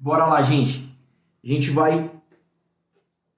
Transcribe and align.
Bora 0.00 0.26
lá, 0.26 0.40
gente. 0.42 0.94
A 1.42 1.48
gente 1.48 1.70
vai 1.70 2.08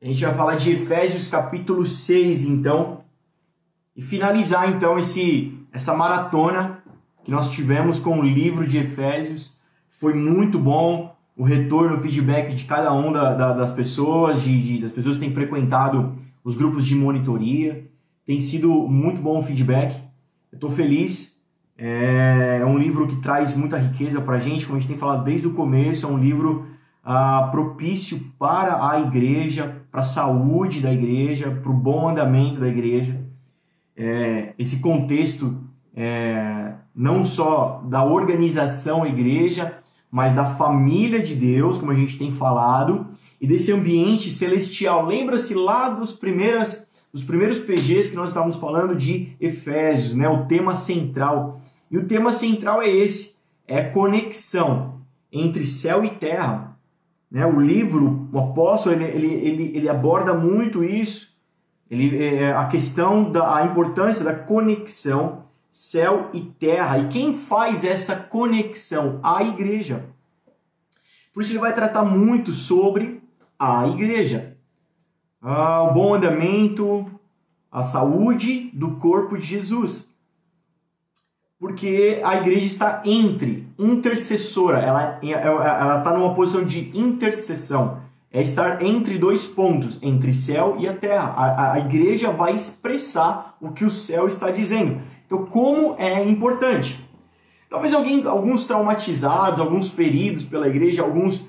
a 0.02 0.06
gente 0.06 0.22
vai 0.22 0.34
falar 0.34 0.56
de 0.56 0.72
Efésios 0.72 1.28
capítulo 1.28 1.86
6, 1.86 2.44
então, 2.46 3.00
e 3.96 4.02
finalizar 4.02 4.70
então 4.70 4.98
esse 4.98 5.58
essa 5.72 5.94
maratona 5.94 6.82
que 7.24 7.30
nós 7.30 7.50
tivemos 7.50 7.98
com 7.98 8.20
o 8.20 8.22
livro 8.22 8.66
de 8.66 8.76
Efésios. 8.76 9.58
Foi 9.88 10.12
muito 10.12 10.58
bom 10.58 11.16
o 11.34 11.44
retorno, 11.44 11.96
o 11.96 12.00
feedback 12.02 12.52
de 12.52 12.66
cada 12.66 12.92
um 12.92 13.10
da, 13.10 13.32
da, 13.32 13.52
das 13.54 13.72
pessoas, 13.72 14.42
de, 14.42 14.62
de, 14.62 14.82
das 14.82 14.92
pessoas 14.92 15.16
que 15.16 15.24
têm 15.24 15.32
frequentado 15.32 16.18
os 16.44 16.58
grupos 16.58 16.84
de 16.86 16.94
monitoria. 16.94 17.88
Tem 18.26 18.38
sido 18.38 18.70
muito 18.86 19.22
bom 19.22 19.38
o 19.38 19.42
feedback. 19.42 19.96
Eu 20.52 20.56
estou 20.56 20.70
feliz. 20.70 21.39
É, 21.82 22.58
é 22.60 22.66
um 22.66 22.76
livro 22.76 23.08
que 23.08 23.16
traz 23.16 23.56
muita 23.56 23.78
riqueza 23.78 24.20
para 24.20 24.36
a 24.36 24.38
gente, 24.38 24.66
como 24.66 24.76
a 24.76 24.80
gente 24.80 24.90
tem 24.90 24.98
falado 24.98 25.24
desde 25.24 25.48
o 25.48 25.54
começo. 25.54 26.06
É 26.06 26.10
um 26.10 26.18
livro 26.18 26.66
ah, 27.02 27.48
propício 27.50 28.20
para 28.38 28.86
a 28.90 29.00
igreja, 29.00 29.82
para 29.90 30.00
a 30.00 30.04
saúde 30.04 30.82
da 30.82 30.92
igreja, 30.92 31.50
para 31.50 31.70
o 31.70 31.74
bom 31.74 32.10
andamento 32.10 32.60
da 32.60 32.68
igreja. 32.68 33.18
É, 33.96 34.52
esse 34.58 34.80
contexto 34.80 35.58
é, 35.96 36.74
não 36.94 37.24
só 37.24 37.82
da 37.88 38.04
organização 38.04 39.06
igreja, 39.06 39.78
mas 40.10 40.34
da 40.34 40.44
família 40.44 41.22
de 41.22 41.34
Deus, 41.34 41.78
como 41.78 41.92
a 41.92 41.94
gente 41.94 42.18
tem 42.18 42.30
falado, 42.30 43.06
e 43.40 43.46
desse 43.46 43.72
ambiente 43.72 44.28
celestial. 44.28 45.06
Lembra-se 45.06 45.54
lá 45.54 45.88
dos 45.88 46.12
primeiras 46.12 46.90
dos 47.12 47.24
primeiros 47.24 47.58
PGs 47.58 48.10
que 48.10 48.16
nós 48.16 48.30
estávamos 48.30 48.56
falando 48.56 48.94
de 48.94 49.32
Efésios, 49.40 50.14
né? 50.14 50.28
O 50.28 50.46
tema 50.46 50.74
central. 50.74 51.60
E 51.90 51.98
o 51.98 52.06
tema 52.06 52.32
central 52.32 52.82
é 52.82 52.88
esse, 52.88 53.38
é 53.66 53.82
conexão 53.82 55.00
entre 55.32 55.64
céu 55.64 56.04
e 56.04 56.10
terra. 56.10 56.78
Né? 57.30 57.44
O 57.44 57.60
livro, 57.60 58.28
o 58.32 58.38
apóstolo, 58.38 58.94
ele, 58.94 59.04
ele, 59.04 59.34
ele, 59.34 59.76
ele 59.76 59.88
aborda 59.88 60.32
muito 60.32 60.84
isso, 60.84 61.36
ele, 61.90 62.22
é, 62.22 62.52
a 62.52 62.66
questão 62.66 63.30
da 63.30 63.56
a 63.56 63.64
importância 63.64 64.24
da 64.24 64.34
conexão 64.34 65.44
céu 65.68 66.30
e 66.32 66.40
terra. 66.40 66.98
E 66.98 67.08
quem 67.08 67.34
faz 67.34 67.84
essa 67.84 68.16
conexão? 68.16 69.18
A 69.22 69.42
igreja. 69.42 70.04
Por 71.32 71.42
isso 71.42 71.52
ele 71.52 71.60
vai 71.60 71.74
tratar 71.74 72.04
muito 72.04 72.52
sobre 72.52 73.20
a 73.58 73.86
igreja 73.88 74.56
ah, 75.42 75.84
o 75.84 75.94
bom 75.94 76.14
andamento, 76.14 77.10
a 77.72 77.82
saúde 77.82 78.70
do 78.74 78.96
corpo 78.96 79.38
de 79.38 79.46
Jesus. 79.46 80.09
Porque 81.60 82.22
a 82.24 82.38
igreja 82.38 82.64
está 82.64 83.02
entre, 83.04 83.68
intercessora, 83.78 84.78
ela 84.78 85.18
está 85.98 86.16
numa 86.16 86.34
posição 86.34 86.64
de 86.64 86.90
intercessão. 86.98 87.98
É 88.32 88.40
estar 88.40 88.80
entre 88.80 89.18
dois 89.18 89.44
pontos, 89.44 90.02
entre 90.02 90.32
céu 90.32 90.76
e 90.78 90.88
a 90.88 90.96
terra. 90.96 91.34
A, 91.36 91.72
a 91.74 91.80
igreja 91.80 92.30
vai 92.30 92.54
expressar 92.54 93.58
o 93.60 93.72
que 93.72 93.84
o 93.84 93.90
céu 93.90 94.26
está 94.26 94.50
dizendo. 94.50 95.02
Então, 95.26 95.44
como 95.44 95.96
é 95.98 96.24
importante? 96.24 97.06
Talvez 97.68 97.92
alguém, 97.92 98.26
alguns 98.26 98.66
traumatizados, 98.66 99.60
alguns 99.60 99.90
feridos 99.90 100.46
pela 100.46 100.66
igreja, 100.66 101.02
alguns 101.02 101.46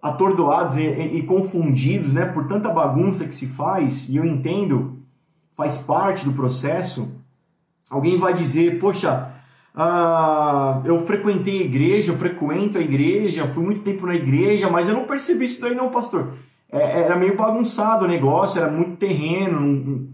atordoados 0.00 0.76
e, 0.76 0.84
e, 0.84 1.18
e, 1.18 1.22
confundidos 1.24 2.12
né, 2.12 2.26
por 2.26 2.46
tanta 2.46 2.68
bagunça 2.68 3.26
que 3.26 3.34
se 3.34 3.48
faz, 3.48 4.08
e 4.08 4.18
eu 4.18 4.24
entendo, 4.24 5.02
faz 5.56 5.78
parte 5.78 6.24
do 6.24 6.32
processo, 6.32 7.20
alguém 7.90 8.16
vai 8.16 8.32
dizer, 8.32 8.78
poxa, 8.78 9.34
ah, 9.80 10.82
eu 10.84 11.06
frequentei 11.06 11.62
a 11.62 11.64
igreja, 11.66 12.10
eu 12.10 12.16
frequento 12.16 12.78
a 12.78 12.80
igreja, 12.80 13.46
fui 13.46 13.64
muito 13.64 13.82
tempo 13.82 14.06
na 14.06 14.14
igreja, 14.16 14.68
mas 14.68 14.88
eu 14.88 14.94
não 14.96 15.04
percebi 15.04 15.44
isso 15.44 15.60
daí 15.60 15.72
não, 15.72 15.88
pastor. 15.88 16.34
É, 16.68 17.02
era 17.02 17.14
meio 17.14 17.36
bagunçado 17.36 18.04
o 18.04 18.08
negócio, 18.08 18.60
era 18.60 18.68
muito 18.68 18.96
terreno. 18.96 20.08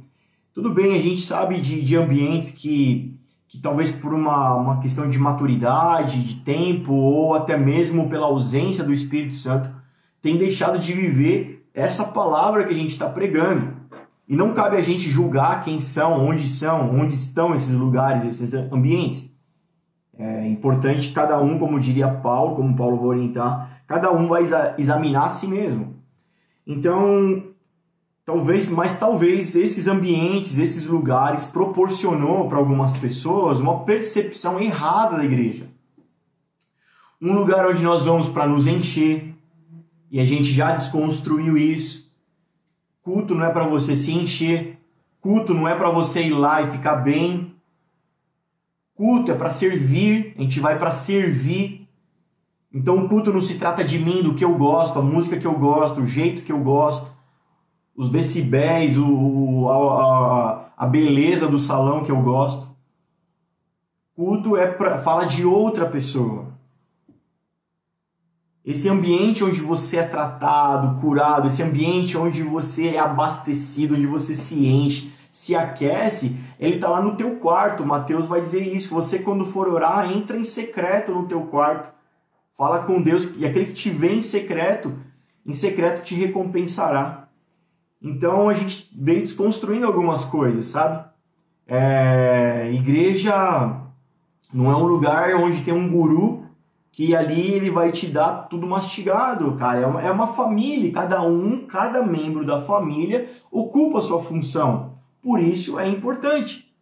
Tudo 0.52 0.68
bem, 0.68 0.98
a 0.98 1.00
gente 1.00 1.22
sabe 1.22 1.58
de, 1.58 1.82
de 1.82 1.96
ambientes 1.96 2.50
que 2.50 3.14
que 3.54 3.60
talvez 3.60 3.92
por 3.92 4.12
uma, 4.12 4.54
uma 4.56 4.80
questão 4.80 5.08
de 5.08 5.16
maturidade, 5.16 6.24
de 6.24 6.36
tempo, 6.40 6.92
ou 6.92 7.34
até 7.34 7.56
mesmo 7.56 8.08
pela 8.08 8.26
ausência 8.26 8.82
do 8.82 8.92
Espírito 8.92 9.34
Santo, 9.34 9.70
tem 10.20 10.36
deixado 10.36 10.76
de 10.76 10.92
viver 10.92 11.64
essa 11.72 12.06
palavra 12.06 12.64
que 12.64 12.72
a 12.72 12.76
gente 12.76 12.90
está 12.90 13.08
pregando. 13.08 13.74
E 14.28 14.34
não 14.34 14.54
cabe 14.54 14.76
a 14.76 14.82
gente 14.82 15.08
julgar 15.08 15.62
quem 15.62 15.80
são, 15.80 16.26
onde 16.26 16.48
são, 16.48 16.98
onde 16.98 17.14
estão 17.14 17.54
esses 17.54 17.76
lugares, 17.76 18.24
esses 18.24 18.54
ambientes. 18.54 19.33
É 20.18 20.46
importante 20.46 21.12
cada 21.12 21.40
um, 21.40 21.58
como 21.58 21.80
diria 21.80 22.08
Paulo, 22.08 22.56
como 22.56 22.76
Paulo 22.76 22.96
vai 22.98 23.18
orientar, 23.18 23.82
cada 23.86 24.12
um 24.12 24.28
vai 24.28 24.44
examinar 24.78 25.24
a 25.24 25.28
si 25.28 25.48
mesmo. 25.48 25.94
Então, 26.66 27.54
Talvez, 28.24 28.70
mas 28.70 28.98
talvez 28.98 29.54
esses 29.54 29.86
ambientes, 29.86 30.58
esses 30.58 30.86
lugares 30.86 31.44
proporcionou 31.44 32.48
para 32.48 32.56
algumas 32.56 32.98
pessoas 32.98 33.60
uma 33.60 33.84
percepção 33.84 34.58
errada 34.58 35.18
da 35.18 35.24
igreja. 35.24 35.68
Um 37.20 37.34
lugar 37.34 37.66
onde 37.66 37.82
nós 37.82 38.06
vamos 38.06 38.28
para 38.28 38.46
nos 38.46 38.66
encher, 38.66 39.34
e 40.10 40.18
a 40.18 40.24
gente 40.24 40.44
já 40.44 40.72
desconstruiu 40.72 41.58
isso. 41.58 42.14
Culto 43.02 43.34
não 43.34 43.44
é 43.44 43.50
para 43.50 43.66
você 43.66 43.94
se 43.94 44.12
encher, 44.12 44.78
culto 45.20 45.52
não 45.52 45.68
é 45.68 45.74
para 45.74 45.90
você 45.90 46.22
ir 46.22 46.32
lá 46.32 46.62
e 46.62 46.66
ficar 46.66 46.96
bem. 46.96 47.53
Culto 48.94 49.32
é 49.32 49.34
para 49.34 49.50
servir, 49.50 50.34
a 50.38 50.42
gente 50.42 50.60
vai 50.60 50.78
para 50.78 50.90
servir. 50.90 51.88
Então 52.72 52.98
o 52.98 53.08
culto 53.08 53.32
não 53.32 53.40
se 53.40 53.58
trata 53.58 53.84
de 53.84 53.98
mim, 53.98 54.22
do 54.22 54.34
que 54.34 54.44
eu 54.44 54.54
gosto, 54.56 54.98
a 54.98 55.02
música 55.02 55.36
que 55.36 55.46
eu 55.46 55.58
gosto, 55.58 56.00
o 56.00 56.06
jeito 56.06 56.42
que 56.42 56.52
eu 56.52 56.60
gosto 56.60 57.14
os 57.96 58.10
decibéis, 58.10 58.98
o, 58.98 59.68
a, 59.68 60.72
a, 60.76 60.86
beleza 60.86 61.46
do 61.46 61.58
salão 61.58 62.02
que 62.02 62.10
eu 62.10 62.20
gosto. 62.20 62.68
Culto 64.16 64.56
é 64.56 64.66
pra, 64.66 64.98
fala 64.98 65.24
de 65.24 65.46
outra 65.46 65.86
pessoa. 65.86 66.52
Esse 68.64 68.88
ambiente 68.88 69.44
onde 69.44 69.60
você 69.60 69.98
é 69.98 70.04
tratado, 70.04 71.00
curado, 71.00 71.46
esse 71.46 71.62
ambiente 71.62 72.16
onde 72.16 72.42
você 72.42 72.94
é 72.94 72.98
abastecido, 72.98 73.94
onde 73.94 74.06
você 74.06 74.34
se 74.34 74.66
enche, 74.66 75.12
se 75.34 75.56
aquece, 75.56 76.38
ele 76.60 76.76
está 76.76 76.88
lá 76.88 77.02
no 77.02 77.16
teu 77.16 77.40
quarto. 77.40 77.84
Mateus 77.84 78.28
vai 78.28 78.38
dizer 78.38 78.60
isso. 78.60 78.94
Você 78.94 79.18
quando 79.18 79.44
for 79.44 79.66
orar, 79.66 80.08
entra 80.12 80.36
em 80.36 80.44
secreto 80.44 81.12
no 81.12 81.26
teu 81.26 81.40
quarto. 81.46 81.92
Fala 82.56 82.84
com 82.84 83.02
Deus 83.02 83.34
e 83.36 83.44
aquele 83.44 83.66
que 83.66 83.72
te 83.72 83.90
vê 83.90 84.12
em 84.12 84.20
secreto, 84.20 84.96
em 85.44 85.52
secreto 85.52 86.04
te 86.04 86.14
recompensará. 86.14 87.26
Então 88.00 88.48
a 88.48 88.54
gente 88.54 88.88
veio 88.96 89.22
desconstruindo 89.22 89.84
algumas 89.84 90.24
coisas, 90.24 90.68
sabe? 90.68 91.04
É, 91.66 92.70
igreja 92.72 93.34
não 94.52 94.70
é 94.70 94.76
um 94.76 94.86
lugar 94.86 95.34
onde 95.34 95.64
tem 95.64 95.74
um 95.74 95.90
guru 95.90 96.44
que 96.92 97.16
ali 97.16 97.54
ele 97.54 97.70
vai 97.70 97.90
te 97.90 98.06
dar 98.06 98.46
tudo 98.48 98.68
mastigado, 98.68 99.56
cara. 99.56 99.80
É 99.80 99.86
uma, 99.86 100.00
é 100.00 100.10
uma 100.12 100.28
família, 100.28 100.92
cada 100.92 101.22
um, 101.22 101.66
cada 101.66 102.06
membro 102.06 102.46
da 102.46 102.60
família 102.60 103.28
ocupa 103.50 103.98
a 103.98 104.02
sua 104.02 104.22
função. 104.22 104.94
Por 105.24 105.42
isso 105.42 105.80
é 105.80 105.88
importante. 105.88 106.72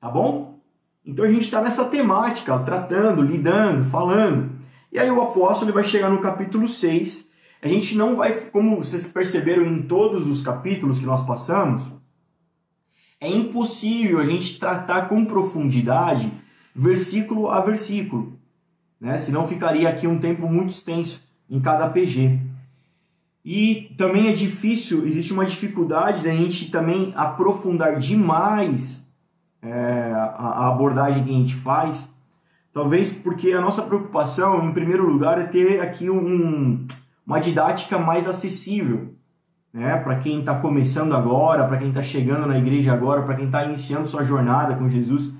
Tá 0.00 0.08
bom? 0.08 0.58
Então 1.04 1.26
a 1.26 1.28
gente 1.28 1.42
está 1.42 1.60
nessa 1.60 1.90
temática, 1.90 2.58
tratando, 2.60 3.20
lidando, 3.20 3.84
falando. 3.84 4.52
E 4.90 4.98
aí 4.98 5.10
o 5.10 5.20
apóstolo 5.20 5.66
ele 5.66 5.74
vai 5.74 5.84
chegar 5.84 6.08
no 6.08 6.20
capítulo 6.20 6.66
6 6.66 7.32
a 7.62 7.68
gente 7.68 7.96
não 7.96 8.16
vai, 8.16 8.32
como 8.50 8.78
vocês 8.78 9.06
perceberam 9.12 9.64
em 9.64 9.82
todos 9.82 10.26
os 10.26 10.42
capítulos 10.42 10.98
que 10.98 11.06
nós 11.06 11.24
passamos, 11.24 11.92
é 13.20 13.28
impossível 13.28 14.18
a 14.18 14.24
gente 14.24 14.58
tratar 14.58 15.08
com 15.08 15.24
profundidade 15.24 16.32
versículo 16.74 17.48
a 17.48 17.60
versículo, 17.60 18.36
né? 19.00 19.16
Senão 19.16 19.46
ficaria 19.46 19.88
aqui 19.88 20.08
um 20.08 20.18
tempo 20.18 20.48
muito 20.48 20.70
extenso 20.70 21.22
em 21.48 21.60
cada 21.60 21.88
PG. 21.88 22.40
E 23.44 23.92
também 23.98 24.28
é 24.28 24.32
difícil, 24.32 25.06
existe 25.06 25.32
uma 25.32 25.44
dificuldade 25.44 26.24
da 26.24 26.32
gente 26.32 26.70
também 26.70 27.12
aprofundar 27.16 27.98
demais 27.98 29.10
é, 29.60 30.12
a, 30.14 30.68
abordagem 30.68 31.24
que 31.24 31.30
a 31.30 31.34
gente 31.34 31.54
faz, 31.54 32.16
talvez 32.72 33.12
porque 33.12 33.52
a 33.52 33.60
nossa 33.60 33.82
preocupação, 33.82 34.64
em 34.68 34.72
primeiro 34.72 35.08
lugar, 35.08 35.40
é 35.40 35.44
ter 35.44 35.80
aqui 35.80 36.08
um, 36.08 36.86
uma 37.26 37.40
didática 37.40 37.98
mais 37.98 38.28
acessível, 38.28 39.12
né? 39.72 39.96
Para 39.98 40.18
quem 40.18 40.40
está 40.40 40.58
começando 40.58 41.14
agora, 41.14 41.66
para 41.66 41.78
quem 41.78 41.88
está 41.88 42.02
chegando 42.02 42.46
na 42.46 42.58
igreja 42.58 42.92
agora, 42.92 43.22
para 43.22 43.36
quem 43.36 43.46
está 43.46 43.64
iniciando 43.64 44.06
sua 44.06 44.22
jornada 44.22 44.76
com 44.76 44.88
Jesus 44.88 45.34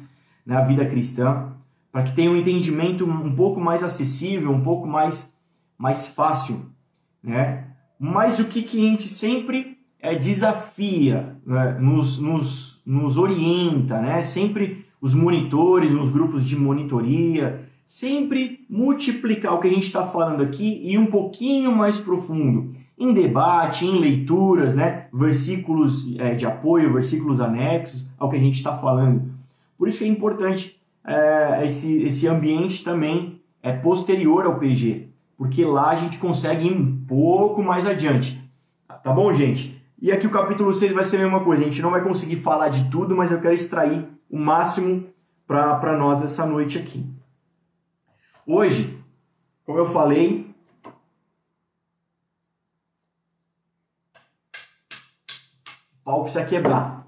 na 0.45 0.61
né? 0.61 0.67
vida 0.67 0.87
cristã, 0.87 1.53
para 1.93 2.03
que 2.03 2.15
tenha 2.15 2.31
um 2.31 2.37
entendimento 2.37 3.05
um 3.05 3.35
pouco 3.35 3.61
mais 3.61 3.85
acessível, 3.85 4.51
um 4.51 4.63
pouco 4.63 4.87
mais, 4.87 5.39
mais 5.77 6.15
fácil, 6.15 6.67
né? 7.23 7.72
Mas 8.05 8.41
o 8.41 8.49
que, 8.49 8.63
que 8.63 8.79
a 8.79 8.91
gente 8.91 9.05
sempre 9.05 9.79
é, 10.01 10.17
desafia, 10.17 11.37
né? 11.47 11.79
nos, 11.81 12.21
nos, 12.21 12.83
nos 12.85 13.17
orienta, 13.17 14.01
né? 14.01 14.25
Sempre 14.25 14.85
os 15.01 15.15
monitores, 15.15 15.95
nos 15.95 16.11
grupos 16.11 16.45
de 16.49 16.59
monitoria, 16.59 17.69
sempre 17.87 18.67
multiplicar 18.69 19.55
o 19.55 19.61
que 19.61 19.69
a 19.69 19.71
gente 19.71 19.85
está 19.85 20.03
falando 20.03 20.43
aqui 20.43 20.81
e 20.83 20.99
um 20.99 21.07
pouquinho 21.07 21.71
mais 21.71 22.01
profundo. 22.01 22.75
Em 22.99 23.15
debate, 23.15 23.87
em 23.87 24.01
leituras, 24.01 24.75
né? 24.75 25.07
versículos 25.13 26.13
é, 26.19 26.35
de 26.35 26.45
apoio, 26.45 26.93
versículos 26.93 27.41
anexos 27.41 28.09
ao 28.19 28.29
que 28.29 28.35
a 28.35 28.41
gente 28.41 28.57
está 28.57 28.75
falando. 28.75 29.31
Por 29.79 29.87
isso 29.87 30.01
que 30.01 30.05
é 30.05 30.09
importante 30.09 30.77
é, 31.07 31.65
esse, 31.65 32.03
esse 32.03 32.27
ambiente 32.27 32.83
também 32.83 33.41
é 33.63 33.73
posterior 33.73 34.45
ao 34.45 34.59
PG, 34.59 35.02
porque 35.43 35.65
lá 35.65 35.91
a 35.91 35.97
gente 35.97 36.21
consegue 36.21 36.69
ir 36.69 36.73
um 36.73 37.05
pouco 37.05 37.65
mais 37.65 37.89
adiante. 37.89 38.41
Tá 39.03 39.13
bom, 39.13 39.33
gente? 39.33 39.85
E 40.01 40.13
aqui 40.13 40.25
o 40.25 40.31
capítulo 40.31 40.73
6 40.73 40.93
vai 40.93 41.03
ser 41.03 41.17
a 41.17 41.23
mesma 41.25 41.43
coisa. 41.43 41.65
A 41.65 41.67
gente 41.67 41.83
não 41.83 41.91
vai 41.91 42.01
conseguir 42.01 42.37
falar 42.37 42.69
de 42.69 42.89
tudo, 42.89 43.17
mas 43.17 43.33
eu 43.33 43.41
quero 43.41 43.53
extrair 43.53 44.07
o 44.31 44.39
máximo 44.39 45.13
para 45.45 45.99
nós 45.99 46.23
essa 46.23 46.47
noite 46.47 46.79
aqui. 46.79 47.05
Hoje, 48.47 49.03
como 49.67 49.81
eu 49.81 49.85
falei, 49.85 50.55
o 56.03 56.05
pau 56.05 56.23
precisa 56.23 56.45
quebrar. 56.45 57.05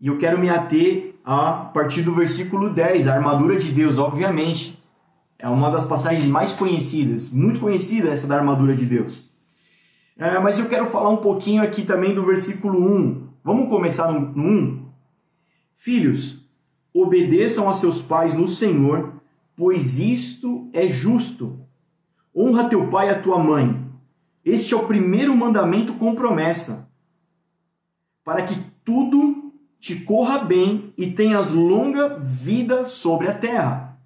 E 0.00 0.06
eu 0.06 0.16
quero 0.16 0.38
me 0.38 0.48
ater 0.48 1.15
a 1.26 1.52
partir 1.74 2.02
do 2.02 2.14
versículo 2.14 2.70
10, 2.70 3.08
a 3.08 3.14
armadura 3.14 3.58
de 3.58 3.72
Deus, 3.72 3.98
obviamente. 3.98 4.80
É 5.36 5.48
uma 5.48 5.68
das 5.70 5.84
passagens 5.84 6.24
mais 6.26 6.52
conhecidas, 6.52 7.32
muito 7.32 7.58
conhecida 7.58 8.10
essa 8.10 8.28
da 8.28 8.36
armadura 8.36 8.76
de 8.76 8.86
Deus. 8.86 9.28
É, 10.16 10.38
mas 10.38 10.58
eu 10.60 10.68
quero 10.68 10.86
falar 10.86 11.10
um 11.10 11.16
pouquinho 11.16 11.62
aqui 11.64 11.82
também 11.82 12.14
do 12.14 12.24
versículo 12.24 12.80
1. 12.80 13.26
Vamos 13.42 13.68
começar 13.68 14.12
no, 14.12 14.20
no 14.20 14.48
1? 14.48 14.88
Filhos, 15.74 16.48
obedeçam 16.94 17.68
a 17.68 17.74
seus 17.74 18.00
pais 18.00 18.38
no 18.38 18.46
Senhor, 18.46 19.12
pois 19.56 19.98
isto 19.98 20.70
é 20.72 20.88
justo. 20.88 21.58
Honra 22.34 22.68
teu 22.68 22.88
pai 22.88 23.08
e 23.08 23.10
a 23.10 23.20
tua 23.20 23.38
mãe. 23.38 23.84
Este 24.44 24.74
é 24.74 24.76
o 24.76 24.86
primeiro 24.86 25.36
mandamento 25.36 25.94
com 25.94 26.14
promessa, 26.14 26.88
para 28.24 28.42
que 28.42 28.56
tudo 28.84 29.45
te 29.86 30.00
corra 30.00 30.42
bem 30.42 30.92
e 30.98 31.12
tenhas 31.12 31.52
longa 31.52 32.18
vida 32.18 32.84
sobre 32.84 33.28
a 33.28 33.34
terra. 33.34 33.96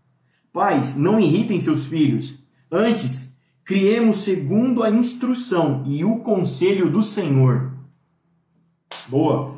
Pais, 0.52 0.98
não 0.98 1.18
irritem 1.18 1.58
seus 1.58 1.86
filhos. 1.86 2.44
Antes, 2.70 3.38
criemos 3.64 4.18
segundo 4.18 4.82
a 4.82 4.90
instrução 4.90 5.82
e 5.86 6.04
o 6.04 6.18
conselho 6.18 6.90
do 6.90 7.02
Senhor. 7.02 7.72
Boa. 9.08 9.54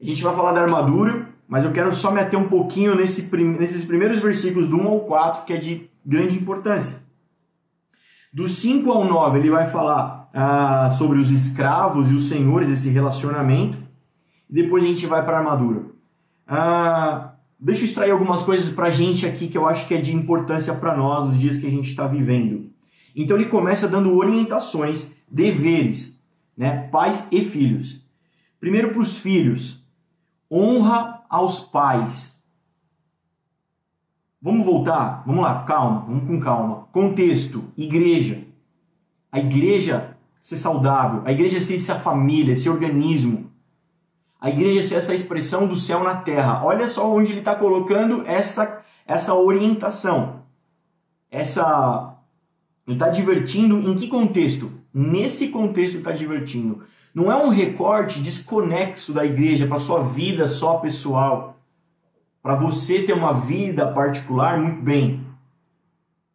A 0.00 0.04
gente 0.04 0.24
vai 0.24 0.34
falar 0.34 0.54
da 0.54 0.62
armadura, 0.62 1.28
mas 1.46 1.64
eu 1.64 1.70
quero 1.70 1.94
só 1.94 2.10
me 2.10 2.18
ater 2.18 2.36
um 2.36 2.48
pouquinho 2.48 2.96
nesse, 2.96 3.30
nesses 3.36 3.84
primeiros 3.84 4.18
versículos 4.20 4.66
do 4.66 4.76
1 4.76 4.88
ao 4.88 5.00
4, 5.02 5.44
que 5.44 5.52
é 5.52 5.56
de 5.56 5.88
grande 6.04 6.36
importância. 6.36 7.00
Do 8.32 8.48
5 8.48 8.90
ao 8.90 9.04
9, 9.04 9.38
ele 9.38 9.50
vai 9.50 9.66
falar 9.66 10.28
ah, 10.34 10.90
sobre 10.90 11.20
os 11.20 11.30
escravos 11.30 12.10
e 12.10 12.14
os 12.16 12.28
senhores, 12.28 12.68
esse 12.68 12.90
relacionamento. 12.90 13.91
Depois 14.52 14.84
a 14.84 14.86
gente 14.86 15.06
vai 15.06 15.24
para 15.24 15.38
a 15.38 15.40
armadura. 15.40 15.86
Ah, 16.46 17.32
Deixa 17.64 17.82
eu 17.82 17.84
extrair 17.84 18.10
algumas 18.10 18.42
coisas 18.42 18.74
para 18.74 18.88
a 18.88 18.90
gente 18.90 19.24
aqui 19.24 19.46
que 19.46 19.56
eu 19.56 19.68
acho 19.68 19.86
que 19.86 19.94
é 19.94 20.00
de 20.00 20.16
importância 20.16 20.74
para 20.74 20.96
nós 20.96 21.28
os 21.28 21.38
dias 21.38 21.58
que 21.58 21.66
a 21.68 21.70
gente 21.70 21.88
está 21.88 22.08
vivendo. 22.08 22.72
Então 23.14 23.36
ele 23.36 23.48
começa 23.48 23.86
dando 23.86 24.16
orientações, 24.16 25.14
deveres, 25.30 26.20
né? 26.56 26.88
pais 26.88 27.28
e 27.30 27.40
filhos. 27.40 28.04
Primeiro 28.58 28.90
para 28.90 28.98
os 28.98 29.16
filhos, 29.16 29.86
honra 30.50 31.22
aos 31.30 31.60
pais. 31.60 32.42
Vamos 34.40 34.66
voltar? 34.66 35.22
Vamos 35.24 35.44
lá, 35.44 35.62
calma, 35.62 36.00
vamos 36.00 36.26
com 36.26 36.40
calma. 36.40 36.88
Contexto, 36.90 37.66
igreja. 37.76 38.42
A 39.30 39.38
igreja 39.38 40.16
ser 40.40 40.56
saudável, 40.56 41.22
a 41.24 41.30
igreja 41.30 41.60
ser 41.60 41.76
essa 41.76 41.94
família, 41.94 42.54
esse 42.54 42.68
organismo 42.68 43.51
a 44.42 44.50
igreja 44.50 44.82
ser 44.82 44.96
essa 44.96 45.14
expressão 45.14 45.68
do 45.68 45.76
céu 45.76 46.02
na 46.02 46.16
terra. 46.16 46.64
Olha 46.64 46.88
só 46.88 47.08
onde 47.08 47.30
ele 47.30 47.38
está 47.38 47.54
colocando 47.54 48.26
essa, 48.26 48.82
essa 49.06 49.34
orientação. 49.34 50.40
Essa. 51.30 52.16
Ele 52.84 52.96
está 52.96 53.08
divertindo 53.08 53.78
em 53.78 53.94
que 53.94 54.08
contexto? 54.08 54.72
Nesse 54.92 55.50
contexto 55.50 55.98
está 55.98 56.10
divertindo. 56.10 56.82
Não 57.14 57.30
é 57.30 57.36
um 57.36 57.50
recorte 57.50 58.20
desconexo 58.20 59.12
da 59.12 59.24
igreja 59.24 59.68
para 59.68 59.78
sua 59.78 60.02
vida 60.02 60.48
só 60.48 60.78
pessoal. 60.78 61.56
Para 62.42 62.56
você 62.56 63.04
ter 63.04 63.12
uma 63.12 63.32
vida 63.32 63.92
particular 63.92 64.58
muito 64.58 64.82
bem. 64.82 65.24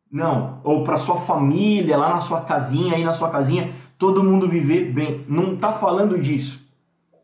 Não. 0.10 0.62
Ou 0.64 0.86
para 0.86 0.98
sua 0.98 1.18
família, 1.18 1.98
lá 1.98 2.14
na 2.14 2.22
sua 2.22 2.40
casinha, 2.40 2.96
aí 2.96 3.04
na 3.04 3.12
sua 3.12 3.30
casinha, 3.30 3.70
todo 3.98 4.24
mundo 4.24 4.48
viver 4.48 4.94
bem. 4.94 5.26
Não 5.28 5.56
está 5.56 5.74
falando 5.74 6.18
disso. 6.18 6.67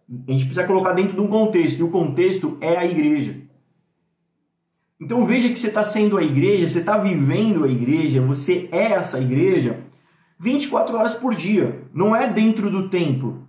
A 0.10 0.32
gente 0.32 0.46
precisa 0.46 0.68
colocar 0.68 0.94
dentro 0.94 1.16
de 1.16 1.22
um 1.22 1.28
contexto, 1.28 1.80
e 1.80 1.84
o 1.84 1.90
contexto 1.90 2.58
é 2.62 2.78
a 2.78 2.86
igreja. 2.86 3.42
Então 5.00 5.24
veja 5.24 5.50
que 5.50 5.58
você 5.58 5.68
está 5.68 5.84
sendo 5.84 6.18
a 6.18 6.24
igreja, 6.24 6.68
você 6.68 6.80
está 6.80 6.98
vivendo 6.98 7.64
a 7.64 7.68
igreja, 7.68 8.22
você 8.22 8.70
é 8.72 8.94
essa 8.94 9.20
igreja 9.20 9.84
24 10.40 10.98
horas 10.98 11.16
por 11.16 11.34
dia. 11.34 11.88
Não 11.94 12.16
é 12.16 12.32
dentro 12.32 12.70
do 12.70 12.90
templo. 12.90 13.48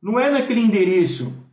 Não 0.00 0.18
é 0.18 0.30
naquele 0.30 0.60
endereço 0.60 1.46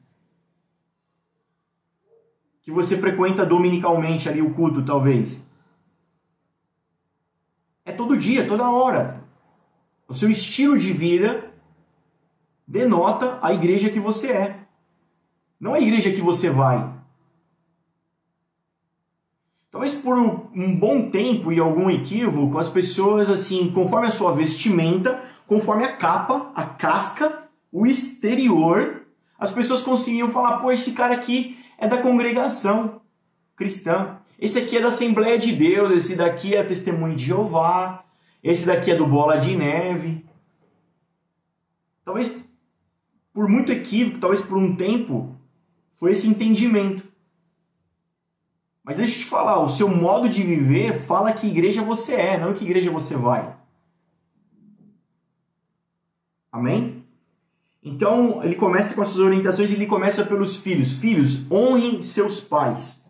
que 2.62 2.72
você 2.72 2.98
frequenta 2.98 3.46
dominicalmente 3.46 4.30
ali 4.30 4.42
o 4.42 4.54
culto, 4.54 4.84
talvez. 4.84 5.50
É 7.86 7.92
todo 7.92 8.18
dia, 8.18 8.48
toda 8.48 8.69
hora. 8.69 9.24
O 10.07 10.13
seu 10.13 10.30
estilo 10.30 10.78
de 10.78 10.94
vida 10.94 11.49
denota 12.69 13.39
a 13.42 13.51
igreja 13.51 13.89
que 13.89 14.00
você 14.00 14.31
é. 14.31 14.60
Não 15.60 15.74
a 15.74 15.80
igreja 15.80 16.12
que 16.12 16.21
você 16.21 16.51
vai. 16.51 16.88
Talvez 19.71 19.95
por 19.95 20.16
um 20.18 20.77
bom 20.77 21.10
tempo 21.10 21.51
e 21.51 21.60
algum 21.60 21.89
equívoco, 21.89 22.60
as 22.60 22.69
pessoas, 22.69 23.30
assim, 23.30 23.71
conforme 23.71 24.07
a 24.07 24.12
sua 24.12 24.31
vestimenta, 24.31 25.19
conforme 25.48 25.83
a 25.83 25.92
capa, 25.92 26.51
a 26.54 26.63
casca, 26.63 27.50
o 27.71 27.88
exterior, 27.88 29.04
as 29.38 29.51
pessoas 29.51 29.81
conseguiam 29.81 30.30
falar: 30.30 30.60
pô, 30.60 30.72
esse 30.72 30.94
cara 30.94 31.15
aqui 31.15 31.57
é 31.77 31.88
da 31.88 32.01
congregação 32.01 33.01
cristã. 33.56 34.18
Esse 34.39 34.60
aqui 34.60 34.77
é 34.77 34.81
da 34.81 34.88
Assembleia 34.88 35.38
de 35.38 35.54
Deus, 35.54 35.92
esse 35.92 36.15
daqui 36.15 36.56
é 36.56 36.63
testemunho 36.63 37.15
de 37.15 37.25
Jeová, 37.25 38.05
esse 38.44 38.65
daqui 38.65 38.91
é 38.91 38.96
do 38.96 39.05
Bola 39.05 39.38
de 39.38 39.55
Neve. 39.55 40.25
Talvez 42.05 42.49
por 43.39 43.48
muito 43.48 43.72
equívoco, 43.72 44.19
talvez 44.19 44.41
por 44.41 44.58
um 44.58 44.75
tempo, 44.75 45.34
foi 45.93 46.12
esse 46.12 46.27
entendimento. 46.27 47.08
Mas 48.84 48.98
deixa 48.98 49.15
eu 49.15 49.19
te 49.19 49.29
falar, 49.29 49.62
o 49.62 49.69
seu 49.69 49.88
modo 49.88 50.27
de 50.27 50.43
viver 50.43 50.93
fala 50.93 51.31
que 51.31 51.48
igreja 51.48 51.81
você 51.81 52.15
é, 52.15 52.38
não 52.38 52.53
que 52.53 52.65
igreja 52.65 52.91
você 52.91 53.15
vai. 53.15 53.55
Amém? 56.51 57.05
Então, 57.81 58.43
ele 58.43 58.55
começa 58.55 58.93
com 58.93 59.03
essas 59.03 59.19
orientações 59.19 59.72
e 59.72 59.75
ele 59.75 59.88
começa 59.88 60.25
pelos 60.25 60.58
filhos. 60.58 60.96
Filhos, 60.96 61.50
honrem 61.50 62.01
seus 62.01 62.41
pais. 62.41 63.05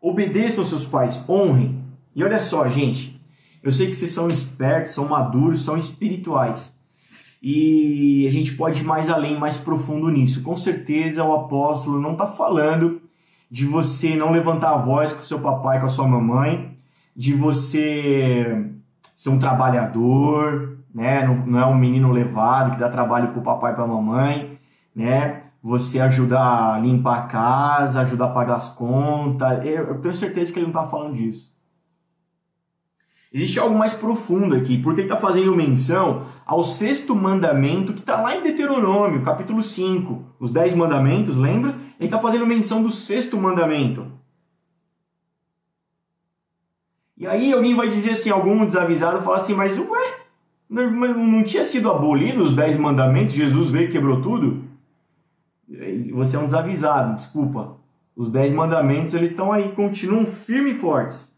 Obedeçam 0.00 0.64
seus 0.64 0.86
pais, 0.86 1.28
honrem. 1.28 1.84
E 2.14 2.24
olha 2.24 2.40
só, 2.40 2.66
gente, 2.66 3.17
eu 3.62 3.72
sei 3.72 3.88
que 3.88 3.94
vocês 3.94 4.12
são 4.12 4.28
espertos, 4.28 4.94
são 4.94 5.08
maduros, 5.08 5.64
são 5.64 5.76
espirituais. 5.76 6.78
E 7.42 8.26
a 8.26 8.32
gente 8.32 8.54
pode 8.56 8.82
ir 8.82 8.84
mais 8.84 9.10
além, 9.10 9.38
mais 9.38 9.58
profundo 9.58 10.08
nisso. 10.10 10.42
Com 10.42 10.56
certeza 10.56 11.24
o 11.24 11.34
apóstolo 11.34 12.00
não 12.00 12.12
está 12.12 12.26
falando 12.26 13.00
de 13.50 13.64
você 13.64 14.16
não 14.16 14.32
levantar 14.32 14.70
a 14.70 14.76
voz 14.76 15.12
com 15.12 15.20
seu 15.20 15.40
papai, 15.40 15.80
com 15.80 15.86
a 15.86 15.90
sua 15.90 16.06
mamãe, 16.06 16.76
de 17.16 17.32
você 17.32 18.70
ser 19.02 19.30
um 19.30 19.38
trabalhador, 19.38 20.78
né? 20.94 21.26
não, 21.26 21.46
não 21.46 21.58
é 21.58 21.66
um 21.66 21.76
menino 21.76 22.12
levado 22.12 22.72
que 22.72 22.80
dá 22.80 22.88
trabalho 22.88 23.28
para 23.28 23.40
o 23.40 23.42
papai 23.42 23.72
e 23.72 23.74
para 23.74 23.84
a 23.84 23.88
mamãe, 23.88 24.58
né? 24.94 25.42
Você 25.62 26.00
ajudar 26.00 26.74
a 26.74 26.78
limpar 26.78 27.18
a 27.18 27.22
casa, 27.22 28.00
ajudar 28.00 28.26
a 28.26 28.32
pagar 28.32 28.56
as 28.56 28.72
contas. 28.72 29.64
Eu, 29.64 29.88
eu 29.88 30.00
tenho 30.00 30.14
certeza 30.14 30.52
que 30.52 30.58
ele 30.58 30.66
não 30.66 30.80
está 30.80 30.86
falando 30.88 31.14
disso. 31.14 31.57
Existe 33.32 33.58
algo 33.58 33.76
mais 33.78 33.92
profundo 33.92 34.54
aqui, 34.54 34.78
porque 34.78 35.02
ele 35.02 35.08
está 35.08 35.16
fazendo 35.16 35.54
menção 35.54 36.26
ao 36.46 36.64
sexto 36.64 37.14
mandamento 37.14 37.92
que 37.92 38.00
está 38.00 38.22
lá 38.22 38.34
em 38.34 38.42
Deuteronômio, 38.42 39.22
capítulo 39.22 39.62
5, 39.62 40.24
os 40.40 40.50
dez 40.50 40.74
mandamentos, 40.74 41.36
lembra? 41.36 41.76
Ele 41.98 42.06
está 42.06 42.18
fazendo 42.18 42.46
menção 42.46 42.82
do 42.82 42.90
sexto 42.90 43.36
mandamento. 43.36 44.06
E 47.18 47.26
aí 47.26 47.52
alguém 47.52 47.74
vai 47.74 47.88
dizer 47.88 48.12
assim, 48.12 48.30
algum 48.30 48.64
desavisado 48.64 49.20
fala 49.20 49.36
assim, 49.36 49.54
mas 49.54 49.78
ué, 49.78 50.18
não, 50.70 51.42
tinha 51.42 51.64
sido 51.64 51.90
abolido 51.90 52.42
os 52.42 52.54
dez 52.54 52.78
mandamentos, 52.78 53.34
Jesus 53.34 53.70
veio 53.70 53.88
e 53.88 53.92
quebrou 53.92 54.22
tudo? 54.22 54.64
Você 56.12 56.36
é 56.36 56.38
um 56.38 56.46
desavisado, 56.46 57.16
desculpa. 57.16 57.76
Os 58.16 58.30
dez 58.30 58.52
mandamentos 58.52 59.12
eles 59.12 59.32
estão 59.32 59.52
aí, 59.52 59.72
continuam 59.72 60.24
firmes 60.24 60.76
e 60.76 60.80
fortes. 60.80 61.37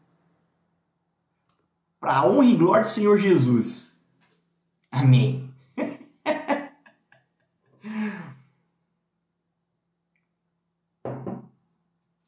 Para 2.00 2.16
a 2.16 2.26
honra 2.26 2.46
e 2.46 2.56
glória 2.56 2.82
do 2.84 2.88
Senhor 2.88 3.18
Jesus. 3.18 4.00
Amém. 4.90 5.50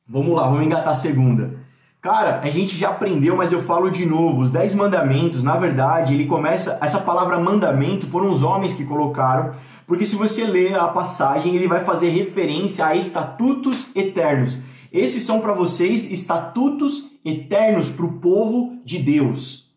vamos 0.07 0.37
lá, 0.37 0.47
vamos 0.47 0.67
engatar 0.67 0.91
a 0.91 0.95
segunda. 0.95 1.63
Cara, 2.03 2.41
a 2.41 2.51
gente 2.51 2.77
já 2.77 2.91
aprendeu, 2.91 3.35
mas 3.35 3.51
eu 3.51 3.63
falo 3.63 3.89
de 3.89 4.05
novo. 4.05 4.43
Os 4.43 4.53
dez 4.53 4.75
mandamentos, 4.75 5.43
na 5.43 5.57
verdade, 5.57 6.13
ele 6.13 6.27
começa. 6.27 6.77
Essa 6.83 7.01
palavra 7.01 7.41
mandamento 7.41 8.07
foram 8.07 8.31
os 8.31 8.43
homens 8.43 8.75
que 8.75 8.85
colocaram, 8.85 9.55
porque 9.87 10.05
se 10.05 10.17
você 10.17 10.45
ler 10.45 10.75
a 10.75 10.89
passagem, 10.89 11.55
ele 11.55 11.67
vai 11.67 11.81
fazer 11.81 12.11
referência 12.11 12.85
a 12.85 12.95
estatutos 12.95 13.91
eternos. 13.97 14.61
Esses 14.93 15.23
são 15.23 15.41
para 15.41 15.55
vocês 15.55 16.11
estatutos 16.11 17.11
eternos 17.25 17.89
para 17.89 18.05
o 18.05 18.21
povo 18.21 18.79
de 18.85 18.99
Deus. 18.99 19.73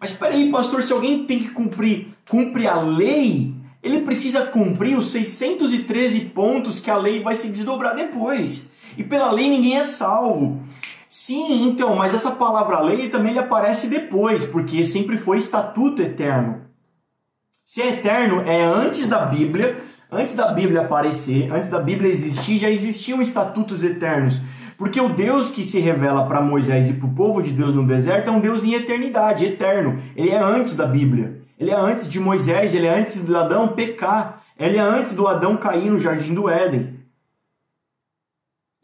Mas 0.00 0.10
espera 0.10 0.34
aí, 0.34 0.50
pastor, 0.50 0.82
se 0.82 0.92
alguém 0.92 1.24
tem 1.24 1.40
que 1.40 1.50
cumprir, 1.50 2.08
cumprir 2.28 2.68
a 2.68 2.80
lei, 2.80 3.54
ele 3.82 4.00
precisa 4.00 4.46
cumprir 4.46 4.96
os 4.96 5.10
613 5.10 6.26
pontos 6.26 6.80
que 6.80 6.90
a 6.90 6.96
lei 6.96 7.22
vai 7.22 7.36
se 7.36 7.50
desdobrar 7.50 7.94
depois. 7.94 8.72
E 8.96 9.04
pela 9.04 9.30
lei 9.30 9.50
ninguém 9.50 9.76
é 9.76 9.84
salvo. 9.84 10.62
Sim, 11.08 11.66
então, 11.66 11.94
mas 11.94 12.14
essa 12.14 12.32
palavra 12.32 12.80
lei 12.80 13.08
também 13.08 13.38
aparece 13.38 13.88
depois, 13.88 14.46
porque 14.46 14.84
sempre 14.84 15.16
foi 15.16 15.38
estatuto 15.38 16.02
eterno. 16.02 16.62
Se 17.66 17.82
é 17.82 17.88
eterno, 17.88 18.42
é 18.42 18.62
antes 18.64 19.08
da 19.08 19.26
Bíblia, 19.26 19.76
antes 20.16 20.34
da 20.34 20.52
Bíblia 20.52 20.82
aparecer, 20.82 21.52
antes 21.52 21.68
da 21.68 21.78
Bíblia 21.78 22.10
existir, 22.10 22.58
já 22.58 22.70
existiam 22.70 23.20
estatutos 23.20 23.84
eternos. 23.84 24.42
Porque 24.76 25.00
o 25.00 25.08
Deus 25.08 25.50
que 25.50 25.64
se 25.64 25.80
revela 25.80 26.26
para 26.26 26.40
Moisés 26.40 26.90
e 26.90 26.94
para 26.94 27.06
o 27.06 27.14
povo 27.14 27.42
de 27.42 27.52
Deus 27.52 27.76
no 27.76 27.86
deserto 27.86 28.28
é 28.28 28.30
um 28.30 28.40
Deus 28.40 28.64
em 28.64 28.74
eternidade, 28.74 29.44
eterno. 29.44 29.96
Ele 30.14 30.30
é 30.30 30.38
antes 30.38 30.76
da 30.76 30.86
Bíblia. 30.86 31.40
Ele 31.58 31.70
é 31.70 31.76
antes 31.76 32.08
de 32.08 32.20
Moisés, 32.20 32.74
ele 32.74 32.86
é 32.86 32.98
antes 32.98 33.24
do 33.24 33.36
Adão 33.36 33.68
pecar. 33.68 34.42
Ele 34.58 34.76
é 34.76 34.80
antes 34.80 35.14
do 35.14 35.26
Adão 35.26 35.56
cair 35.56 35.90
no 35.90 35.98
jardim 35.98 36.34
do 36.34 36.48
Éden. 36.48 36.96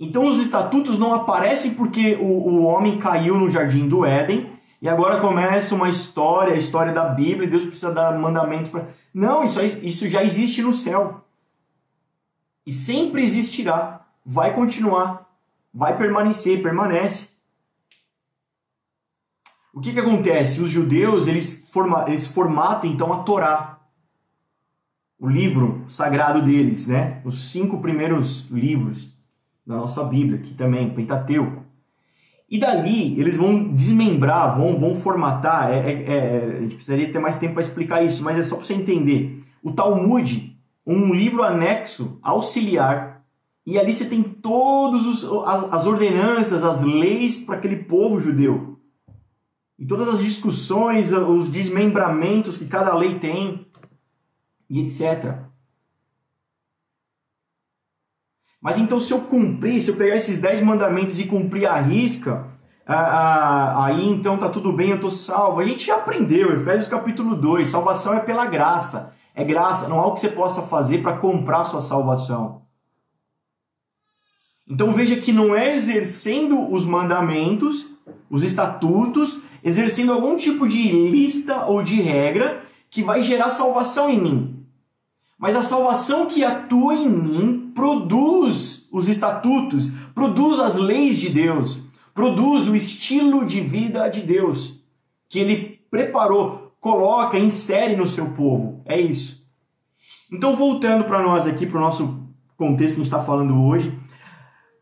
Então 0.00 0.26
os 0.26 0.40
estatutos 0.40 0.98
não 0.98 1.14
aparecem 1.14 1.74
porque 1.74 2.18
o, 2.20 2.24
o 2.24 2.62
homem 2.64 2.98
caiu 2.98 3.38
no 3.38 3.50
jardim 3.50 3.88
do 3.88 4.04
Éden 4.04 4.51
e 4.82 4.88
agora 4.88 5.20
começa 5.20 5.76
uma 5.76 5.88
história, 5.88 6.54
a 6.54 6.58
história 6.58 6.92
da 6.92 7.08
Bíblia, 7.08 7.46
e 7.46 7.50
Deus 7.50 7.64
precisa 7.64 7.94
dar 7.94 8.18
mandamento 8.18 8.68
para. 8.68 8.88
Não, 9.14 9.44
isso, 9.44 9.62
isso 9.62 10.08
já 10.08 10.24
existe 10.24 10.60
no 10.60 10.72
céu. 10.72 11.24
E 12.66 12.72
sempre 12.72 13.22
existirá. 13.22 14.04
Vai 14.26 14.52
continuar. 14.52 15.32
Vai 15.72 15.96
permanecer, 15.96 16.60
permanece. 16.60 17.34
O 19.72 19.80
que, 19.80 19.92
que 19.92 20.00
acontece? 20.00 20.60
Os 20.60 20.70
judeus 20.70 21.28
eles, 21.28 21.70
forma, 21.72 22.04
eles 22.08 22.26
formatam 22.26 22.90
então 22.90 23.12
a 23.12 23.22
Torá, 23.22 23.78
o 25.16 25.28
livro 25.28 25.84
sagrado 25.86 26.42
deles, 26.42 26.88
né? 26.88 27.22
Os 27.24 27.52
cinco 27.52 27.80
primeiros 27.80 28.50
livros 28.50 29.16
na 29.64 29.76
nossa 29.76 30.02
Bíblia, 30.02 30.40
aqui 30.40 30.54
também, 30.54 30.92
Pentateuco. 30.92 31.62
E 32.52 32.58
dali 32.58 33.18
eles 33.18 33.38
vão 33.38 33.72
desmembrar, 33.72 34.54
vão, 34.54 34.76
vão 34.76 34.94
formatar. 34.94 35.70
É, 35.70 35.90
é, 35.90 36.04
é, 36.04 36.56
a 36.58 36.60
gente 36.60 36.74
precisaria 36.74 37.10
ter 37.10 37.18
mais 37.18 37.38
tempo 37.38 37.54
para 37.54 37.62
explicar 37.62 38.04
isso, 38.04 38.22
mas 38.22 38.38
é 38.38 38.42
só 38.42 38.56
para 38.56 38.66
você 38.66 38.74
entender. 38.74 39.42
O 39.62 39.72
Talmud, 39.72 40.54
um 40.86 41.14
livro 41.14 41.42
anexo, 41.42 42.18
auxiliar, 42.20 43.24
e 43.64 43.78
ali 43.78 43.90
você 43.90 44.06
tem 44.06 44.22
todas 44.22 45.24
as, 45.46 45.72
as 45.72 45.86
ordenanças, 45.86 46.62
as 46.62 46.82
leis 46.82 47.40
para 47.40 47.56
aquele 47.56 47.76
povo 47.84 48.20
judeu. 48.20 48.78
E 49.78 49.86
todas 49.86 50.10
as 50.10 50.22
discussões, 50.22 51.10
os 51.10 51.48
desmembramentos 51.48 52.58
que 52.58 52.66
cada 52.66 52.94
lei 52.94 53.18
tem, 53.18 53.66
e 54.68 54.80
etc. 54.80 55.38
Mas 58.62 58.78
então, 58.78 59.00
se 59.00 59.12
eu 59.12 59.22
cumprir, 59.22 59.82
se 59.82 59.90
eu 59.90 59.96
pegar 59.96 60.14
esses 60.14 60.40
10 60.40 60.62
mandamentos 60.62 61.18
e 61.18 61.26
cumprir 61.26 61.66
a 61.66 61.80
risca, 61.80 62.46
aí 62.86 64.08
então 64.08 64.38
tá 64.38 64.48
tudo 64.48 64.72
bem, 64.72 64.90
eu 64.90 65.00
tô 65.00 65.10
salvo. 65.10 65.58
A 65.58 65.64
gente 65.64 65.86
já 65.86 65.96
aprendeu, 65.96 66.52
Efésios 66.52 66.86
capítulo 66.86 67.34
2, 67.34 67.66
salvação 67.66 68.14
é 68.14 68.20
pela 68.20 68.46
graça. 68.46 69.14
É 69.34 69.42
graça, 69.42 69.88
não 69.88 69.98
há 69.98 70.06
o 70.06 70.14
que 70.14 70.20
você 70.20 70.28
possa 70.28 70.62
fazer 70.62 71.02
para 71.02 71.16
comprar 71.16 71.64
sua 71.64 71.82
salvação. 71.82 72.62
Então 74.68 74.92
veja 74.92 75.16
que 75.16 75.32
não 75.32 75.56
é 75.56 75.74
exercendo 75.74 76.72
os 76.72 76.84
mandamentos, 76.84 77.90
os 78.30 78.44
estatutos, 78.44 79.42
exercendo 79.64 80.12
algum 80.12 80.36
tipo 80.36 80.68
de 80.68 80.92
lista 80.92 81.66
ou 81.66 81.82
de 81.82 82.00
regra 82.00 82.62
que 82.88 83.02
vai 83.02 83.22
gerar 83.22 83.50
salvação 83.50 84.08
em 84.08 84.20
mim. 84.20 84.51
Mas 85.42 85.56
a 85.56 85.62
salvação 85.62 86.26
que 86.26 86.44
atua 86.44 86.94
em 86.94 87.08
mim 87.08 87.72
produz 87.74 88.88
os 88.92 89.08
estatutos, 89.08 89.92
produz 90.14 90.60
as 90.60 90.76
leis 90.76 91.18
de 91.18 91.30
Deus, 91.30 91.82
produz 92.14 92.68
o 92.68 92.76
estilo 92.76 93.44
de 93.44 93.60
vida 93.60 94.08
de 94.08 94.20
Deus 94.20 94.80
que 95.28 95.40
ele 95.40 95.80
preparou, 95.90 96.72
coloca, 96.78 97.36
insere 97.36 97.96
no 97.96 98.06
seu 98.06 98.26
povo. 98.26 98.82
É 98.84 99.00
isso. 99.00 99.44
Então, 100.32 100.54
voltando 100.54 101.06
para 101.06 101.20
nós 101.20 101.44
aqui, 101.44 101.66
para 101.66 101.78
o 101.78 101.82
nosso 101.82 102.24
contexto 102.56 102.94
que 102.94 103.00
a 103.00 103.04
gente 103.04 103.12
está 103.12 103.18
falando 103.18 103.64
hoje, 103.64 103.92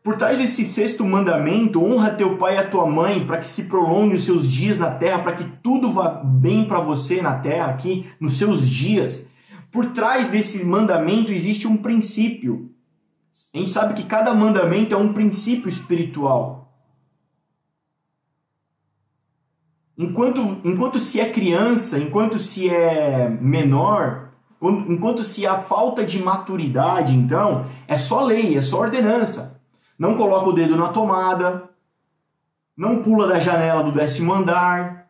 por 0.03 0.15
trás 0.15 0.37
desse 0.37 0.63
sexto 0.63 1.03
mandamento, 1.03 1.83
honra 1.83 2.11
teu 2.11 2.37
pai 2.37 2.57
e 2.57 2.59
a 2.59 2.69
tua 2.69 2.85
mãe, 2.85 3.25
para 3.25 3.39
que 3.39 3.47
se 3.47 3.63
prolongue 3.63 4.13
os 4.13 4.25
seus 4.25 4.47
dias 4.47 4.77
na 4.77 4.91
terra, 4.91 5.23
para 5.23 5.33
que 5.37 5.43
tudo 5.63 5.89
vá 5.89 6.07
bem 6.07 6.65
para 6.65 6.81
você 6.81 7.19
na 7.19 7.39
terra, 7.39 7.65
aqui 7.65 8.05
nos 8.19 8.33
seus 8.33 8.69
dias. 8.69 9.30
Por 9.71 9.87
trás 9.87 10.27
desse 10.27 10.65
mandamento 10.65 11.31
existe 11.31 11.67
um 11.67 11.77
princípio. 11.77 12.71
A 13.53 13.57
gente 13.57 13.69
sabe 13.69 13.93
que 13.93 14.03
cada 14.03 14.33
mandamento 14.33 14.93
é 14.93 14.97
um 14.97 15.13
princípio 15.13 15.69
espiritual. 15.69 16.73
Enquanto, 19.97 20.59
enquanto 20.65 20.99
se 20.99 21.21
é 21.21 21.29
criança, 21.29 21.99
enquanto 21.99 22.37
se 22.37 22.69
é 22.69 23.29
menor, 23.29 24.31
enquanto 24.61 25.23
se 25.23 25.47
há 25.47 25.55
falta 25.55 26.03
de 26.03 26.21
maturidade, 26.21 27.15
então, 27.15 27.65
é 27.87 27.97
só 27.97 28.25
lei, 28.25 28.57
é 28.57 28.61
só 28.61 28.79
ordenança. 28.79 29.61
Não 29.97 30.15
coloca 30.15 30.49
o 30.49 30.53
dedo 30.53 30.75
na 30.75 30.89
tomada, 30.89 31.69
não 32.75 33.01
pula 33.01 33.27
da 33.27 33.39
janela 33.39 33.83
do 33.83 33.91
décimo 33.91 34.33
andar, 34.33 35.00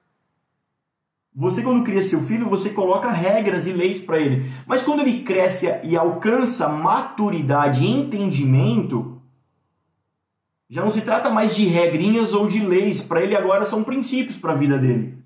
você, 1.34 1.62
quando 1.62 1.84
cria 1.84 2.04
seu 2.04 2.22
filho, 2.22 2.50
você 2.50 2.72
coloca 2.72 3.10
regras 3.10 3.66
e 3.66 3.72
leis 3.72 4.02
para 4.02 4.20
ele. 4.20 4.46
Mas 4.68 4.82
quando 4.82 5.00
ele 5.00 5.22
cresce 5.22 5.68
e 5.84 5.96
alcança 5.96 6.68
maturidade 6.68 7.86
e 7.86 7.92
entendimento, 7.92 9.22
já 10.70 10.82
não 10.82 10.90
se 10.90 11.02
trata 11.02 11.30
mais 11.30 11.56
de 11.56 11.66
regrinhas 11.66 12.34
ou 12.34 12.48
de 12.48 12.60
leis. 12.60 13.02
Para 13.02 13.22
ele 13.24 13.36
agora 13.36 13.66
são 13.66 13.84
princípios 13.84 14.38
para 14.38 14.52
a 14.52 14.58
vida 14.58 14.78
dele. 14.78 15.22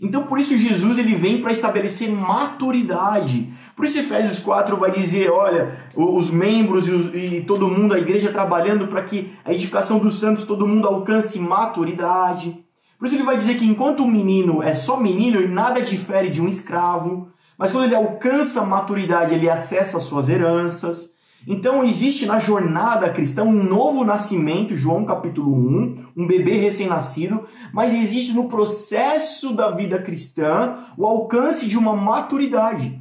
Então, 0.00 0.24
por 0.24 0.38
isso, 0.38 0.56
Jesus 0.56 0.98
ele 0.98 1.14
vem 1.14 1.40
para 1.40 1.52
estabelecer 1.52 2.10
maturidade. 2.12 3.52
Por 3.74 3.84
isso, 3.84 3.98
Efésios 3.98 4.38
4 4.40 4.76
vai 4.76 4.90
dizer: 4.90 5.30
olha, 5.30 5.76
os 5.96 6.30
membros 6.30 6.88
e, 6.88 6.92
os, 6.92 7.14
e 7.14 7.42
todo 7.42 7.68
mundo, 7.68 7.94
a 7.94 7.98
igreja 7.98 8.32
trabalhando 8.32 8.86
para 8.86 9.02
que 9.02 9.32
a 9.44 9.52
edificação 9.52 9.98
dos 9.98 10.18
santos, 10.18 10.44
todo 10.44 10.66
mundo 10.66 10.86
alcance 10.86 11.38
maturidade. 11.40 12.64
Por 12.98 13.06
isso 13.06 13.14
ele 13.14 13.24
vai 13.24 13.36
dizer 13.36 13.56
que 13.56 13.66
enquanto 13.66 14.00
o 14.00 14.10
menino 14.10 14.62
é 14.62 14.74
só 14.74 14.98
menino, 14.98 15.38
ele 15.38 15.54
nada 15.54 15.80
difere 15.80 16.30
de 16.30 16.42
um 16.42 16.48
escravo, 16.48 17.28
mas 17.56 17.70
quando 17.70 17.84
ele 17.84 17.94
alcança 17.94 18.62
a 18.62 18.66
maturidade, 18.66 19.34
ele 19.34 19.48
acessa 19.48 19.98
as 19.98 20.04
suas 20.04 20.28
heranças. 20.28 21.12
Então 21.46 21.84
existe 21.84 22.26
na 22.26 22.40
jornada 22.40 23.08
cristã 23.10 23.44
um 23.44 23.62
novo 23.62 24.04
nascimento, 24.04 24.76
João 24.76 25.04
capítulo 25.04 25.54
1, 25.54 26.06
um 26.16 26.26
bebê 26.26 26.58
recém-nascido, 26.58 27.44
mas 27.72 27.94
existe 27.94 28.32
no 28.32 28.48
processo 28.48 29.54
da 29.54 29.70
vida 29.70 30.02
cristã 30.02 30.76
o 30.96 31.06
alcance 31.06 31.68
de 31.68 31.78
uma 31.78 31.94
maturidade. 31.94 33.00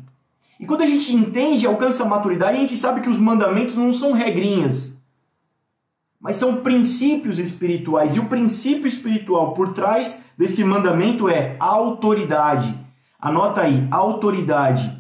E 0.60 0.66
quando 0.66 0.82
a 0.82 0.86
gente 0.86 1.16
entende 1.16 1.66
e 1.66 1.68
alcança 1.68 2.04
a 2.04 2.08
maturidade, 2.08 2.58
a 2.58 2.62
gente 2.62 2.76
sabe 2.76 3.02
que 3.02 3.10
os 3.10 3.20
mandamentos 3.20 3.76
não 3.76 3.92
são 3.92 4.12
regrinhas, 4.12 4.97
mas 6.20 6.38
são 6.38 6.58
princípios 6.58 7.40
espirituais. 7.40 8.16
E 8.16 8.20
o 8.20 8.26
princípio 8.26 8.88
espiritual 8.88 9.54
por 9.54 9.74
trás 9.74 10.26
desse 10.38 10.64
mandamento 10.64 11.30
é 11.30 11.56
autoridade. 11.60 12.78
Anota 13.20 13.62
aí, 13.62 13.88
autoridade. 13.92 14.96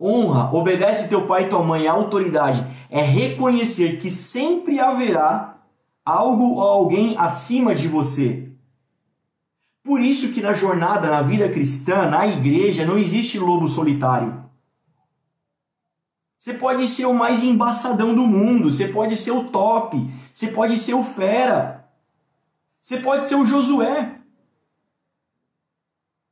Honra, 0.00 0.50
obedece 0.52 1.08
teu 1.08 1.26
pai 1.26 1.44
e 1.44 1.48
tua 1.48 1.62
mãe. 1.62 1.86
Autoridade 1.86 2.66
é 2.90 3.00
reconhecer 3.02 3.98
que 3.98 4.10
sempre 4.10 4.80
haverá 4.80 5.58
algo 6.04 6.54
ou 6.54 6.60
alguém 6.62 7.14
acima 7.16 7.74
de 7.74 7.86
você. 7.86 8.48
Por 9.84 10.00
isso 10.00 10.32
que 10.32 10.40
na 10.40 10.54
jornada, 10.54 11.10
na 11.10 11.22
vida 11.22 11.48
cristã, 11.48 12.08
na 12.08 12.26
igreja, 12.26 12.84
não 12.84 12.98
existe 12.98 13.38
lobo 13.38 13.68
solitário. 13.68 14.42
Você 16.42 16.54
pode 16.54 16.88
ser 16.88 17.06
o 17.06 17.14
mais 17.14 17.44
embaçadão 17.44 18.12
do 18.16 18.26
mundo, 18.26 18.72
você 18.72 18.88
pode 18.88 19.16
ser 19.16 19.30
o 19.30 19.44
top, 19.44 20.10
você 20.34 20.48
pode 20.48 20.76
ser 20.76 20.92
o 20.92 21.00
fera, 21.00 21.88
você 22.80 22.96
pode 22.96 23.28
ser 23.28 23.36
o 23.36 23.46
Josué. 23.46 24.16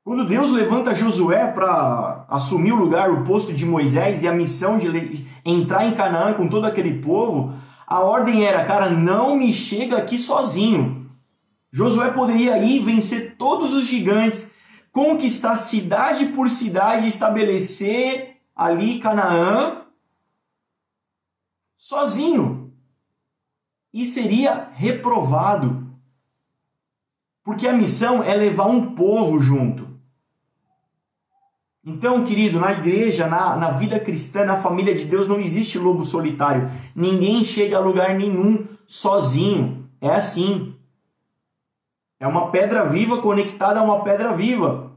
Quando 0.02 0.26
Deus 0.26 0.50
levanta 0.50 0.96
Josué 0.96 1.46
para 1.52 2.26
assumir 2.28 2.72
o 2.72 2.76
lugar, 2.76 3.08
o 3.08 3.22
posto 3.22 3.54
de 3.54 3.64
Moisés 3.64 4.24
e 4.24 4.26
a 4.26 4.32
missão 4.32 4.78
de 4.78 5.28
entrar 5.44 5.84
em 5.84 5.94
Canaã 5.94 6.34
com 6.34 6.48
todo 6.48 6.66
aquele 6.66 6.98
povo, 7.00 7.54
a 7.86 8.00
ordem 8.00 8.44
era, 8.44 8.64
cara, 8.64 8.90
não 8.90 9.36
me 9.36 9.52
chega 9.52 9.96
aqui 9.96 10.18
sozinho. 10.18 11.08
Josué 11.70 12.10
poderia 12.10 12.58
ir 12.58 12.80
vencer 12.80 13.36
todos 13.36 13.72
os 13.72 13.84
gigantes, 13.84 14.56
conquistar 14.90 15.54
cidade 15.54 16.26
por 16.32 16.50
cidade, 16.50 17.06
estabelecer 17.06 18.38
ali 18.56 18.98
Canaã 18.98 19.79
sozinho. 21.80 22.74
E 23.90 24.04
seria 24.04 24.68
reprovado. 24.74 25.88
Porque 27.42 27.66
a 27.66 27.72
missão 27.72 28.22
é 28.22 28.34
levar 28.34 28.66
um 28.66 28.94
povo 28.94 29.40
junto. 29.40 29.88
Então, 31.82 32.22
querido, 32.22 32.60
na 32.60 32.72
igreja, 32.72 33.26
na, 33.26 33.56
na 33.56 33.70
vida 33.70 33.98
cristã, 33.98 34.44
na 34.44 34.56
família 34.56 34.94
de 34.94 35.06
Deus, 35.06 35.26
não 35.26 35.40
existe 35.40 35.78
lobo 35.78 36.04
solitário. 36.04 36.70
Ninguém 36.94 37.42
chega 37.42 37.78
a 37.78 37.80
lugar 37.80 38.14
nenhum 38.14 38.68
sozinho. 38.86 39.88
É 40.02 40.10
assim. 40.10 40.76
É 42.20 42.26
uma 42.26 42.50
pedra 42.50 42.84
viva 42.84 43.22
conectada 43.22 43.80
a 43.80 43.82
uma 43.82 44.04
pedra 44.04 44.34
viva. 44.34 44.92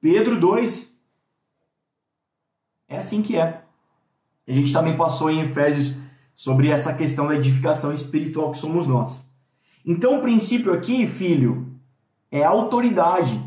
Pedro 0.00 0.38
2. 0.38 1.00
É 2.88 2.96
assim 2.96 3.22
que 3.22 3.36
é. 3.36 3.62
A 4.48 4.52
gente 4.52 4.72
também 4.72 4.96
passou 4.96 5.30
em 5.30 5.40
Efésios 5.40 6.07
sobre 6.38 6.68
essa 6.68 6.94
questão 6.94 7.26
da 7.26 7.34
edificação 7.34 7.92
espiritual 7.92 8.52
que 8.52 8.58
somos 8.58 8.86
nós. 8.86 9.28
Então, 9.84 10.18
o 10.18 10.22
princípio 10.22 10.72
aqui, 10.72 11.04
filho, 11.04 11.66
é 12.30 12.44
autoridade. 12.44 13.40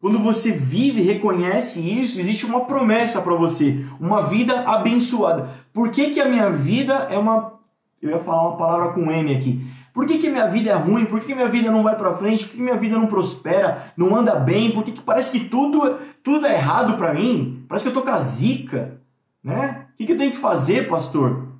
Quando 0.00 0.18
você 0.18 0.52
vive 0.52 1.02
e 1.02 1.04
reconhece 1.04 1.86
isso, 1.86 2.18
existe 2.18 2.46
uma 2.46 2.64
promessa 2.64 3.20
para 3.20 3.34
você, 3.34 3.84
uma 4.00 4.22
vida 4.22 4.60
abençoada. 4.60 5.50
Por 5.70 5.90
que, 5.90 6.12
que 6.12 6.20
a 6.20 6.30
minha 6.30 6.48
vida 6.48 6.94
é 7.10 7.18
uma. 7.18 7.60
Eu 8.00 8.08
ia 8.08 8.18
falar 8.18 8.48
uma 8.48 8.56
palavra 8.56 8.94
com 8.94 9.12
M 9.12 9.36
aqui. 9.36 9.66
Por 9.92 10.06
que, 10.06 10.16
que 10.16 10.30
minha 10.30 10.46
vida 10.46 10.70
é 10.70 10.74
ruim? 10.74 11.04
Por 11.04 11.20
que, 11.20 11.26
que 11.26 11.34
minha 11.34 11.48
vida 11.48 11.70
não 11.70 11.82
vai 11.82 11.94
para 11.94 12.16
frente? 12.16 12.46
Por 12.46 12.56
que 12.56 12.62
minha 12.62 12.78
vida 12.78 12.96
não 12.96 13.06
prospera? 13.06 13.92
Não 13.98 14.16
anda 14.16 14.34
bem? 14.36 14.70
Por 14.70 14.82
que, 14.82 14.92
que 14.92 15.02
parece 15.02 15.38
que 15.38 15.48
tudo, 15.50 15.98
tudo 16.22 16.46
é 16.46 16.54
errado 16.54 16.96
para 16.96 17.12
mim? 17.12 17.66
Parece 17.68 17.84
que 17.84 17.90
eu 17.90 17.94
tô 17.94 18.02
com 18.02 18.14
a 18.14 18.18
zica. 18.18 18.98
Né? 19.44 19.88
O 19.92 19.96
que, 19.98 20.06
que 20.06 20.12
eu 20.12 20.18
tenho 20.18 20.30
que 20.30 20.38
fazer, 20.38 20.88
pastor? 20.88 21.55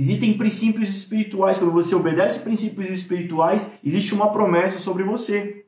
Existem 0.00 0.32
princípios 0.32 0.88
espirituais. 0.88 1.58
Quando 1.58 1.72
você 1.72 1.94
obedece 1.94 2.40
princípios 2.40 2.88
espirituais, 2.88 3.78
existe 3.84 4.14
uma 4.14 4.32
promessa 4.32 4.78
sobre 4.78 5.02
você. 5.02 5.66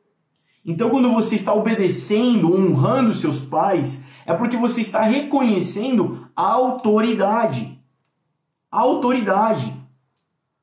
Então, 0.65 0.89
quando 0.89 1.13
você 1.13 1.37
está 1.37 1.53
obedecendo, 1.53 2.51
honrando 2.51 3.13
seus 3.13 3.41
pais, 3.41 4.07
é 4.25 4.33
porque 4.33 4.57
você 4.57 4.81
está 4.81 5.03
reconhecendo 5.03 6.27
a 6.35 6.47
autoridade. 6.47 7.79
A 8.71 8.81
autoridade. 8.81 9.71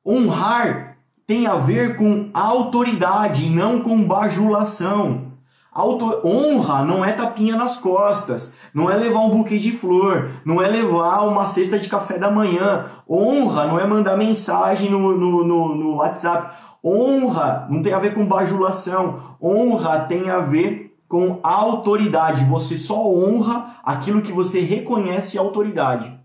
Honrar 0.04 0.98
tem 1.24 1.46
a 1.46 1.54
ver 1.54 1.94
com 1.94 2.28
autoridade, 2.34 3.48
não 3.48 3.82
com 3.82 4.02
bajulação. 4.02 5.29
Auto... 5.72 6.20
Honra 6.26 6.84
não 6.84 7.04
é 7.04 7.12
tapinha 7.12 7.56
nas 7.56 7.76
costas, 7.76 8.56
não 8.74 8.90
é 8.90 8.96
levar 8.96 9.20
um 9.20 9.30
buquê 9.30 9.58
de 9.58 9.72
flor, 9.72 10.30
não 10.44 10.60
é 10.60 10.68
levar 10.68 11.20
uma 11.26 11.46
cesta 11.46 11.78
de 11.78 11.88
café 11.88 12.18
da 12.18 12.30
manhã. 12.30 12.86
Honra 13.08 13.66
não 13.66 13.78
é 13.78 13.86
mandar 13.86 14.16
mensagem 14.16 14.90
no, 14.90 15.16
no, 15.16 15.44
no, 15.44 15.74
no 15.74 15.94
WhatsApp. 15.96 16.56
Honra 16.84 17.66
não 17.70 17.82
tem 17.82 17.92
a 17.92 17.98
ver 17.98 18.14
com 18.14 18.26
bajulação. 18.26 19.36
Honra 19.40 20.00
tem 20.00 20.30
a 20.30 20.40
ver 20.40 20.96
com 21.08 21.40
autoridade. 21.42 22.44
Você 22.44 22.76
só 22.76 23.06
honra 23.06 23.76
aquilo 23.84 24.22
que 24.22 24.32
você 24.32 24.60
reconhece 24.60 25.38
autoridade. 25.38 26.18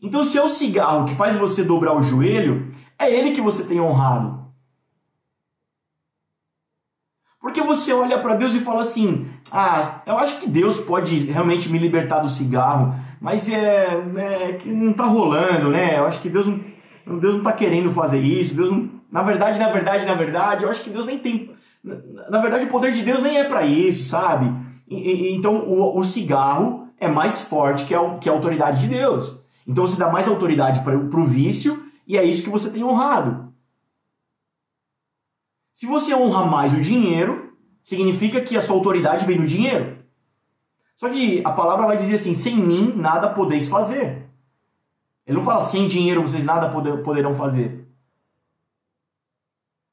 Então, 0.00 0.24
se 0.24 0.36
é 0.36 0.42
o 0.42 0.48
cigarro 0.48 1.06
que 1.06 1.14
faz 1.14 1.36
você 1.36 1.64
dobrar 1.64 1.96
o 1.96 2.02
joelho, 2.02 2.70
é 2.98 3.10
ele 3.10 3.32
que 3.32 3.40
você 3.40 3.66
tem 3.66 3.80
honrado. 3.80 4.45
Porque 7.46 7.62
você 7.62 7.92
olha 7.92 8.18
para 8.18 8.34
Deus 8.34 8.56
e 8.56 8.58
fala 8.58 8.80
assim: 8.80 9.24
ah, 9.52 10.02
eu 10.04 10.18
acho 10.18 10.40
que 10.40 10.50
Deus 10.50 10.80
pode 10.80 11.30
realmente 11.30 11.70
me 11.70 11.78
libertar 11.78 12.18
do 12.18 12.28
cigarro, 12.28 12.92
mas 13.20 13.48
é, 13.48 14.02
é 14.16 14.52
que 14.54 14.68
não 14.68 14.92
tá 14.92 15.04
rolando, 15.04 15.70
né? 15.70 15.96
Eu 15.96 16.06
acho 16.06 16.20
que 16.20 16.28
Deus 16.28 16.48
não 16.48 16.58
Deus 17.20 17.34
não 17.34 17.38
está 17.38 17.52
querendo 17.52 17.88
fazer 17.88 18.18
isso. 18.18 18.56
Deus 18.56 18.72
não... 18.72 18.90
Na 19.12 19.22
verdade, 19.22 19.60
na 19.60 19.68
verdade, 19.68 20.04
na 20.04 20.14
verdade, 20.14 20.64
eu 20.64 20.70
acho 20.70 20.82
que 20.82 20.90
Deus 20.90 21.06
nem 21.06 21.20
tem. 21.20 21.52
Na 22.28 22.40
verdade, 22.40 22.64
o 22.64 22.68
poder 22.68 22.90
de 22.90 23.04
Deus 23.04 23.22
nem 23.22 23.38
é 23.38 23.44
para 23.44 23.64
isso, 23.64 24.08
sabe? 24.08 24.52
E, 24.88 24.96
e, 24.96 25.36
então, 25.36 25.54
o, 25.54 26.00
o, 26.00 26.02
cigarro 26.02 26.88
é 26.98 27.06
mais 27.06 27.42
forte 27.42 27.84
que 27.84 27.94
a, 27.94 28.18
que 28.18 28.28
a 28.28 28.32
autoridade 28.32 28.82
de 28.82 28.88
Deus. 28.88 29.40
Então, 29.64 29.86
você 29.86 29.96
dá 29.96 30.10
mais 30.10 30.26
autoridade 30.26 30.80
para 30.80 30.96
o 30.96 31.24
vício 31.24 31.80
e 32.08 32.18
é 32.18 32.24
isso 32.24 32.42
que 32.42 32.50
você 32.50 32.70
tem 32.70 32.82
honrado. 32.82 33.45
Se 35.76 35.84
você 35.84 36.14
honra 36.14 36.46
mais 36.46 36.72
o 36.72 36.80
dinheiro, 36.80 37.52
significa 37.82 38.40
que 38.40 38.56
a 38.56 38.62
sua 38.62 38.76
autoridade 38.76 39.26
vem 39.26 39.36
do 39.36 39.44
dinheiro. 39.44 39.98
Só 40.96 41.10
que 41.10 41.42
a 41.44 41.52
palavra 41.52 41.86
vai 41.86 41.98
dizer 41.98 42.14
assim: 42.14 42.34
sem 42.34 42.56
mim 42.56 42.94
nada 42.96 43.28
podeis 43.28 43.68
fazer. 43.68 44.26
Ele 45.26 45.36
não 45.36 45.44
fala 45.44 45.60
sem 45.60 45.86
dinheiro 45.86 46.22
vocês 46.22 46.46
nada 46.46 46.70
poderão 46.70 47.34
fazer. 47.34 47.86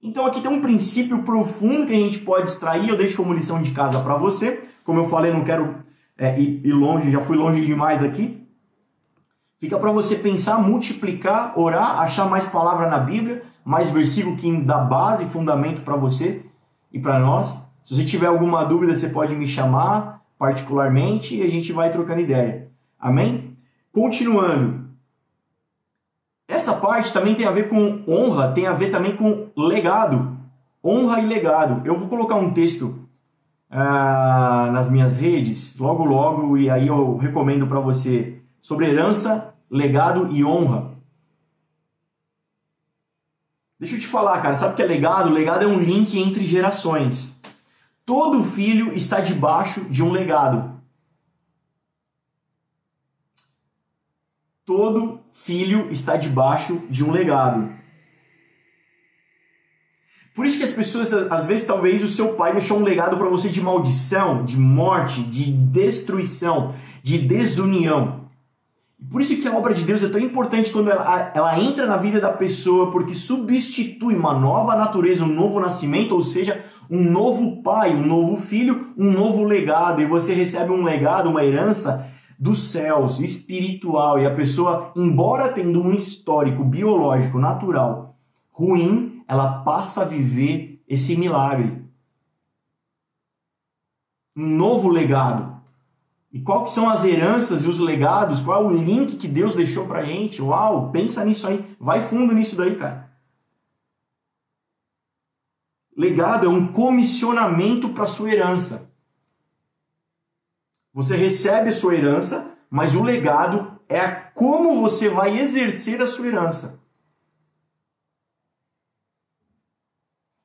Então 0.01 0.25
aqui 0.25 0.39
tem 0.39 0.49
um 0.49 0.61
princípio 0.61 1.21
profundo 1.23 1.85
que 1.85 1.91
a 1.91 1.99
gente 1.99 2.19
pode 2.19 2.47
extrair, 2.47 2.87
eu 2.87 2.95
deixo 2.95 3.17
como 3.17 3.33
lição 3.33 3.61
de 3.61 3.71
casa 3.71 4.01
para 4.01 4.17
você. 4.17 4.63
Como 4.85 5.01
eu 5.01 5.05
falei, 5.05 5.33
não 5.33 5.43
quero 5.43 5.83
é, 6.17 6.39
ir 6.39 6.71
longe, 6.71 7.11
já 7.11 7.19
fui 7.19 7.35
longe 7.35 7.65
demais 7.65 8.01
aqui. 8.01 8.42
Fica 9.63 9.79
para 9.79 9.93
você 9.93 10.17
pensar, 10.17 10.57
multiplicar, 10.57 11.57
orar, 11.57 12.01
achar 12.01 12.29
mais 12.29 12.45
palavra 12.49 12.89
na 12.89 12.99
Bíblia, 12.99 13.43
mais 13.63 13.89
versículo 13.89 14.35
que 14.35 14.51
dá 14.57 14.77
base, 14.79 15.23
fundamento 15.23 15.83
para 15.83 15.95
você 15.95 16.45
e 16.91 16.99
para 16.99 17.17
nós. 17.17 17.65
Se 17.81 17.95
você 17.95 18.03
tiver 18.03 18.27
alguma 18.27 18.65
dúvida, 18.65 18.93
você 18.93 19.07
pode 19.07 19.33
me 19.37 19.47
chamar 19.47 20.21
particularmente 20.37 21.37
e 21.37 21.43
a 21.43 21.47
gente 21.47 21.71
vai 21.71 21.89
trocando 21.89 22.19
ideia. 22.19 22.67
Amém? 22.99 23.55
Continuando, 23.93 24.89
essa 26.45 26.73
parte 26.73 27.13
também 27.13 27.33
tem 27.33 27.47
a 27.47 27.51
ver 27.51 27.69
com 27.69 28.03
honra, 28.05 28.51
tem 28.51 28.67
a 28.67 28.73
ver 28.73 28.91
também 28.91 29.15
com 29.15 29.47
legado. 29.55 30.39
Honra 30.83 31.21
e 31.21 31.25
legado. 31.25 31.87
Eu 31.87 31.97
vou 31.97 32.09
colocar 32.09 32.35
um 32.35 32.51
texto 32.51 33.07
ah, 33.71 34.69
nas 34.73 34.91
minhas 34.91 35.19
redes, 35.19 35.77
logo 35.79 36.03
logo, 36.03 36.57
e 36.57 36.69
aí 36.69 36.85
eu 36.85 37.15
recomendo 37.15 37.65
para 37.65 37.79
você 37.79 38.41
sobre 38.61 38.89
herança, 38.89 39.52
legado 39.73 40.31
e 40.31 40.45
honra. 40.45 40.93
Deixa 43.79 43.95
eu 43.95 43.99
te 43.99 44.07
falar, 44.07 44.39
cara, 44.41 44.55
sabe 44.55 44.73
o 44.73 44.75
que 44.75 44.83
é 44.83 44.85
legado? 44.85 45.29
Legado 45.29 45.63
é 45.63 45.67
um 45.67 45.79
link 45.79 46.17
entre 46.17 46.43
gerações. 46.43 47.41
Todo 48.05 48.43
filho 48.43 48.93
está 48.93 49.19
debaixo 49.19 49.85
de 49.85 50.03
um 50.03 50.11
legado. 50.11 50.79
Todo 54.63 55.19
filho 55.33 55.91
está 55.91 56.15
debaixo 56.15 56.85
de 56.89 57.03
um 57.03 57.11
legado. 57.11 57.73
Por 60.35 60.45
isso 60.45 60.57
que 60.57 60.63
as 60.63 60.71
pessoas, 60.71 61.13
às 61.13 61.47
vezes, 61.47 61.65
talvez 61.65 62.03
o 62.03 62.07
seu 62.09 62.35
pai 62.35 62.53
deixou 62.53 62.79
um 62.79 62.83
legado 62.83 63.17
para 63.17 63.29
você 63.29 63.49
de 63.49 63.61
maldição, 63.61 64.45
de 64.45 64.57
morte, 64.57 65.23
de 65.23 65.51
destruição, 65.51 66.73
de 67.03 67.19
desunião. 67.19 68.22
Por 69.09 69.21
isso 69.21 69.39
que 69.39 69.47
a 69.47 69.55
obra 69.55 69.73
de 69.73 69.85
Deus 69.85 70.03
é 70.03 70.09
tão 70.09 70.19
importante 70.19 70.71
quando 70.71 70.89
ela, 70.89 71.31
ela 71.35 71.59
entra 71.59 71.85
na 71.85 71.97
vida 71.97 72.19
da 72.19 72.31
pessoa, 72.31 72.91
porque 72.91 73.13
substitui 73.13 74.15
uma 74.15 74.33
nova 74.33 74.75
natureza, 74.75 75.23
um 75.23 75.33
novo 75.33 75.59
nascimento, 75.59 76.15
ou 76.15 76.21
seja, 76.21 76.63
um 76.89 77.03
novo 77.03 77.61
pai, 77.61 77.93
um 77.95 78.05
novo 78.05 78.35
filho, 78.35 78.93
um 78.97 79.11
novo 79.11 79.43
legado. 79.43 80.01
E 80.01 80.05
você 80.05 80.33
recebe 80.33 80.71
um 80.71 80.83
legado, 80.83 81.29
uma 81.29 81.43
herança 81.43 82.09
dos 82.39 82.71
céus, 82.71 83.19
espiritual, 83.19 84.19
e 84.19 84.25
a 84.25 84.35
pessoa, 84.35 84.91
embora 84.95 85.53
tendo 85.53 85.81
um 85.81 85.93
histórico 85.93 86.63
biológico 86.63 87.39
natural 87.39 88.13
ruim, 88.53 89.23
ela 89.27 89.63
passa 89.63 90.03
a 90.03 90.05
viver 90.05 90.81
esse 90.87 91.17
milagre. 91.17 91.83
Um 94.35 94.47
novo 94.47 94.89
legado. 94.89 95.52
E 96.33 96.41
qual 96.41 96.63
que 96.63 96.71
são 96.71 96.89
as 96.89 97.05
heranças 97.05 97.63
e 97.63 97.69
os 97.69 97.79
legados? 97.79 98.41
Qual 98.41 98.63
é 98.63 98.65
o 98.65 98.73
link 98.73 99.17
que 99.17 99.27
Deus 99.27 99.55
deixou 99.55 99.85
pra 99.85 100.03
gente? 100.03 100.41
Uau, 100.41 100.89
pensa 100.91 101.23
nisso 101.23 101.47
aí. 101.47 101.63
Vai 101.79 102.01
fundo 102.01 102.33
nisso 102.33 102.57
daí, 102.57 102.75
cara. 102.75 103.13
Legado 105.95 106.47
é 106.47 106.49
um 106.49 106.71
comissionamento 106.71 107.89
para 107.89 108.07
sua 108.07 108.31
herança. 108.33 108.91
Você 110.91 111.15
recebe 111.15 111.69
a 111.69 111.71
sua 111.71 111.93
herança, 111.93 112.57
mas 112.67 112.95
o 112.95 113.03
legado 113.03 113.79
é 113.87 114.09
como 114.09 114.81
você 114.81 115.09
vai 115.09 115.37
exercer 115.37 116.01
a 116.01 116.07
sua 116.07 116.27
herança. 116.27 116.81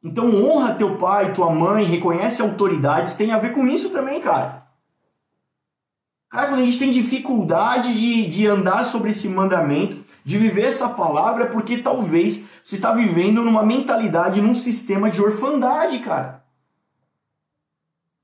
Então 0.05 0.45
honra 0.45 0.75
teu 0.75 0.99
pai, 0.99 1.33
tua 1.33 1.51
mãe, 1.51 1.87
reconhece 1.87 2.43
autoridades, 2.43 3.17
tem 3.17 3.33
a 3.33 3.39
ver 3.39 3.55
com 3.55 3.67
isso 3.67 3.91
também, 3.91 4.21
cara. 4.21 4.68
Cara, 6.29 6.49
quando 6.49 6.61
a 6.61 6.65
gente 6.65 6.79
tem 6.79 6.93
dificuldade 6.93 7.99
de, 7.99 8.27
de 8.27 8.47
andar 8.47 8.85
sobre 8.85 9.11
esse 9.11 9.29
mandamento, 9.31 10.05
de 10.23 10.37
viver 10.37 10.65
essa 10.65 10.91
palavra, 10.91 11.45
é 11.45 11.47
porque 11.47 11.79
talvez 11.79 12.51
você 12.63 12.75
está 12.75 12.93
vivendo 12.93 13.43
numa 13.43 13.63
mentalidade, 13.63 14.43
num 14.43 14.53
sistema 14.53 15.11
de 15.11 15.23
orfandade, 15.23 16.01
cara. 16.01 16.45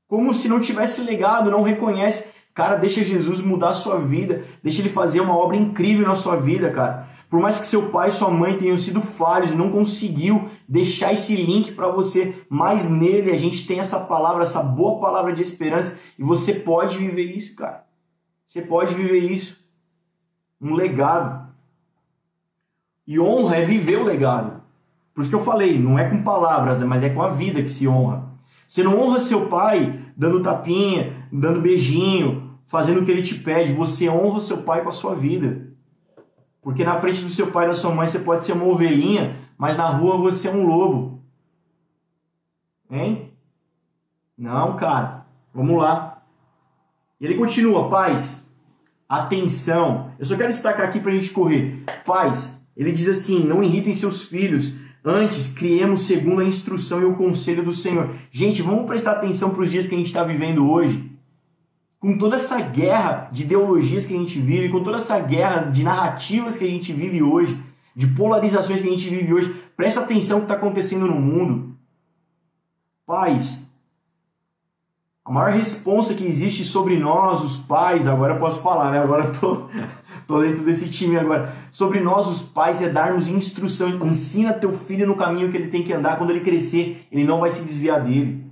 Como 0.07 0.35
se 0.35 0.49
não 0.49 0.61
tivesse 0.61 1.01
legado, 1.01 1.51
não 1.51 1.63
reconhece. 1.63 2.33
Cara, 2.53 2.77
deixa 2.77 3.03
Jesus 3.03 3.41
mudar 3.41 3.71
a 3.71 3.75
sua 3.75 3.99
vida, 3.99 4.45
deixa 4.63 4.83
ele 4.83 4.91
fazer 4.91 5.21
uma 5.21 5.37
obra 5.37 5.57
incrível 5.57 6.07
na 6.07 6.15
sua 6.15 6.37
vida, 6.37 6.71
cara. 6.71 7.09
Por 7.31 7.41
mais 7.41 7.59
que 7.59 7.67
seu 7.67 7.89
pai 7.89 8.11
e 8.11 8.13
sua 8.13 8.31
mãe 8.31 8.59
tenham 8.59 8.77
sido 8.77 9.01
falhos 9.01 9.51
e 9.51 9.57
não 9.57 9.71
conseguiu 9.71 10.49
deixar 10.69 11.13
esse 11.13 11.35
link 11.35 11.73
para 11.73 11.89
você, 11.89 12.45
mas 12.51 12.89
nele 12.91 13.33
a 13.33 13.37
gente 13.37 13.67
tem 13.67 13.81
essa 13.81 14.01
palavra, 14.01 14.45
essa 14.45 14.63
boa 14.63 15.01
palavra 15.01 15.33
de 15.33 15.43
esperança 15.43 15.99
e 16.19 16.23
você 16.23 16.55
pode 16.55 16.99
viver 16.99 17.35
isso, 17.35 17.57
cara. 17.57 17.84
Você 18.47 18.63
pode 18.63 18.95
viver 18.95 19.19
isso. 19.19 19.65
Um 20.61 20.75
legado. 20.75 21.53
E 23.07 23.19
honra 23.21 23.57
é 23.57 23.65
viver 23.65 23.97
o 23.97 24.05
legado. 24.05 24.63
Por 25.15 25.21
isso 25.21 25.31
que 25.31 25.37
eu 25.37 25.41
falei, 25.41 25.79
não 25.79 25.99
é 25.99 26.09
com 26.09 26.23
palavras, 26.23 26.83
mas 26.83 27.03
é 27.03 27.11
com 27.11 27.23
a 27.23 27.29
vida 27.29 27.63
que 27.63 27.69
se 27.69 27.87
honra. 27.87 28.25
Você 28.67 28.83
não 28.83 29.01
honra 29.01 29.21
seu 29.21 29.47
pai 29.47 30.01
dando 30.17 30.43
tapinha, 30.43 31.29
dando 31.31 31.61
beijinho, 31.61 32.59
fazendo 32.65 33.01
o 33.01 33.05
que 33.05 33.11
ele 33.11 33.23
te 33.23 33.37
pede. 33.37 33.73
Você 33.73 34.09
honra 34.09 34.41
seu 34.41 34.63
pai 34.63 34.83
com 34.83 34.89
a 34.89 34.93
sua 34.93 35.15
vida. 35.15 35.69
Porque 36.63 36.83
na 36.83 36.95
frente 36.95 37.23
do 37.23 37.29
seu 37.29 37.53
pai 37.53 37.67
e 37.67 37.69
da 37.69 37.75
sua 37.75 37.95
mãe 37.95 38.09
você 38.09 38.21
pode 38.21 38.45
ser 38.45 38.53
uma 38.53 38.65
ovelhinha, 38.65 39.37
mas 39.59 39.77
na 39.77 39.87
rua 39.87 40.17
você 40.17 40.49
é 40.49 40.51
um 40.51 40.67
lobo. 40.67 41.23
Hein? 42.91 43.33
Não, 44.37 44.75
cara. 44.77 45.27
Vamos 45.53 45.79
lá. 45.79 46.14
E 47.21 47.25
ele 47.27 47.35
continua, 47.35 47.89
pais, 47.89 48.51
atenção. 49.09 50.13
Eu 50.19 50.25
só 50.25 50.37
quero 50.37 50.53
destacar 50.53 50.87
aqui 50.87 51.01
para 51.01 51.13
a 51.13 51.15
gente 51.15 51.31
correr. 51.31 51.85
Pais, 52.05 52.67
ele 52.77 52.93
diz 52.93 53.09
assim: 53.09 53.45
não 53.45 53.63
irritem 53.63 53.95
seus 53.95 54.25
filhos. 54.25 54.77
Antes, 55.05 55.53
criemos 55.53 56.07
segundo 56.07 56.41
a 56.41 56.45
instrução 56.45 57.03
e 57.03 57.05
o 57.05 57.15
conselho 57.15 57.63
do 57.63 57.75
Senhor. 57.75 58.15
Gente, 58.31 58.63
vamos 58.63 58.87
prestar 58.87 59.13
atenção 59.13 59.51
para 59.51 59.63
os 59.63 59.71
dias 59.71 59.87
que 59.87 59.95
a 59.95 59.99
gente 59.99 60.07
está 60.07 60.25
vivendo 60.25 60.71
hoje. 60.71 61.13
Com 62.01 62.17
toda 62.17 62.37
essa 62.37 62.61
guerra 62.61 63.29
de 63.31 63.43
ideologias 63.43 64.07
que 64.07 64.15
a 64.15 64.19
gente 64.19 64.39
vive, 64.39 64.71
com 64.71 64.83
toda 64.83 64.97
essa 64.97 65.19
guerra 65.21 65.71
de 65.71 65.85
narrativas 65.85 66.57
que 66.57 66.65
a 66.65 66.69
gente 66.69 66.93
vive 66.93 67.23
hoje, 67.23 67.59
de 67.95 68.09
polarizações 68.09 68.81
que 68.81 68.89
a 68.89 68.91
gente 68.91 69.09
vive 69.09 69.33
hoje, 69.33 69.55
presta 69.77 70.01
atenção 70.01 70.39
no 70.39 70.47
que 70.47 70.53
está 70.53 70.55
acontecendo 70.55 71.07
no 71.07 71.21
mundo. 71.21 71.77
Pais, 73.07 73.64
a 75.25 75.33
maior 75.33 75.53
responsa 75.53 76.15
que 76.15 76.27
existe 76.27 76.65
sobre 76.65 76.99
nós, 76.99 77.43
os 77.43 77.57
pais, 77.57 78.07
agora 78.07 78.35
eu 78.35 78.41
posso 78.41 78.61
falar, 78.61 78.91
né? 78.91 78.99
Agora 78.99 79.25
eu 79.25 79.33
tô, 79.33 79.69
tô 80.27 80.43
dentro 80.43 80.63
desse 80.65 80.91
time 80.91 81.17
agora. 81.17 81.51
Sobre 81.71 81.99
nós, 82.01 82.29
os 82.29 82.43
pais, 82.43 82.83
é 82.83 82.91
darmos 82.91 83.27
instrução. 83.27 83.89
Ensina 84.07 84.53
teu 84.53 84.71
filho 84.71 85.07
no 85.07 85.17
caminho 85.17 85.51
que 85.51 85.57
ele 85.57 85.69
tem 85.69 85.83
que 85.83 85.95
andar. 85.95 86.19
Quando 86.19 86.29
ele 86.29 86.41
crescer, 86.41 87.07
ele 87.11 87.25
não 87.25 87.41
vai 87.41 87.51
se 87.51 87.65
desviar 87.65 88.05
dele. 88.05 88.45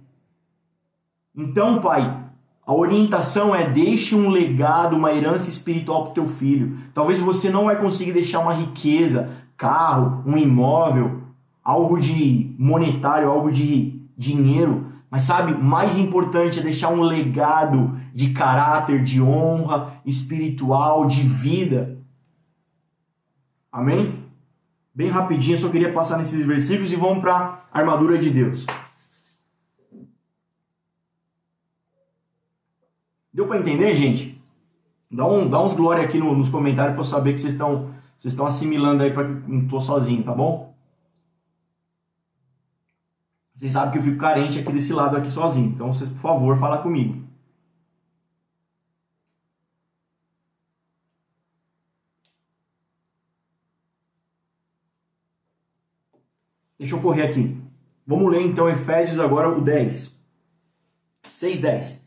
Então, 1.37 1.79
pai, 1.79 2.23
a 2.67 2.73
orientação 2.73 3.55
é 3.55 3.69
deixe 3.69 4.15
um 4.15 4.31
legado, 4.31 4.97
uma 4.97 5.13
herança 5.13 5.51
espiritual 5.51 6.05
para 6.05 6.15
teu 6.15 6.27
filho. 6.27 6.79
Talvez 6.95 7.21
você 7.21 7.51
não 7.51 7.67
vai 7.67 7.79
conseguir 7.79 8.13
deixar 8.13 8.39
uma 8.39 8.55
riqueza, 8.55 9.31
carro, 9.59 10.23
um 10.25 10.39
imóvel, 10.39 11.21
algo 11.63 12.01
de 12.01 12.55
monetário, 12.59 13.29
algo 13.29 13.51
de 13.51 14.01
dinheiro, 14.17 14.91
mas 15.12 15.25
sabe, 15.25 15.53
mais 15.53 15.98
importante 15.98 16.59
é 16.59 16.62
deixar 16.62 16.88
um 16.88 17.03
legado 17.03 18.01
de 18.14 18.31
caráter, 18.31 19.03
de 19.03 19.20
honra 19.20 20.01
espiritual, 20.07 21.05
de 21.05 21.20
vida. 21.20 21.98
Amém? 23.70 24.25
Bem 24.94 25.11
rapidinho, 25.11 25.59
só 25.59 25.68
queria 25.68 25.92
passar 25.92 26.16
nesses 26.16 26.46
versículos 26.46 26.94
e 26.94 26.96
vamos 26.96 27.18
para 27.18 27.62
a 27.70 27.79
armadura 27.79 28.16
de 28.16 28.31
Deus. 28.31 28.64
Deu 33.35 33.46
para 33.46 33.59
entender, 33.59 33.94
gente? 33.94 34.42
Dá, 35.11 35.27
um, 35.27 35.46
dá 35.46 35.62
uns 35.62 35.75
glória 35.75 36.03
aqui 36.03 36.16
no, 36.16 36.35
nos 36.35 36.48
comentários 36.48 36.94
para 36.94 37.01
eu 37.03 37.05
saber 37.05 37.35
que 37.35 37.40
vocês 37.40 37.53
estão 37.53 37.90
vocês 38.16 38.33
estão 38.33 38.46
assimilando 38.46 39.03
aí 39.03 39.12
para 39.12 39.29
que 39.29 39.35
não 39.46 39.68
tô 39.68 39.79
sozinho, 39.79 40.22
tá 40.22 40.33
bom? 40.33 40.72
Vocês 43.62 43.75
sabem 43.75 43.92
que 43.92 43.98
eu 43.98 44.03
fico 44.03 44.18
carente 44.18 44.59
aqui 44.59 44.72
desse 44.72 44.92
lado 44.92 45.16
aqui 45.16 45.31
sozinho. 45.31 45.68
Então, 45.68 45.94
vocês, 45.94 46.11
por 46.11 46.18
favor, 46.18 46.57
fala 46.57 46.83
comigo. 46.83 47.22
Deixa 56.77 56.96
eu 56.96 57.01
correr 57.01 57.22
aqui. 57.22 57.57
Vamos 58.05 58.33
ler 58.33 58.42
então 58.42 58.68
Efésios 58.68 59.20
agora 59.20 59.57
o 59.57 59.61
10. 59.61 60.20
6:10. 61.29 62.01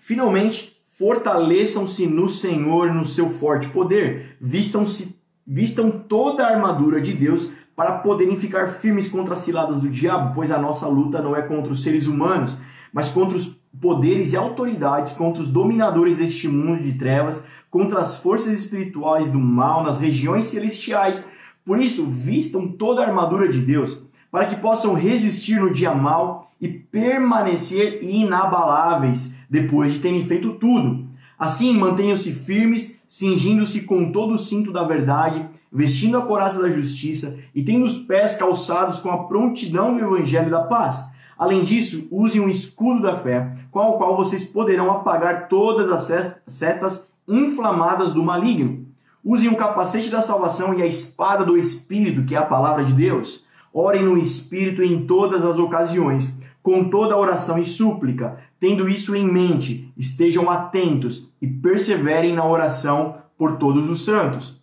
Finalmente, 0.00 0.82
fortaleçam-se 0.86 2.06
no 2.06 2.26
Senhor 2.26 2.94
no 2.94 3.04
seu 3.04 3.28
forte 3.28 3.68
poder. 3.68 4.38
Vistam-se 4.40 5.20
vistam 5.46 5.90
toda 5.90 6.46
a 6.46 6.54
armadura 6.54 7.02
de 7.02 7.12
Deus 7.12 7.52
para 7.74 7.98
poderem 7.98 8.36
ficar 8.36 8.66
firmes 8.66 9.08
contra 9.08 9.34
as 9.34 9.40
ciladas 9.40 9.80
do 9.80 9.90
diabo, 9.90 10.34
pois 10.34 10.52
a 10.52 10.58
nossa 10.58 10.86
luta 10.86 11.22
não 11.22 11.34
é 11.34 11.42
contra 11.42 11.72
os 11.72 11.82
seres 11.82 12.06
humanos, 12.06 12.58
mas 12.92 13.08
contra 13.08 13.36
os 13.36 13.60
poderes 13.80 14.32
e 14.32 14.36
autoridades, 14.36 15.12
contra 15.12 15.42
os 15.42 15.50
dominadores 15.50 16.18
deste 16.18 16.48
mundo 16.48 16.82
de 16.82 16.94
trevas, 16.94 17.46
contra 17.70 18.00
as 18.00 18.22
forças 18.22 18.52
espirituais 18.52 19.32
do 19.32 19.38
mal 19.38 19.82
nas 19.82 20.00
regiões 20.00 20.44
celestiais. 20.44 21.26
Por 21.64 21.80
isso, 21.80 22.06
vistam 22.06 22.68
toda 22.68 23.02
a 23.02 23.06
armadura 23.06 23.48
de 23.48 23.62
Deus, 23.62 24.02
para 24.30 24.46
que 24.46 24.56
possam 24.56 24.94
resistir 24.94 25.58
no 25.58 25.72
dia 25.72 25.94
mal 25.94 26.50
e 26.60 26.68
permanecer 26.68 28.02
inabaláveis 28.02 29.34
depois 29.48 29.94
de 29.94 30.00
terem 30.00 30.22
feito 30.22 30.54
tudo. 30.54 31.06
Assim, 31.38 31.76
mantenham-se 31.78 32.32
firmes, 32.32 33.02
cingindo-se 33.08 33.82
com 33.82 34.12
todo 34.12 34.34
o 34.34 34.38
cinto 34.38 34.70
da 34.72 34.84
verdade 34.84 35.44
vestindo 35.72 36.18
a 36.18 36.22
coraça 36.22 36.60
da 36.60 36.68
justiça 36.68 37.38
e 37.54 37.64
tendo 37.64 37.84
os 37.84 37.98
pés 37.98 38.36
calçados 38.36 38.98
com 38.98 39.10
a 39.10 39.24
prontidão 39.24 39.94
do 39.94 40.00
evangelho 40.00 40.50
da 40.50 40.62
paz. 40.62 41.10
Além 41.38 41.62
disso, 41.62 42.08
usem 42.12 42.40
um 42.40 42.48
escudo 42.48 43.02
da 43.02 43.14
fé, 43.14 43.52
com 43.70 43.80
o 43.80 43.94
qual 43.94 44.16
vocês 44.16 44.44
poderão 44.44 44.90
apagar 44.90 45.48
todas 45.48 45.90
as 45.90 46.40
setas 46.46 47.12
inflamadas 47.26 48.12
do 48.12 48.22
maligno. 48.22 48.86
Usem 49.24 49.48
o 49.48 49.56
capacete 49.56 50.10
da 50.10 50.20
salvação 50.20 50.74
e 50.74 50.82
a 50.82 50.86
espada 50.86 51.44
do 51.44 51.56
Espírito, 51.56 52.24
que 52.24 52.34
é 52.34 52.38
a 52.38 52.46
palavra 52.46 52.84
de 52.84 52.92
Deus. 52.92 53.44
Orem 53.72 54.04
no 54.04 54.18
Espírito 54.18 54.82
em 54.82 55.06
todas 55.06 55.44
as 55.44 55.58
ocasiões, 55.58 56.38
com 56.62 56.90
toda 56.90 57.16
oração 57.16 57.58
e 57.58 57.64
súplica. 57.64 58.38
Tendo 58.60 58.88
isso 58.88 59.16
em 59.16 59.24
mente, 59.24 59.92
estejam 59.96 60.50
atentos 60.50 61.32
e 61.40 61.46
perseverem 61.46 62.34
na 62.34 62.46
oração 62.46 63.16
por 63.38 63.56
todos 63.56 63.88
os 63.88 64.04
santos. 64.04 64.60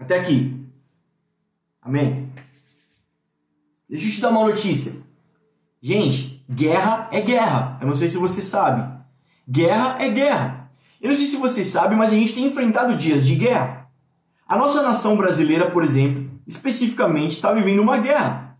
Até 0.00 0.18
aqui. 0.18 0.66
Amém? 1.82 2.32
Deixa 3.88 4.06
eu 4.06 4.10
te 4.10 4.20
dar 4.20 4.30
uma 4.30 4.44
notícia. 4.44 5.00
Gente, 5.82 6.44
guerra 6.50 7.08
é 7.12 7.20
guerra. 7.20 7.78
Eu 7.80 7.86
não 7.86 7.94
sei 7.94 8.08
se 8.08 8.16
você 8.16 8.42
sabe. 8.42 8.90
Guerra 9.48 10.02
é 10.02 10.08
guerra. 10.08 10.70
Eu 11.00 11.10
não 11.10 11.16
sei 11.16 11.26
se 11.26 11.36
você 11.36 11.64
sabe, 11.64 11.94
mas 11.96 12.12
a 12.12 12.14
gente 12.14 12.34
tem 12.34 12.46
enfrentado 12.46 12.96
dias 12.96 13.26
de 13.26 13.36
guerra. 13.36 13.90
A 14.48 14.56
nossa 14.56 14.82
nação 14.82 15.16
brasileira, 15.16 15.70
por 15.70 15.84
exemplo, 15.84 16.30
especificamente, 16.46 17.32
está 17.32 17.52
vivendo 17.52 17.80
uma 17.80 17.98
guerra. 17.98 18.58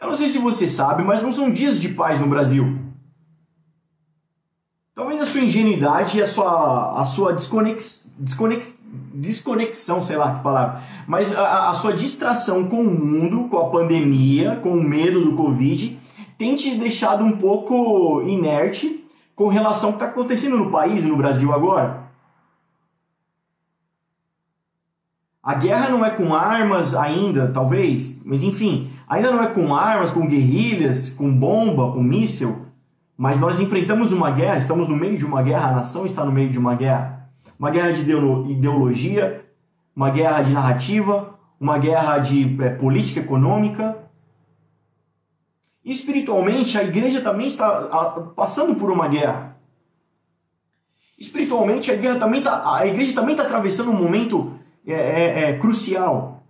Eu 0.00 0.08
não 0.08 0.14
sei 0.14 0.28
se 0.28 0.38
você 0.38 0.68
sabe, 0.68 1.02
mas 1.02 1.22
não 1.22 1.32
são 1.32 1.50
dias 1.50 1.80
de 1.80 1.90
paz 1.90 2.20
no 2.20 2.28
Brasil. 2.28 2.83
Talvez 4.94 5.20
a 5.20 5.26
sua 5.26 5.40
ingenuidade 5.40 6.18
e 6.18 6.22
a 6.22 6.26
sua, 6.26 7.00
a 7.00 7.04
sua 7.04 7.32
desconex, 7.32 8.12
desconex, 8.16 8.78
desconexão, 9.12 10.00
sei 10.00 10.16
lá 10.16 10.36
que 10.36 10.44
palavra, 10.44 10.82
mas 11.08 11.34
a, 11.34 11.70
a, 11.70 11.74
sua 11.74 11.92
distração 11.92 12.68
com 12.68 12.80
o 12.80 12.84
mundo, 12.84 13.48
com 13.48 13.58
a 13.58 13.70
pandemia, 13.70 14.54
com 14.62 14.70
o 14.70 14.82
medo 14.82 15.24
do 15.24 15.34
Covid, 15.34 15.98
tem 16.38 16.54
te 16.54 16.76
deixado 16.76 17.24
um 17.24 17.36
pouco 17.38 18.22
inerte 18.22 19.04
com 19.34 19.48
relação 19.48 19.88
ao 19.88 19.96
que 19.96 20.04
está 20.04 20.12
acontecendo 20.12 20.56
no 20.56 20.70
país, 20.70 21.04
no 21.04 21.16
Brasil 21.16 21.52
agora. 21.52 22.04
A 25.42 25.54
guerra 25.54 25.88
não 25.90 26.04
é 26.04 26.10
com 26.10 26.32
armas 26.32 26.94
ainda, 26.94 27.50
talvez, 27.52 28.22
mas 28.24 28.44
enfim, 28.44 28.90
ainda 29.08 29.32
não 29.32 29.42
é 29.42 29.48
com 29.48 29.74
armas, 29.74 30.12
com 30.12 30.28
guerrilhas, 30.28 31.10
com 31.10 31.30
bomba, 31.30 31.92
com 31.92 32.00
míssil, 32.00 32.63
mas 33.16 33.40
nós 33.40 33.60
enfrentamos 33.60 34.10
uma 34.12 34.30
guerra, 34.30 34.56
estamos 34.56 34.88
no 34.88 34.96
meio 34.96 35.16
de 35.16 35.24
uma 35.24 35.42
guerra, 35.42 35.68
a 35.68 35.74
nação 35.76 36.04
está 36.04 36.24
no 36.24 36.32
meio 36.32 36.50
de 36.50 36.58
uma 36.58 36.74
guerra. 36.74 37.30
uma 37.58 37.70
guerra 37.70 37.92
de 37.92 38.02
ideologia, 38.02 39.44
uma 39.94 40.10
guerra 40.10 40.42
de 40.42 40.52
narrativa, 40.52 41.38
uma 41.60 41.78
guerra 41.78 42.18
de 42.18 42.60
é, 42.62 42.70
política 42.70 43.20
econômica. 43.20 43.96
Espiritualmente, 45.84 46.76
a 46.76 46.82
igreja 46.82 47.20
também 47.20 47.46
está 47.46 47.70
passando 48.34 48.74
por 48.74 48.90
uma 48.90 49.06
guerra. 49.06 49.56
Espiritualmente, 51.16 51.92
a, 51.92 51.96
guerra 51.96 52.18
também 52.18 52.42
tá, 52.42 52.74
a 52.74 52.86
igreja 52.86 53.14
também 53.14 53.34
está 53.34 53.46
atravessando 53.46 53.90
um 53.90 53.96
momento 53.96 54.58
é, 54.84 54.92
é, 54.92 55.50
é, 55.50 55.58
crucial. 55.58 56.42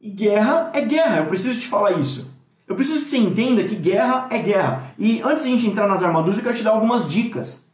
E 0.00 0.10
guerra 0.10 0.70
é 0.72 0.80
guerra, 0.80 1.18
eu 1.18 1.26
preciso 1.26 1.60
te 1.60 1.66
falar 1.66 1.92
isso. 1.92 2.37
Eu 2.68 2.76
preciso 2.76 3.02
que 3.02 3.10
você 3.10 3.16
entenda 3.16 3.64
que 3.64 3.76
guerra 3.76 4.26
é 4.30 4.38
guerra. 4.38 4.82
E 4.98 5.22
antes 5.22 5.44
de 5.44 5.48
a 5.48 5.52
gente 5.52 5.66
entrar 5.66 5.88
nas 5.88 6.04
armaduras, 6.04 6.36
eu 6.36 6.44
quero 6.44 6.54
te 6.54 6.62
dar 6.62 6.72
algumas 6.72 7.08
dicas. 7.08 7.66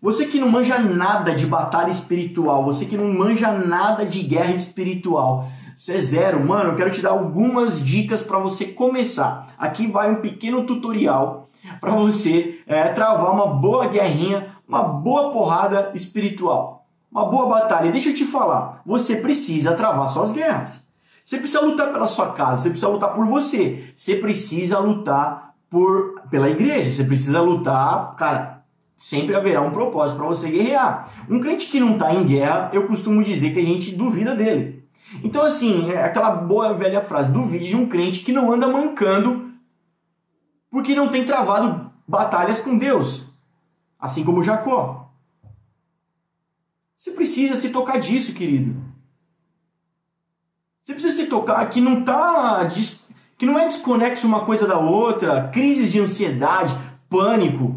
Você 0.00 0.26
que 0.26 0.40
não 0.40 0.48
manja 0.48 0.78
nada 0.78 1.34
de 1.34 1.44
batalha 1.44 1.90
espiritual, 1.90 2.64
você 2.64 2.86
que 2.86 2.96
não 2.96 3.12
manja 3.12 3.52
nada 3.52 4.06
de 4.06 4.22
guerra 4.22 4.54
espiritual, 4.54 5.48
você 5.76 5.96
é 5.96 6.00
zero, 6.00 6.44
mano, 6.44 6.70
eu 6.70 6.76
quero 6.76 6.90
te 6.90 7.02
dar 7.02 7.10
algumas 7.10 7.84
dicas 7.84 8.22
para 8.22 8.38
você 8.38 8.66
começar. 8.66 9.54
Aqui 9.58 9.86
vai 9.86 10.10
um 10.10 10.20
pequeno 10.20 10.64
tutorial 10.64 11.48
para 11.80 11.94
você 11.94 12.60
é, 12.66 12.88
travar 12.88 13.32
uma 13.32 13.48
boa 13.48 13.86
guerrinha, 13.88 14.54
uma 14.66 14.82
boa 14.82 15.30
porrada 15.30 15.90
espiritual, 15.94 16.86
uma 17.12 17.26
boa 17.26 17.46
batalha. 17.46 17.88
E 17.88 17.92
deixa 17.92 18.10
eu 18.10 18.14
te 18.14 18.24
falar, 18.24 18.80
você 18.86 19.16
precisa 19.16 19.74
travar 19.74 20.08
suas 20.08 20.32
guerras. 20.32 20.87
Você 21.28 21.36
precisa 21.36 21.60
lutar 21.60 21.92
pela 21.92 22.06
sua 22.06 22.32
casa, 22.32 22.62
você 22.62 22.70
precisa 22.70 22.88
lutar 22.88 23.14
por 23.14 23.26
você, 23.26 23.92
você 23.94 24.16
precisa 24.16 24.78
lutar 24.78 25.54
por 25.68 26.22
pela 26.30 26.48
igreja, 26.48 26.90
você 26.90 27.04
precisa 27.04 27.42
lutar, 27.42 28.16
cara, 28.16 28.64
sempre 28.96 29.36
haverá 29.36 29.60
um 29.60 29.70
propósito 29.70 30.16
para 30.16 30.26
você 30.26 30.50
guerrear. 30.50 31.12
Um 31.28 31.38
crente 31.38 31.70
que 31.70 31.80
não 31.80 31.92
está 31.92 32.14
em 32.14 32.24
guerra, 32.24 32.70
eu 32.72 32.86
costumo 32.86 33.22
dizer 33.22 33.52
que 33.52 33.58
a 33.58 33.62
gente 33.62 33.94
duvida 33.94 34.34
dele. 34.34 34.88
Então, 35.22 35.44
assim, 35.44 35.90
é 35.90 36.02
aquela 36.02 36.30
boa 36.30 36.72
velha 36.72 37.02
frase: 37.02 37.30
duvide 37.30 37.68
de 37.68 37.76
um 37.76 37.86
crente 37.86 38.24
que 38.24 38.32
não 38.32 38.50
anda 38.50 38.66
mancando 38.66 39.52
porque 40.70 40.94
não 40.94 41.08
tem 41.08 41.26
travado 41.26 41.92
batalhas 42.08 42.62
com 42.62 42.78
Deus, 42.78 43.26
assim 44.00 44.24
como 44.24 44.42
Jacó. 44.42 45.12
Você 46.96 47.10
precisa 47.10 47.54
se 47.54 47.68
tocar 47.68 48.00
disso, 48.00 48.32
querido. 48.32 48.88
Você 50.88 50.94
precisa 50.94 51.22
se 51.22 51.26
tocar 51.26 51.68
que 51.68 51.82
não 51.82 52.02
tá 52.02 52.66
que 53.36 53.44
não 53.44 53.58
é 53.58 53.66
desconexo 53.66 54.26
uma 54.26 54.46
coisa 54.46 54.66
da 54.66 54.78
outra, 54.78 55.50
crises 55.52 55.92
de 55.92 56.00
ansiedade, 56.00 56.78
pânico, 57.10 57.76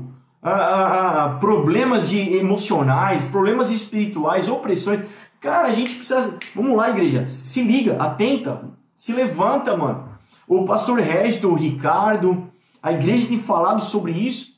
problemas 1.41 2.09
de 2.09 2.37
emocionais, 2.37 3.27
problemas 3.27 3.69
espirituais, 3.69 4.47
opressões. 4.47 5.01
Cara, 5.41 5.67
a 5.67 5.71
gente 5.71 5.95
precisa. 5.95 6.39
Vamos 6.55 6.77
lá, 6.77 6.89
igreja. 6.89 7.27
Se 7.27 7.61
liga, 7.61 7.97
atenta, 8.01 8.63
se 8.95 9.11
levanta, 9.11 9.75
mano. 9.75 10.07
O 10.47 10.63
pastor 10.63 10.97
Régito, 10.97 11.49
o 11.49 11.55
Ricardo, 11.55 12.47
a 12.81 12.93
igreja 12.93 13.27
tem 13.27 13.37
falado 13.37 13.81
sobre 13.81 14.13
isso. 14.13 14.55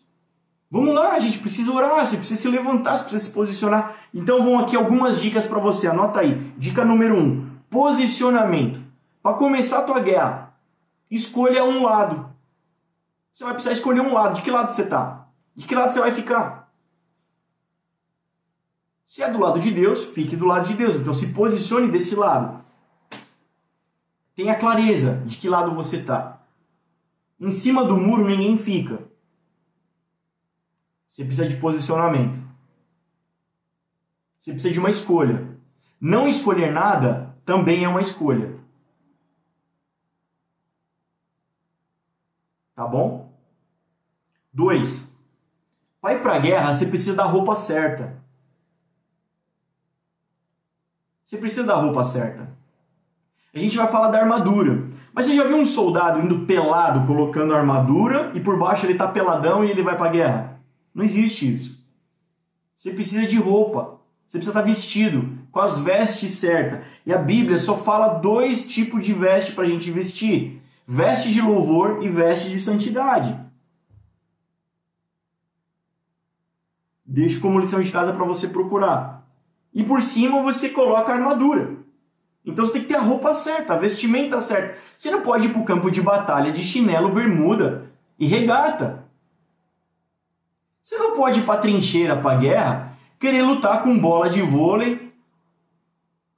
Vamos 0.70 0.94
lá, 0.94 1.14
a 1.14 1.20
gente 1.20 1.40
precisa 1.40 1.72
orar, 1.72 2.06
você 2.06 2.18
precisa 2.18 2.40
se 2.40 2.48
levantar, 2.50 2.98
você 2.98 3.04
precisa 3.06 3.26
se 3.26 3.34
posicionar. 3.34 3.96
Então 4.14 4.44
vão 4.44 4.60
aqui 4.60 4.76
algumas 4.76 5.20
dicas 5.20 5.48
para 5.48 5.60
você. 5.60 5.88
Anota 5.88 6.20
aí. 6.20 6.54
Dica 6.56 6.86
número 6.86 7.16
1. 7.16 7.20
Um, 7.20 7.53
Posicionamento. 7.74 8.80
Para 9.24 9.36
começar 9.36 9.80
a 9.80 9.84
tua 9.84 10.00
guerra, 10.00 10.56
escolha 11.10 11.66
um 11.66 11.82
lado. 11.82 12.32
Você 13.34 13.44
vai 13.44 13.54
precisar 13.54 13.74
escolher 13.74 14.02
um 14.02 14.14
lado. 14.14 14.36
De 14.36 14.44
que 14.44 14.52
lado 14.52 14.72
você 14.72 14.84
está? 14.84 15.28
De 15.56 15.68
que 15.68 15.74
lado 15.74 15.92
você 15.92 16.00
vai 16.00 16.12
ficar? 16.12 16.72
Se 19.04 19.24
é 19.24 19.32
do 19.32 19.40
lado 19.40 19.60
de 19.60 19.72
Deus, 19.72 20.14
fique 20.14 20.36
do 20.36 20.46
lado 20.46 20.68
de 20.68 20.76
Deus. 20.76 20.98
Então 20.98 21.16
se 21.16 21.34
posicione 21.34 21.92
desse 21.92 22.14
lado. 22.16 22.64
Tenha 24.36 24.56
clareza 24.56 25.24
de 25.26 25.38
que 25.38 25.50
lado 25.50 25.74
você 25.74 25.98
está. 25.98 26.44
Em 27.40 27.52
cima 27.52 27.84
do 27.84 27.98
muro 27.98 28.28
ninguém 28.28 28.56
fica. 28.56 29.00
Você 31.08 31.26
precisa 31.26 31.48
de 31.48 31.58
posicionamento. 31.58 32.40
Você 34.38 34.52
precisa 34.52 34.74
de 34.74 34.80
uma 34.80 34.92
escolha. 34.92 35.58
Não 36.00 36.28
escolher 36.28 36.72
nada 36.72 37.33
também 37.46 37.84
é 37.84 37.88
uma 37.88 38.02
escolha. 38.02 38.60
Tá 42.76 42.88
bom? 42.88 43.32
2. 44.54 45.14
Vai 46.02 46.22
pra 46.22 46.40
guerra, 46.40 46.74
você 46.74 46.88
precisa 46.88 47.16
da 47.16 47.24
roupa 47.24 47.56
certa. 47.56 48.22
Você 51.24 51.38
precisa 51.38 51.66
da 51.66 51.76
roupa 51.76 52.04
certa. 52.04 52.52
A 53.54 53.60
gente 53.60 53.78
vai 53.78 53.88
falar 53.88 54.10
da 54.10 54.20
armadura. 54.20 54.88
Mas 55.14 55.26
você 55.26 55.36
já 55.36 55.44
viu 55.44 55.58
um 55.58 55.66
soldado 55.66 56.20
indo 56.20 56.46
pelado, 56.46 57.06
colocando 57.06 57.54
a 57.54 57.60
armadura, 57.60 58.32
e 58.34 58.40
por 58.40 58.58
baixo 58.58 58.86
ele 58.86 58.96
tá 58.96 59.08
peladão 59.08 59.64
e 59.64 59.70
ele 59.70 59.84
vai 59.84 59.96
pra 59.96 60.10
guerra? 60.10 60.60
Não 60.94 61.04
existe 61.04 61.54
isso. 61.54 61.84
Você 62.76 62.92
precisa 62.92 63.28
de 63.28 63.38
roupa. 63.38 64.00
Você 64.26 64.40
precisa 64.40 64.60
estar 64.60 64.68
vestido, 64.68 65.38
com 65.54 65.60
as 65.60 65.80
vestes 65.80 66.32
certas. 66.32 66.86
E 67.06 67.14
a 67.14 67.18
Bíblia 67.18 67.60
só 67.60 67.78
fala 67.78 68.16
dois 68.16 68.68
tipos 68.68 69.06
de 69.06 69.14
veste 69.14 69.54
para 69.54 69.64
a 69.64 69.68
gente 69.68 69.90
vestir: 69.92 70.62
veste 70.86 71.32
de 71.32 71.40
louvor 71.40 72.04
e 72.04 72.10
veste 72.10 72.50
de 72.50 72.60
santidade. 72.60 73.40
Deixo 77.06 77.40
como 77.40 77.60
lição 77.60 77.80
de 77.80 77.92
casa 77.92 78.12
para 78.12 78.26
você 78.26 78.48
procurar. 78.48 79.24
E 79.72 79.84
por 79.84 80.02
cima 80.02 80.42
você 80.42 80.70
coloca 80.70 81.12
a 81.12 81.16
armadura. 81.16 81.78
Então 82.44 82.66
você 82.66 82.74
tem 82.74 82.82
que 82.82 82.88
ter 82.88 82.96
a 82.96 83.02
roupa 83.02 83.34
certa, 83.36 83.74
a 83.74 83.78
vestimenta 83.78 84.42
certa. 84.42 84.78
Você 84.98 85.12
não 85.12 85.22
pode 85.22 85.48
ir 85.48 85.52
para 85.52 85.62
o 85.62 85.66
campo 85.66 85.92
de 85.92 86.02
batalha 86.02 86.52
de 86.52 86.64
chinelo, 86.64 87.14
bermuda 87.14 87.92
e 88.18 88.26
regata. 88.26 89.06
Você 90.82 90.98
não 90.98 91.16
pode 91.16 91.42
ir 91.42 91.44
para 91.44 91.62
trincheira, 91.62 92.20
para 92.20 92.40
guerra, 92.40 92.98
querer 93.20 93.44
lutar 93.44 93.84
com 93.84 93.98
bola 93.98 94.30
de 94.30 94.42
vôlei, 94.42 95.03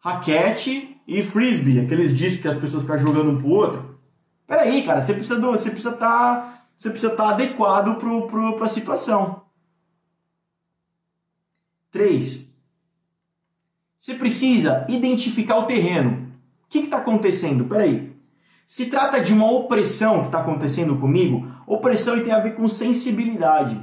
raquete 0.05 1.01
e 1.07 1.23
frisbee, 1.23 1.79
aqueles 1.79 2.15
discos 2.15 2.41
que 2.43 2.47
as 2.47 2.57
pessoas 2.57 2.83
ficam 2.83 2.99
jogando 2.99 3.31
um 3.31 3.37
pro 3.39 3.49
outro. 3.49 3.99
Peraí, 4.45 4.83
cara, 4.83 5.01
você 5.01 5.15
precisa 5.15 5.39
do, 5.39 5.49
você 5.49 5.71
precisa 5.71 5.95
estar, 5.95 6.07
tá, 6.07 6.65
você 6.77 6.91
precisa 6.91 7.15
tá 7.15 7.29
adequado 7.29 7.97
pro, 7.97 8.27
pro, 8.27 8.53
para 8.53 8.67
a 8.67 8.69
situação. 8.69 9.41
3. 11.89 12.53
Você 13.97 14.13
precisa 14.13 14.85
identificar 14.87 15.57
o 15.57 15.65
terreno. 15.65 16.31
O 16.65 16.69
que 16.69 16.79
está 16.79 16.97
acontecendo? 16.97 17.65
Peraí. 17.65 18.15
Se 18.67 18.87
trata 18.91 19.19
de 19.19 19.33
uma 19.33 19.49
opressão 19.49 20.21
que 20.21 20.27
está 20.27 20.41
acontecendo 20.41 20.97
comigo, 20.97 21.51
opressão 21.65 22.23
tem 22.23 22.31
a 22.31 22.39
ver 22.39 22.55
com 22.55 22.67
sensibilidade. 22.67 23.81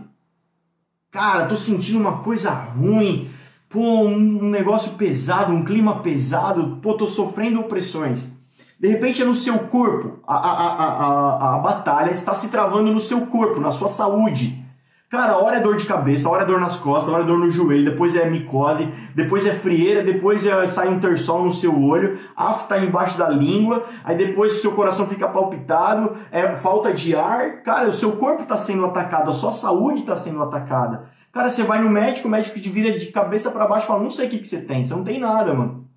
Cara, 1.11 1.47
tô 1.47 1.57
sentindo 1.57 1.99
uma 1.99 2.23
coisa 2.23 2.51
ruim, 2.51 3.29
pô, 3.73 4.03
um 4.03 4.51
negócio 4.51 4.93
pesado, 4.93 5.53
um 5.53 5.65
clima 5.65 6.01
pesado, 6.01 6.79
pô, 6.83 6.95
tô 6.95 7.07
sofrendo 7.09 7.59
opressões. 7.61 8.31
De 8.79 8.89
repente 8.89 9.23
é 9.23 9.25
no 9.25 9.35
seu 9.35 9.61
corpo, 9.61 10.21
a, 10.27 10.35
a, 10.37 10.67
a, 10.67 11.55
a, 11.55 11.59
batalha 11.59 12.11
está 12.11 12.35
se 12.35 12.51
travando 12.51 12.93
no 12.93 13.01
seu 13.01 13.27
corpo, 13.27 13.61
na 13.61 13.71
sua 13.71 13.89
saúde. 13.89 14.61
Cara, 15.09 15.37
hora 15.37 15.59
é 15.59 15.61
dor 15.61 15.77
de 15.77 15.85
cabeça, 15.87 16.29
hora 16.29 16.43
é 16.43 16.47
dor 16.47 16.59
nas 16.59 16.81
costas, 16.81 17.13
hora 17.13 17.23
é 17.23 17.27
dor 17.27 17.39
no 17.39 17.49
joelho, 17.49 17.91
depois 17.91 18.17
é 18.17 18.29
micose, 18.29 18.91
depois 19.15 19.47
é 19.47 19.53
frieira, 19.53 20.03
depois 20.03 20.45
é, 20.47 20.67
sai 20.67 20.89
um 20.89 20.99
terçol 20.99 21.45
no 21.45 21.53
seu 21.53 21.79
olho, 21.81 22.19
afta 22.35 22.77
tá 22.77 22.81
embaixo 22.81 23.19
da 23.19 23.29
língua, 23.29 23.85
aí 24.05 24.17
depois 24.17 24.63
seu 24.63 24.73
coração 24.73 25.07
fica 25.07 25.29
palpitado, 25.29 26.17
é 26.31 26.57
falta 26.57 26.93
de 26.93 27.15
ar. 27.15 27.63
Cara, 27.63 27.89
o 27.89 27.93
seu 27.93 28.17
corpo 28.17 28.43
está 28.43 28.57
sendo 28.57 28.87
atacado, 28.87 29.29
a 29.29 29.35
sua 29.35 29.53
saúde 29.53 30.01
está 30.01 30.17
sendo 30.17 30.43
atacada. 30.43 31.11
Cara, 31.33 31.49
você 31.49 31.65
vai 31.65 31.81
no 31.81 31.89
médico, 31.89 32.29
o 32.29 32.31
médico 32.31 32.61
te 32.61 32.69
vira 32.69 32.97
de 32.97 33.07
cabeça 33.07 33.51
para 33.51 33.67
baixo 33.67 33.87
e 33.87 33.89
fala: 33.89 34.03
Não 34.03 34.11
sei 34.11 34.27
o 34.27 34.31
que, 34.31 34.39
que 34.39 34.47
você 34.47 34.61
tem, 34.63 34.85
você 34.85 34.95
não 34.95 35.03
tem 35.03 35.19
nada, 35.19 35.55
mano. 35.55 35.89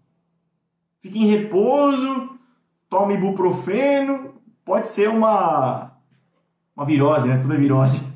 Fica 1.02 1.18
em 1.18 1.28
repouso, 1.28 2.30
toma 2.90 3.14
ibuprofeno, 3.14 4.34
pode 4.64 4.90
ser 4.90 5.10
uma, 5.10 5.92
uma 6.76 6.86
virose, 6.86 7.28
né? 7.28 7.38
Tudo 7.38 7.54
é 7.54 7.58
virose. 7.58 8.08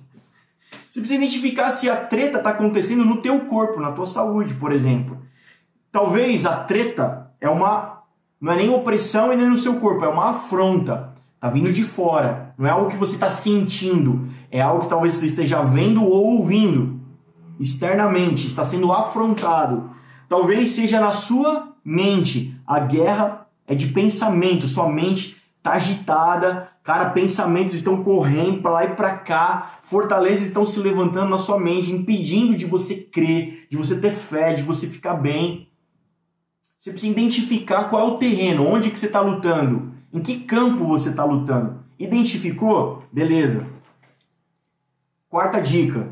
Você 0.90 1.02
precisa 1.02 1.22
identificar 1.22 1.72
se 1.72 1.90
a 1.90 1.98
treta 1.98 2.38
está 2.38 2.52
acontecendo 2.52 3.04
no 3.04 3.22
teu 3.22 3.42
corpo, 3.42 3.82
na 3.82 3.92
tua 3.92 4.06
saúde, 4.06 4.56
por 4.56 4.72
exemplo. 4.72 5.18
Talvez 5.92 6.46
a 6.46 6.64
treta 6.64 7.32
é 7.42 7.50
uma 7.50 8.00
não 8.40 8.54
é 8.54 8.56
nem 8.56 8.70
opressão 8.70 9.34
e 9.34 9.36
nem 9.36 9.50
no 9.50 9.58
seu 9.58 9.76
corpo, 9.82 10.06
é 10.06 10.08
uma 10.08 10.30
afronta. 10.30 11.14
Tá 11.40 11.50
vindo 11.50 11.72
de 11.72 11.84
fora. 11.84 12.54
Não 12.58 12.68
é 12.68 12.72
algo 12.72 12.90
que 12.90 12.98
você 12.98 13.16
está 13.16 13.30
sentindo. 13.30 14.28
É 14.50 14.62
algo 14.62 14.82
que 14.82 14.90
talvez 14.90 15.14
você 15.14 15.26
esteja 15.26 15.62
vendo 15.62 16.04
ou 16.04 16.38
ouvindo 16.38 16.99
externamente. 17.60 18.48
Está 18.48 18.64
sendo 18.64 18.92
afrontado. 18.92 19.92
Talvez 20.28 20.70
seja 20.70 21.00
na 21.00 21.12
sua 21.12 21.74
mente. 21.84 22.56
A 22.66 22.80
guerra 22.80 23.48
é 23.68 23.76
de 23.76 23.88
pensamento. 23.88 24.68
Sua 24.68 24.88
mente 24.88 25.40
tá 25.62 25.74
agitada, 25.74 26.70
cara, 26.84 27.10
pensamentos 27.10 27.76
estão 27.76 28.04
correndo 28.04 28.62
para 28.62 28.72
lá 28.72 28.86
e 28.86 28.96
para 28.96 29.18
cá, 29.18 29.80
fortalezas 29.84 30.44
estão 30.44 30.66
se 30.66 30.80
levantando 30.80 31.30
na 31.30 31.38
sua 31.38 31.60
mente, 31.60 31.92
impedindo 31.92 32.56
de 32.56 32.66
você 32.66 32.96
crer, 32.96 33.68
de 33.70 33.78
você 33.78 34.00
ter 34.00 34.12
fé, 34.12 34.54
de 34.54 34.64
você 34.64 34.88
ficar 34.88 35.16
bem. 35.16 35.70
Você 36.78 36.92
precisa 36.92 37.12
identificar 37.12 37.86
qual 37.86 38.02
é 38.02 38.12
o 38.12 38.18
terreno, 38.18 38.66
onde 38.66 38.90
que 38.90 38.98
você 38.98 39.08
está 39.08 39.20
lutando, 39.20 39.94
em 40.14 40.22
que 40.22 40.40
campo 40.40 40.86
você 40.86 41.10
está 41.10 41.26
lutando. 41.26 41.84
Identificou? 42.00 43.04
Beleza. 43.12 43.68
Quarta 45.28 45.60
dica. 45.60 46.08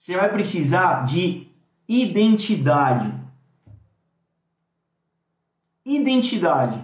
Você 0.00 0.16
vai 0.16 0.32
precisar 0.32 1.04
de 1.04 1.46
identidade. 1.86 3.12
Identidade. 5.84 6.82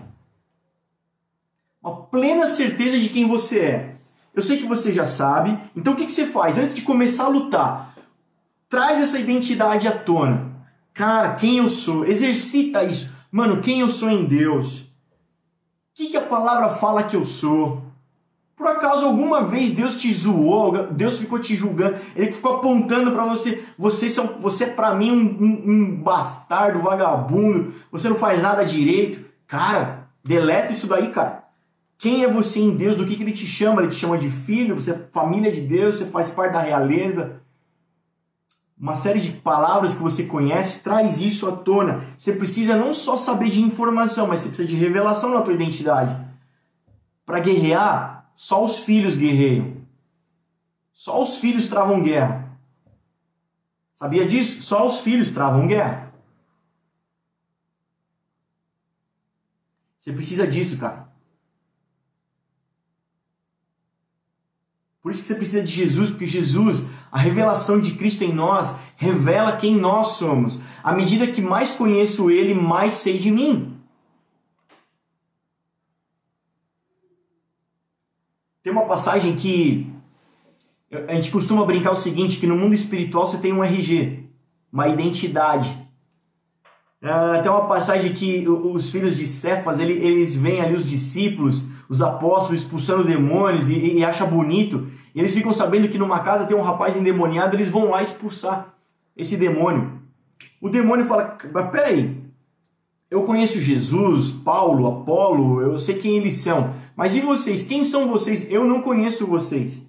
Uma 1.82 1.96
plena 1.96 2.46
certeza 2.46 2.98
de 2.98 3.08
quem 3.08 3.26
você 3.26 3.60
é. 3.60 3.96
Eu 4.34 4.42
sei 4.42 4.58
que 4.58 4.66
você 4.66 4.92
já 4.92 5.06
sabe, 5.06 5.58
então 5.74 5.94
o 5.94 5.96
que, 5.96 6.06
você 6.06 6.26
faz? 6.26 6.58
Antes 6.58 6.74
de 6.74 6.82
começar 6.82 7.24
a 7.24 7.28
lutar, 7.28 7.96
traz 8.68 8.98
essa 8.98 9.18
identidade 9.18 9.88
à 9.88 9.98
tona. 9.98 10.54
Cara, 10.92 11.36
quem 11.36 11.56
eu 11.56 11.70
sou? 11.70 12.04
Exercita 12.04 12.84
isso. 12.84 13.16
Mano, 13.32 13.62
quem 13.62 13.80
eu 13.80 13.88
sou 13.88 14.10
em 14.10 14.26
Deus? 14.26 14.80
O 14.82 14.88
que 15.94 16.14
a 16.18 16.26
palavra 16.26 16.68
fala 16.68 17.04
que 17.04 17.16
eu 17.16 17.24
sou? 17.24 17.82
Por 18.56 18.68
acaso 18.68 19.04
alguma 19.04 19.44
vez 19.44 19.72
Deus 19.72 19.96
te 19.96 20.10
zoou, 20.12 20.86
Deus 20.90 21.18
ficou 21.18 21.38
te 21.38 21.54
julgando, 21.54 21.98
ele 22.16 22.32
ficou 22.32 22.54
apontando 22.54 23.12
para 23.12 23.26
você, 23.26 23.62
você, 23.76 24.08
são, 24.08 24.38
você 24.40 24.64
é 24.64 24.70
para 24.70 24.94
mim 24.94 25.10
um, 25.10 25.44
um, 25.44 25.70
um, 25.70 26.02
bastardo, 26.02 26.78
vagabundo, 26.78 27.74
você 27.92 28.08
não 28.08 28.16
faz 28.16 28.42
nada 28.42 28.64
direito. 28.64 29.20
Cara, 29.46 30.08
deleta 30.24 30.72
isso 30.72 30.88
daí, 30.88 31.10
cara. 31.10 31.44
Quem 31.98 32.24
é 32.24 32.28
você 32.28 32.60
em 32.60 32.74
Deus? 32.74 32.96
Do 32.96 33.06
que, 33.06 33.16
que 33.16 33.22
ele 33.22 33.32
te 33.32 33.46
chama? 33.46 33.82
Ele 33.82 33.90
te 33.90 33.96
chama 33.96 34.16
de 34.16 34.30
filho, 34.30 34.74
você 34.74 34.92
é 34.92 35.08
família 35.12 35.52
de 35.52 35.60
Deus, 35.60 35.96
você 35.96 36.06
faz 36.06 36.30
parte 36.30 36.54
da 36.54 36.60
realeza. 36.60 37.42
Uma 38.78 38.94
série 38.94 39.20
de 39.20 39.32
palavras 39.32 39.94
que 39.94 40.02
você 40.02 40.24
conhece 40.24 40.82
traz 40.82 41.20
isso 41.20 41.46
à 41.46 41.52
tona. 41.52 42.02
Você 42.16 42.32
precisa 42.32 42.76
não 42.76 42.92
só 42.92 43.16
saber 43.18 43.50
de 43.50 43.62
informação, 43.62 44.26
mas 44.26 44.40
você 44.40 44.48
precisa 44.48 44.68
de 44.68 44.76
revelação 44.76 45.32
na 45.32 45.42
tua 45.42 45.54
identidade. 45.54 46.16
Para 47.24 47.40
guerrear, 47.40 48.15
só 48.36 48.62
os 48.62 48.80
filhos 48.80 49.16
guerreiam. 49.16 49.78
Só 50.92 51.22
os 51.22 51.38
filhos 51.38 51.68
travam 51.68 52.02
guerra. 52.02 52.56
Sabia 53.94 54.26
disso? 54.26 54.62
Só 54.62 54.86
os 54.86 55.00
filhos 55.00 55.30
travam 55.30 55.66
guerra. 55.66 56.12
Você 59.98 60.12
precisa 60.12 60.46
disso, 60.46 60.78
cara. 60.78 61.08
Por 65.02 65.12
isso 65.12 65.22
que 65.22 65.28
você 65.28 65.34
precisa 65.36 65.62
de 65.62 65.72
Jesus, 65.72 66.10
porque 66.10 66.26
Jesus, 66.26 66.90
a 67.10 67.18
revelação 67.18 67.80
de 67.80 67.94
Cristo 67.94 68.24
em 68.24 68.34
nós, 68.34 68.78
revela 68.96 69.56
quem 69.56 69.74
nós 69.74 70.08
somos. 70.08 70.62
À 70.82 70.92
medida 70.92 71.30
que 71.30 71.40
mais 71.40 71.72
conheço 71.72 72.30
Ele, 72.30 72.54
mais 72.54 72.94
sei 72.94 73.18
de 73.18 73.30
mim. 73.30 73.75
Tem 78.66 78.72
uma 78.72 78.86
passagem 78.86 79.36
que 79.36 79.86
a 80.90 81.14
gente 81.14 81.30
costuma 81.30 81.64
brincar 81.64 81.92
o 81.92 81.94
seguinte, 81.94 82.40
que 82.40 82.48
no 82.48 82.56
mundo 82.56 82.74
espiritual 82.74 83.24
você 83.24 83.38
tem 83.38 83.52
um 83.52 83.62
RG, 83.62 84.24
uma 84.72 84.88
identidade. 84.88 85.72
Uh, 87.00 87.40
tem 87.40 87.48
uma 87.48 87.68
passagem 87.68 88.12
que 88.12 88.44
os 88.48 88.90
filhos 88.90 89.16
de 89.16 89.24
Cefas, 89.24 89.78
eles, 89.78 90.02
eles 90.02 90.36
veem 90.36 90.60
ali 90.60 90.74
os 90.74 90.84
discípulos, 90.84 91.68
os 91.88 92.02
apóstolos 92.02 92.62
expulsando 92.62 93.04
demônios 93.04 93.68
e, 93.68 93.98
e 93.98 94.04
acham 94.04 94.26
bonito. 94.26 94.88
E 95.14 95.20
eles 95.20 95.32
ficam 95.32 95.54
sabendo 95.54 95.88
que 95.88 95.96
numa 95.96 96.18
casa 96.18 96.48
tem 96.48 96.56
um 96.56 96.62
rapaz 96.62 96.96
endemoniado, 96.96 97.54
eles 97.54 97.70
vão 97.70 97.90
lá 97.90 98.02
expulsar 98.02 98.74
esse 99.16 99.36
demônio. 99.36 99.92
O 100.60 100.68
demônio 100.68 101.06
fala, 101.06 101.36
peraí, 101.70 102.20
eu 103.08 103.22
conheço 103.22 103.60
Jesus, 103.60 104.32
Paulo, 104.32 104.86
Apolo, 104.88 105.60
eu 105.60 105.78
sei 105.78 105.98
quem 105.98 106.16
eles 106.16 106.36
são. 106.38 106.74
Mas 106.96 107.14
e 107.14 107.20
vocês? 107.20 107.66
Quem 107.66 107.84
são 107.84 108.08
vocês? 108.08 108.50
Eu 108.50 108.64
não 108.64 108.82
conheço 108.82 109.26
vocês. 109.26 109.88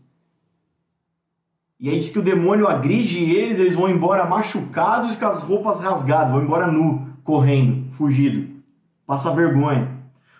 E 1.79 1.89
aí 1.89 1.97
diz 1.97 2.09
que 2.09 2.19
o 2.19 2.23
demônio 2.23 2.67
agride 2.67 3.23
eles, 3.23 3.59
eles 3.59 3.75
vão 3.75 3.89
embora 3.89 4.25
machucados 4.25 5.15
com 5.15 5.25
as 5.25 5.43
roupas 5.43 5.79
rasgadas, 5.79 6.31
vão 6.31 6.43
embora 6.43 6.67
nu, 6.67 7.07
correndo, 7.23 7.91
fugido. 7.91 8.55
Passa 9.05 9.33
vergonha. 9.33 9.95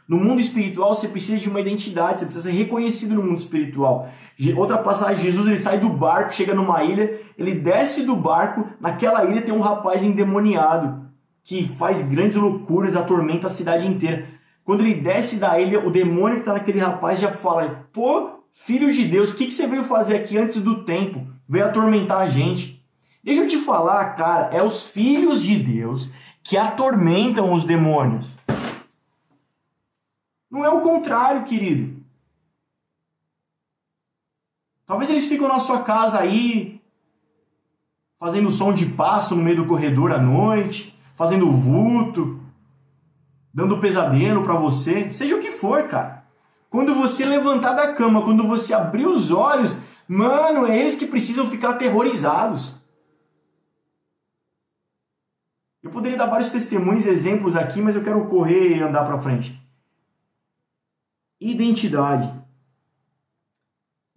No 0.08 0.18
mundo 0.18 0.40
espiritual 0.40 0.96
você 0.96 1.10
precisa 1.10 1.38
de 1.38 1.50
uma 1.50 1.60
identidade, 1.60 2.20
você 2.20 2.26
precisa 2.26 2.50
ser 2.50 2.56
reconhecido 2.56 3.16
no 3.16 3.24
mundo 3.24 3.40
espiritual. 3.40 4.08
Outra 4.56 4.78
passagem, 4.78 5.24
Jesus 5.24 5.48
ele 5.48 5.60
sai 5.60 5.80
do 5.80 5.90
barco, 5.90 6.34
chega 6.34 6.54
numa 6.54 6.84
ilha, 6.84 7.20
ele 7.38 7.56
desce 7.56 8.06
do 8.06 8.16
barco, 8.16 8.68
naquela 8.80 9.26
ilha 9.26 9.42
tem 9.42 9.54
um 9.54 9.62
rapaz 9.62 10.04
endemoniado 10.04 11.07
que 11.48 11.66
faz 11.66 12.04
grandes 12.04 12.36
loucuras, 12.36 12.98
atormenta 12.98 13.48
a 13.48 13.50
cidade 13.50 13.88
inteira. 13.88 14.28
Quando 14.66 14.82
ele 14.82 14.96
desce 14.96 15.40
da 15.40 15.58
ilha, 15.58 15.80
o 15.80 15.90
demônio 15.90 16.36
que 16.36 16.42
está 16.42 16.52
naquele 16.52 16.78
rapaz 16.78 17.22
já 17.22 17.32
fala: 17.32 17.88
Pô, 17.94 18.42
filho 18.52 18.92
de 18.92 19.06
Deus, 19.06 19.32
o 19.32 19.38
que, 19.38 19.46
que 19.46 19.54
você 19.54 19.66
veio 19.66 19.82
fazer 19.82 20.18
aqui 20.18 20.38
antes 20.38 20.62
do 20.62 20.84
tempo? 20.84 21.26
Veio 21.48 21.64
atormentar 21.64 22.20
a 22.20 22.30
gente. 22.30 22.86
Deixa 23.24 23.44
eu 23.44 23.48
te 23.48 23.56
falar, 23.56 24.14
cara, 24.16 24.54
é 24.54 24.62
os 24.62 24.92
filhos 24.92 25.42
de 25.42 25.58
Deus 25.58 26.12
que 26.44 26.58
atormentam 26.58 27.54
os 27.54 27.64
demônios. 27.64 28.34
Não 30.52 30.66
é 30.66 30.70
o 30.70 30.82
contrário, 30.82 31.46
querido. 31.46 32.04
Talvez 34.86 35.10
eles 35.10 35.30
ficam 35.30 35.48
na 35.48 35.60
sua 35.60 35.84
casa 35.84 36.20
aí, 36.20 36.82
fazendo 38.20 38.52
som 38.52 38.74
de 38.74 38.86
passo 38.88 39.34
no 39.34 39.44
meio 39.44 39.56
do 39.56 39.66
corredor 39.66 40.12
à 40.12 40.18
noite 40.18 40.97
fazendo 41.18 41.50
vulto, 41.50 42.40
dando 43.52 43.80
pesadelo 43.80 44.44
para 44.44 44.54
você, 44.54 45.10
seja 45.10 45.36
o 45.36 45.42
que 45.42 45.50
for, 45.50 45.88
cara. 45.88 46.24
Quando 46.70 46.94
você 46.94 47.26
levantar 47.26 47.74
da 47.74 47.96
cama, 47.96 48.22
quando 48.22 48.48
você 48.48 48.72
abrir 48.72 49.08
os 49.08 49.32
olhos, 49.32 49.82
mano, 50.08 50.68
é 50.68 50.78
eles 50.78 50.94
que 50.94 51.08
precisam 51.08 51.48
ficar 51.48 51.72
aterrorizados. 51.72 52.78
Eu 55.82 55.90
poderia 55.90 56.18
dar 56.18 56.28
vários 56.28 56.52
testemunhos, 56.52 57.08
exemplos 57.08 57.56
aqui, 57.56 57.82
mas 57.82 57.96
eu 57.96 58.04
quero 58.04 58.24
correr 58.28 58.78
e 58.78 58.84
andar 58.84 59.04
para 59.04 59.20
frente. 59.20 59.60
Identidade. 61.42 62.32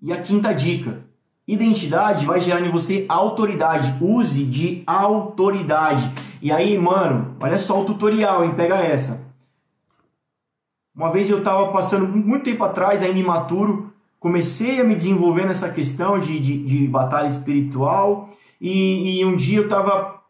E 0.02 0.12
a 0.12 0.20
quinta 0.20 0.52
dica: 0.52 1.02
Identidade 1.48 2.26
vai 2.26 2.40
gerar 2.40 2.60
em 2.60 2.70
você 2.70 3.06
autoridade. 3.08 3.96
Use 4.04 4.44
de 4.44 4.82
autoridade. 4.86 6.29
E 6.42 6.50
aí, 6.50 6.78
mano, 6.78 7.36
olha 7.40 7.58
só 7.58 7.80
o 7.80 7.84
tutorial, 7.84 8.44
hein? 8.44 8.54
Pega 8.56 8.76
essa. 8.76 9.28
Uma 10.94 11.10
vez 11.10 11.30
eu 11.30 11.42
tava 11.42 11.72
passando 11.72 12.06
muito 12.08 12.44
tempo 12.44 12.64
atrás, 12.64 13.02
ainda 13.02 13.18
imaturo, 13.18 13.92
comecei 14.18 14.80
a 14.80 14.84
me 14.84 14.94
desenvolver 14.94 15.46
nessa 15.46 15.70
questão 15.72 16.18
de, 16.18 16.38
de, 16.40 16.64
de 16.64 16.86
batalha 16.88 17.28
espiritual. 17.28 18.28
E, 18.60 19.20
e, 19.20 19.24
um 19.24 19.36
dia 19.36 19.58
eu 19.60 19.68
tava. 19.68 20.20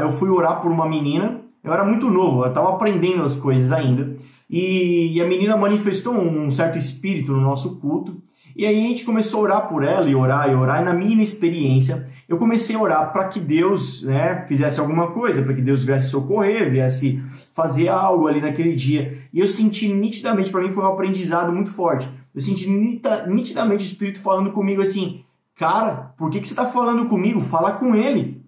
eu 0.00 0.10
fui 0.10 0.28
orar 0.28 0.60
por 0.60 0.70
uma 0.70 0.88
menina. 0.88 1.40
Eu 1.62 1.72
era 1.72 1.84
muito 1.84 2.10
novo, 2.10 2.44
eu 2.44 2.52
tava 2.52 2.68
aprendendo 2.70 3.22
as 3.22 3.36
coisas 3.36 3.72
ainda. 3.72 4.16
E, 4.48 5.16
e 5.16 5.20
a 5.20 5.26
menina 5.26 5.56
manifestou 5.56 6.14
um 6.14 6.50
certo 6.50 6.78
espírito 6.78 7.32
no 7.32 7.40
nosso 7.40 7.80
culto. 7.80 8.20
E 8.54 8.66
aí 8.66 8.78
a 8.78 8.88
gente 8.88 9.04
começou 9.04 9.40
a 9.40 9.42
orar 9.42 9.68
por 9.68 9.82
ela 9.82 10.08
e 10.08 10.14
orar 10.14 10.48
e 10.48 10.54
orar. 10.54 10.82
E 10.82 10.84
na 10.84 10.92
minha 10.92 11.22
experiência, 11.22 12.08
eu 12.28 12.38
comecei 12.38 12.74
a 12.74 12.80
orar 12.80 13.12
para 13.12 13.28
que 13.28 13.38
Deus 13.38 14.02
né, 14.04 14.44
fizesse 14.46 14.80
alguma 14.80 15.12
coisa, 15.12 15.42
para 15.42 15.54
que 15.54 15.60
Deus 15.60 15.84
viesse 15.84 16.10
socorrer, 16.10 16.70
viesse 16.70 17.22
fazer 17.54 17.88
algo 17.88 18.26
ali 18.26 18.40
naquele 18.40 18.74
dia. 18.74 19.22
E 19.32 19.40
eu 19.40 19.46
senti 19.46 19.88
nitidamente, 19.92 20.50
para 20.50 20.62
mim 20.62 20.72
foi 20.72 20.84
um 20.84 20.88
aprendizado 20.88 21.52
muito 21.52 21.70
forte. 21.70 22.08
Eu 22.34 22.40
senti 22.40 22.68
nitidamente 22.68 23.84
o 23.84 23.88
Espírito 23.88 24.20
falando 24.20 24.52
comigo 24.52 24.82
assim: 24.82 25.24
Cara, 25.54 26.14
por 26.16 26.30
que, 26.30 26.40
que 26.40 26.48
você 26.48 26.54
está 26.54 26.66
falando 26.66 27.06
comigo? 27.06 27.38
Fala 27.38 27.72
com 27.72 27.94
ele. 27.94 28.44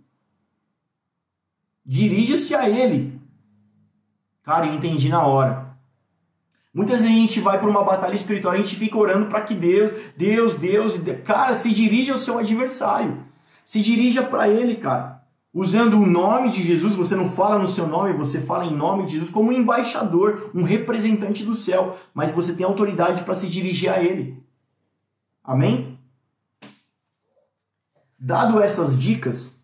Dirija-se 1.84 2.54
a 2.54 2.68
ele. 2.68 3.20
Cara, 4.42 4.66
eu 4.66 4.74
entendi 4.74 5.08
na 5.08 5.24
hora. 5.24 5.66
Muitas 6.74 7.00
vezes 7.00 7.16
a 7.16 7.20
gente 7.20 7.40
vai 7.40 7.58
para 7.58 7.70
uma 7.70 7.82
batalha 7.82 8.14
espiritual, 8.14 8.52
a 8.52 8.56
gente 8.58 8.76
fica 8.76 8.98
orando 8.98 9.26
para 9.26 9.40
que 9.40 9.54
Deus, 9.54 9.92
Deus, 10.16 10.58
Deus, 10.58 11.00
cara, 11.24 11.54
se 11.54 11.72
dirija 11.72 12.12
ao 12.12 12.18
seu 12.18 12.38
adversário. 12.38 13.24
Se 13.66 13.82
dirija 13.82 14.22
para 14.22 14.48
ele, 14.48 14.76
cara. 14.76 15.26
Usando 15.52 15.94
o 15.94 16.06
nome 16.06 16.52
de 16.52 16.62
Jesus, 16.62 16.94
você 16.94 17.16
não 17.16 17.28
fala 17.28 17.58
no 17.58 17.66
seu 17.66 17.88
nome, 17.88 18.12
você 18.12 18.40
fala 18.40 18.64
em 18.64 18.72
nome 18.72 19.06
de 19.06 19.14
Jesus 19.14 19.28
como 19.28 19.50
um 19.50 19.52
embaixador, 19.52 20.52
um 20.54 20.62
representante 20.62 21.44
do 21.44 21.56
céu, 21.56 21.98
mas 22.14 22.32
você 22.32 22.54
tem 22.54 22.64
autoridade 22.64 23.24
para 23.24 23.34
se 23.34 23.48
dirigir 23.48 23.90
a 23.90 24.00
ele. 24.00 24.40
Amém? 25.42 25.98
Dado 28.16 28.60
essas 28.60 28.96
dicas, 28.96 29.60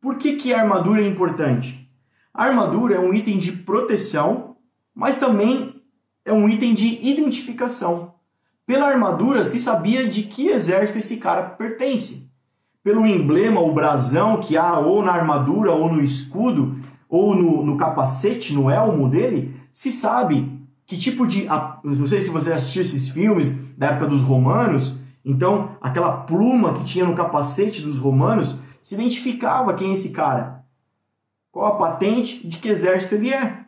por 0.00 0.18
que, 0.18 0.34
que 0.34 0.52
a 0.52 0.62
armadura 0.62 1.00
é 1.00 1.06
importante? 1.06 1.88
A 2.34 2.44
armadura 2.44 2.96
é 2.96 2.98
um 2.98 3.14
item 3.14 3.38
de 3.38 3.52
proteção, 3.52 4.56
mas 4.92 5.16
também 5.18 5.80
é 6.24 6.32
um 6.32 6.48
item 6.48 6.74
de 6.74 7.06
identificação. 7.06 8.17
Pela 8.68 8.86
armadura 8.86 9.46
se 9.46 9.58
sabia 9.58 10.06
de 10.06 10.24
que 10.24 10.48
exército 10.48 10.98
esse 10.98 11.16
cara 11.16 11.42
pertence. 11.42 12.30
Pelo 12.84 13.06
emblema, 13.06 13.62
o 13.62 13.72
brasão 13.72 14.40
que 14.40 14.58
há 14.58 14.78
ou 14.78 15.02
na 15.02 15.10
armadura 15.10 15.72
ou 15.72 15.90
no 15.90 16.04
escudo, 16.04 16.78
ou 17.08 17.34
no, 17.34 17.64
no 17.64 17.78
capacete, 17.78 18.52
no 18.52 18.70
elmo 18.70 19.08
dele, 19.08 19.58
se 19.72 19.90
sabe 19.90 20.60
que 20.84 20.98
tipo 20.98 21.26
de. 21.26 21.46
Não 21.82 22.06
sei 22.06 22.20
se 22.20 22.28
você 22.28 22.52
assistiu 22.52 22.82
esses 22.82 23.08
filmes 23.08 23.56
da 23.74 23.86
época 23.86 24.06
dos 24.06 24.22
romanos, 24.24 24.98
então 25.24 25.70
aquela 25.80 26.12
pluma 26.12 26.74
que 26.74 26.84
tinha 26.84 27.06
no 27.06 27.14
capacete 27.14 27.80
dos 27.80 27.98
romanos 27.98 28.60
se 28.82 28.94
identificava 28.94 29.72
quem 29.72 29.92
é 29.92 29.94
esse 29.94 30.12
cara. 30.12 30.62
Qual 31.50 31.64
a 31.64 31.78
patente 31.78 32.46
de 32.46 32.58
que 32.58 32.68
exército 32.68 33.14
ele 33.14 33.32
é, 33.32 33.64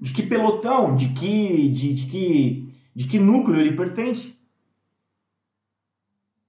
de 0.00 0.12
que 0.12 0.24
pelotão, 0.24 0.96
de 0.96 1.10
que, 1.10 1.68
de, 1.68 1.94
de 1.94 2.06
que, 2.06 2.68
de 2.92 3.06
que 3.06 3.16
núcleo 3.16 3.60
ele 3.60 3.76
pertence. 3.76 4.39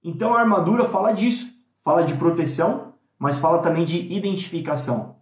Então 0.04 0.34
a 0.34 0.40
armadura 0.40 0.84
fala 0.84 1.12
disso, 1.12 1.52
fala 1.78 2.02
de 2.02 2.14
proteção, 2.14 2.94
mas 3.18 3.38
fala 3.38 3.58
também 3.58 3.84
de 3.84 4.12
identificação. 4.12 5.16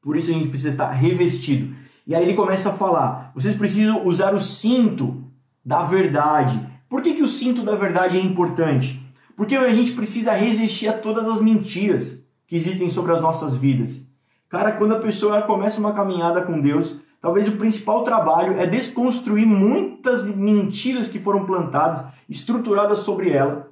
Por 0.00 0.16
isso 0.16 0.30
a 0.30 0.34
gente 0.34 0.48
precisa 0.48 0.70
estar 0.70 0.90
revestido. 0.90 1.74
E 2.06 2.14
aí 2.14 2.22
ele 2.22 2.34
começa 2.34 2.70
a 2.70 2.72
falar: 2.72 3.32
vocês 3.34 3.56
precisam 3.56 4.06
usar 4.06 4.34
o 4.34 4.40
cinto 4.40 5.24
da 5.64 5.82
verdade. 5.82 6.64
Por 6.88 7.02
que, 7.02 7.14
que 7.14 7.22
o 7.22 7.28
cinto 7.28 7.62
da 7.62 7.74
verdade 7.74 8.18
é 8.18 8.20
importante? 8.20 9.00
Porque 9.36 9.56
a 9.56 9.72
gente 9.72 9.92
precisa 9.92 10.32
resistir 10.32 10.88
a 10.88 10.92
todas 10.92 11.28
as 11.28 11.40
mentiras 11.40 12.26
que 12.46 12.56
existem 12.56 12.90
sobre 12.90 13.12
as 13.12 13.22
nossas 13.22 13.56
vidas. 13.56 14.08
Cara, 14.48 14.72
quando 14.72 14.94
a 14.94 15.00
pessoa 15.00 15.42
começa 15.42 15.78
uma 15.78 15.94
caminhada 15.94 16.42
com 16.42 16.60
Deus, 16.60 16.98
talvez 17.20 17.46
o 17.46 17.56
principal 17.56 18.02
trabalho 18.02 18.58
é 18.58 18.66
desconstruir 18.66 19.46
muitas 19.46 20.36
mentiras 20.36 21.08
que 21.08 21.20
foram 21.20 21.46
plantadas, 21.46 22.08
estruturadas 22.28 22.98
sobre 22.98 23.30
ela, 23.30 23.69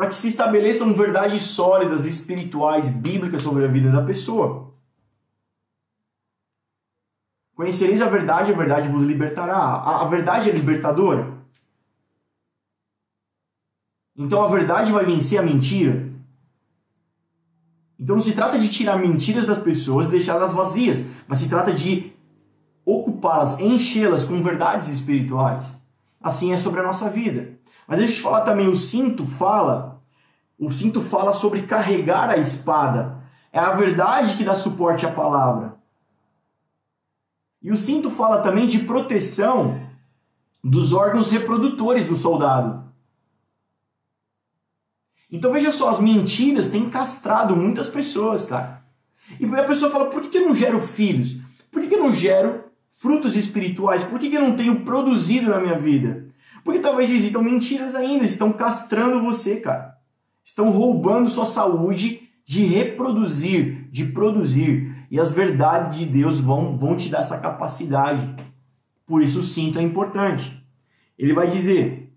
para 0.00 0.08
que 0.08 0.16
se 0.16 0.28
estabeleçam 0.28 0.94
verdades 0.94 1.42
sólidas, 1.42 2.06
espirituais, 2.06 2.90
bíblicas 2.90 3.42
sobre 3.42 3.66
a 3.66 3.68
vida 3.68 3.92
da 3.92 4.02
pessoa. 4.02 4.72
Conhecereis 7.54 8.00
a 8.00 8.08
verdade, 8.08 8.50
a 8.50 8.56
verdade 8.56 8.88
vos 8.88 9.02
libertará. 9.02 9.58
A, 9.58 10.00
a 10.00 10.04
verdade 10.06 10.48
é 10.48 10.54
libertadora. 10.54 11.36
Então 14.16 14.42
a 14.42 14.48
verdade 14.48 14.90
vai 14.90 15.04
vencer 15.04 15.38
a 15.38 15.42
mentira. 15.42 16.10
Então 17.98 18.16
não 18.16 18.22
se 18.22 18.32
trata 18.32 18.58
de 18.58 18.70
tirar 18.70 18.96
mentiras 18.96 19.44
das 19.44 19.58
pessoas 19.58 20.08
e 20.08 20.12
deixá-las 20.12 20.54
vazias, 20.54 21.10
mas 21.28 21.40
se 21.40 21.50
trata 21.50 21.74
de 21.74 22.10
ocupá-las, 22.86 23.60
enchê-las 23.60 24.24
com 24.24 24.40
verdades 24.40 24.88
espirituais. 24.88 25.78
Assim 26.18 26.54
é 26.54 26.56
sobre 26.56 26.80
a 26.80 26.84
nossa 26.84 27.10
vida. 27.10 27.59
Mas 27.90 27.98
deixa 27.98 28.12
eu 28.12 28.16
te 28.18 28.22
falar 28.22 28.42
também, 28.42 28.68
o 28.68 28.76
cinto 28.76 29.26
fala, 29.26 30.00
o 30.56 30.70
cinto 30.70 31.00
fala 31.00 31.32
sobre 31.32 31.62
carregar 31.62 32.30
a 32.30 32.36
espada. 32.36 33.20
É 33.52 33.58
a 33.58 33.72
verdade 33.72 34.36
que 34.36 34.44
dá 34.44 34.54
suporte 34.54 35.04
à 35.04 35.10
palavra. 35.10 35.74
E 37.60 37.72
o 37.72 37.76
cinto 37.76 38.08
fala 38.08 38.42
também 38.42 38.68
de 38.68 38.84
proteção 38.84 39.90
dos 40.62 40.92
órgãos 40.92 41.30
reprodutores 41.30 42.06
do 42.06 42.14
soldado. 42.14 42.84
Então 45.28 45.50
veja 45.50 45.72
só, 45.72 45.88
as 45.88 45.98
mentiras 45.98 46.68
têm 46.68 46.88
castrado 46.88 47.56
muitas 47.56 47.88
pessoas, 47.88 48.46
cara. 48.46 48.84
E 49.40 49.46
a 49.46 49.64
pessoa 49.64 49.90
fala, 49.90 50.10
por 50.10 50.22
que 50.22 50.38
eu 50.38 50.46
não 50.46 50.54
gero 50.54 50.78
filhos? 50.78 51.40
Por 51.72 51.84
que 51.84 51.96
eu 51.96 52.00
não 52.00 52.12
gero 52.12 52.66
frutos 52.92 53.36
espirituais? 53.36 54.04
Por 54.04 54.20
que 54.20 54.32
eu 54.32 54.42
não 54.42 54.54
tenho 54.54 54.84
produzido 54.84 55.50
na 55.50 55.58
minha 55.58 55.76
vida? 55.76 56.29
Porque 56.64 56.80
talvez 56.80 57.10
existam 57.10 57.42
mentiras 57.42 57.94
ainda, 57.94 58.24
estão 58.24 58.52
castrando 58.52 59.22
você, 59.22 59.56
cara. 59.56 59.96
Estão 60.44 60.70
roubando 60.70 61.28
sua 61.28 61.46
saúde 61.46 62.28
de 62.44 62.64
reproduzir, 62.64 63.88
de 63.90 64.06
produzir. 64.06 65.06
E 65.10 65.18
as 65.18 65.32
verdades 65.32 65.96
de 65.96 66.06
Deus 66.06 66.40
vão, 66.40 66.76
vão 66.76 66.96
te 66.96 67.08
dar 67.08 67.20
essa 67.20 67.38
capacidade. 67.38 68.34
Por 69.06 69.22
isso 69.22 69.40
o 69.40 69.42
cinto 69.42 69.78
é 69.78 69.82
importante. 69.82 70.64
Ele 71.18 71.32
vai 71.32 71.46
dizer: 71.46 72.12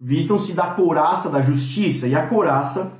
vistam-se 0.00 0.54
da 0.54 0.68
couraça 0.68 1.30
da 1.30 1.42
justiça. 1.42 2.08
E 2.08 2.14
a 2.14 2.26
couraça 2.26 2.98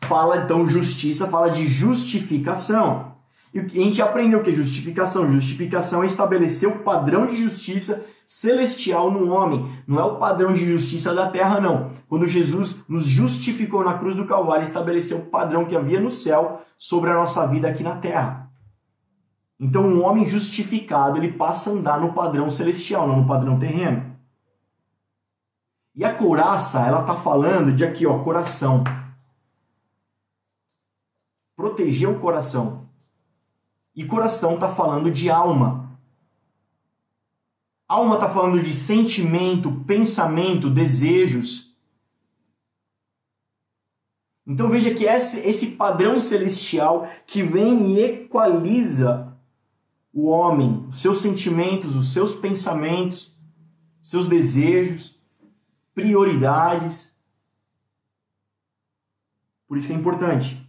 fala, 0.00 0.38
então, 0.38 0.66
justiça, 0.66 1.28
fala 1.28 1.48
de 1.48 1.66
justificação. 1.66 3.14
E 3.54 3.60
a 3.60 3.62
gente 3.62 4.02
aprendeu 4.02 4.42
que 4.42 4.52
justificação? 4.52 5.32
Justificação 5.32 6.02
é 6.02 6.06
estabelecer 6.06 6.68
o 6.68 6.80
padrão 6.80 7.26
de 7.26 7.36
justiça 7.36 8.04
celestial 8.30 9.10
no 9.10 9.32
homem. 9.32 9.68
Não 9.88 9.98
é 9.98 10.04
o 10.04 10.16
padrão 10.16 10.52
de 10.52 10.64
justiça 10.64 11.12
da 11.12 11.28
terra, 11.28 11.60
não. 11.60 11.90
Quando 12.08 12.28
Jesus 12.28 12.84
nos 12.88 13.04
justificou 13.04 13.82
na 13.82 13.98
cruz 13.98 14.14
do 14.14 14.24
Calvário, 14.24 14.62
estabeleceu 14.62 15.18
o 15.18 15.26
padrão 15.26 15.66
que 15.66 15.74
havia 15.74 15.98
no 15.98 16.10
céu 16.10 16.62
sobre 16.78 17.10
a 17.10 17.14
nossa 17.14 17.44
vida 17.48 17.68
aqui 17.68 17.82
na 17.82 17.96
terra. 17.96 18.48
Então, 19.58 19.82
um 19.82 20.04
homem 20.04 20.28
justificado, 20.28 21.18
ele 21.18 21.32
passa 21.32 21.70
a 21.70 21.72
andar 21.72 22.00
no 22.00 22.12
padrão 22.12 22.48
celestial, 22.48 23.08
não 23.08 23.22
no 23.22 23.26
padrão 23.26 23.58
terreno. 23.58 24.16
E 25.92 26.04
a 26.04 26.14
couraça, 26.14 26.86
ela 26.86 27.02
tá 27.02 27.16
falando 27.16 27.72
de 27.72 27.84
aqui, 27.84 28.06
ó, 28.06 28.20
coração. 28.20 28.84
Proteger 31.56 32.08
o 32.08 32.20
coração. 32.20 32.88
E 33.94 34.04
coração 34.04 34.56
tá 34.56 34.68
falando 34.68 35.10
de 35.10 35.28
alma. 35.28 35.89
Alma 37.90 38.14
está 38.14 38.28
falando 38.28 38.62
de 38.62 38.72
sentimento, 38.72 39.82
pensamento, 39.84 40.70
desejos. 40.70 41.76
Então 44.46 44.70
veja 44.70 44.94
que 44.94 45.06
esse, 45.06 45.40
esse 45.40 45.72
padrão 45.72 46.20
celestial 46.20 47.10
que 47.26 47.42
vem 47.42 47.96
e 47.96 48.00
equaliza 48.00 49.36
o 50.12 50.28
homem, 50.28 50.88
seus 50.92 51.18
sentimentos, 51.18 51.96
os 51.96 52.12
seus 52.12 52.32
pensamentos, 52.32 53.36
seus 54.00 54.28
desejos, 54.28 55.20
prioridades. 55.92 57.18
Por 59.66 59.76
isso 59.76 59.90
é 59.92 59.96
importante. 59.96 60.64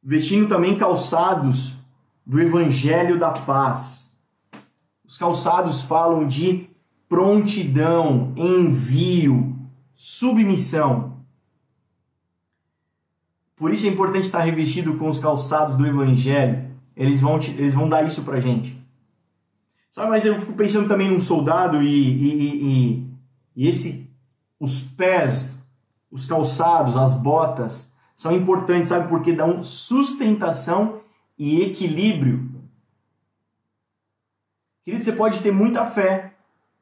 Vestindo 0.00 0.48
também 0.48 0.78
calçados 0.78 1.76
do 2.24 2.40
evangelho 2.40 3.18
da 3.18 3.32
paz 3.32 4.13
os 5.14 5.18
calçados 5.18 5.82
falam 5.82 6.26
de 6.26 6.68
prontidão, 7.08 8.32
envio, 8.36 9.56
submissão. 9.94 11.18
Por 13.54 13.72
isso 13.72 13.86
é 13.86 13.90
importante 13.90 14.24
estar 14.24 14.40
revestido 14.40 14.96
com 14.96 15.08
os 15.08 15.20
calçados 15.20 15.76
do 15.76 15.86
Evangelho. 15.86 16.68
Eles 16.96 17.20
vão, 17.20 17.38
te, 17.38 17.52
eles 17.52 17.76
vão 17.76 17.88
dar 17.88 18.04
isso 18.04 18.24
pra 18.24 18.40
gente. 18.40 18.76
Sabe, 19.88 20.10
mas 20.10 20.26
eu 20.26 20.34
fico 20.40 20.54
pensando 20.54 20.88
também 20.88 21.08
num 21.08 21.20
soldado 21.20 21.80
e, 21.80 21.86
e, 21.86 22.96
e, 22.96 23.06
e 23.54 23.68
esse, 23.68 24.10
os 24.58 24.80
pés, 24.80 25.64
os 26.10 26.26
calçados, 26.26 26.96
as 26.96 27.14
botas, 27.14 27.94
são 28.16 28.32
importantes, 28.34 28.88
sabe, 28.88 29.08
porque 29.08 29.32
dão 29.32 29.62
sustentação 29.62 31.02
e 31.38 31.60
equilíbrio 31.60 32.53
Querido, 34.84 35.02
você 35.02 35.12
pode 35.12 35.42
ter 35.42 35.50
muita 35.50 35.82
fé, 35.82 36.34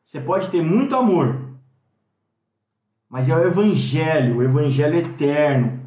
você 0.02 0.20
pode 0.20 0.50
ter 0.50 0.60
muito 0.60 0.96
amor, 0.96 1.52
mas 3.08 3.28
é 3.28 3.36
o 3.36 3.46
Evangelho, 3.46 4.38
o 4.38 4.42
Evangelho 4.42 4.98
eterno, 4.98 5.80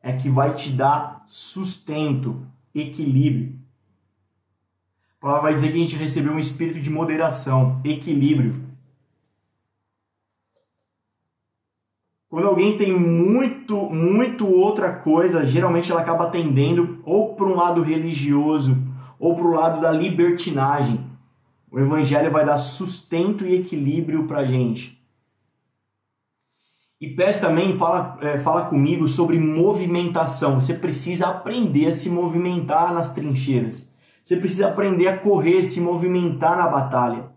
é 0.00 0.12
que 0.12 0.30
vai 0.30 0.54
te 0.54 0.70
dar 0.70 1.24
sustento, 1.26 2.46
equilíbrio. 2.72 3.58
A 5.18 5.20
palavra 5.20 5.42
vai 5.42 5.54
dizer 5.54 5.72
que 5.72 5.78
a 5.78 5.80
gente 5.80 5.96
recebeu 5.96 6.32
um 6.32 6.38
espírito 6.38 6.78
de 6.78 6.90
moderação, 6.90 7.78
equilíbrio. 7.84 8.68
Quando 12.28 12.46
alguém 12.46 12.78
tem 12.78 12.92
muito, 12.92 13.90
muito 13.90 14.46
outra 14.46 14.92
coisa, 14.92 15.44
geralmente 15.44 15.90
ela 15.90 16.02
acaba 16.02 16.30
tendendo 16.30 17.02
ou 17.04 17.34
para 17.34 17.46
um 17.46 17.56
lado 17.56 17.82
religioso 17.82 18.76
ou 19.18 19.34
para 19.34 19.46
o 19.46 19.54
lado 19.54 19.80
da 19.80 19.90
libertinagem. 19.90 21.07
O 21.70 21.78
Evangelho 21.78 22.30
vai 22.30 22.44
dar 22.44 22.56
sustento 22.56 23.46
e 23.46 23.56
equilíbrio 23.56 24.26
para 24.26 24.40
a 24.40 24.46
gente. 24.46 24.98
E 27.00 27.08
Pés 27.08 27.40
também 27.40 27.72
fala, 27.74 28.18
é, 28.20 28.38
fala 28.38 28.66
comigo 28.66 29.06
sobre 29.06 29.38
movimentação. 29.38 30.60
Você 30.60 30.74
precisa 30.74 31.28
aprender 31.28 31.86
a 31.86 31.92
se 31.92 32.10
movimentar 32.10 32.92
nas 32.92 33.14
trincheiras. 33.14 33.92
Você 34.22 34.36
precisa 34.36 34.68
aprender 34.68 35.06
a 35.06 35.16
correr, 35.16 35.62
se 35.62 35.80
movimentar 35.80 36.56
na 36.56 36.66
batalha. 36.66 37.30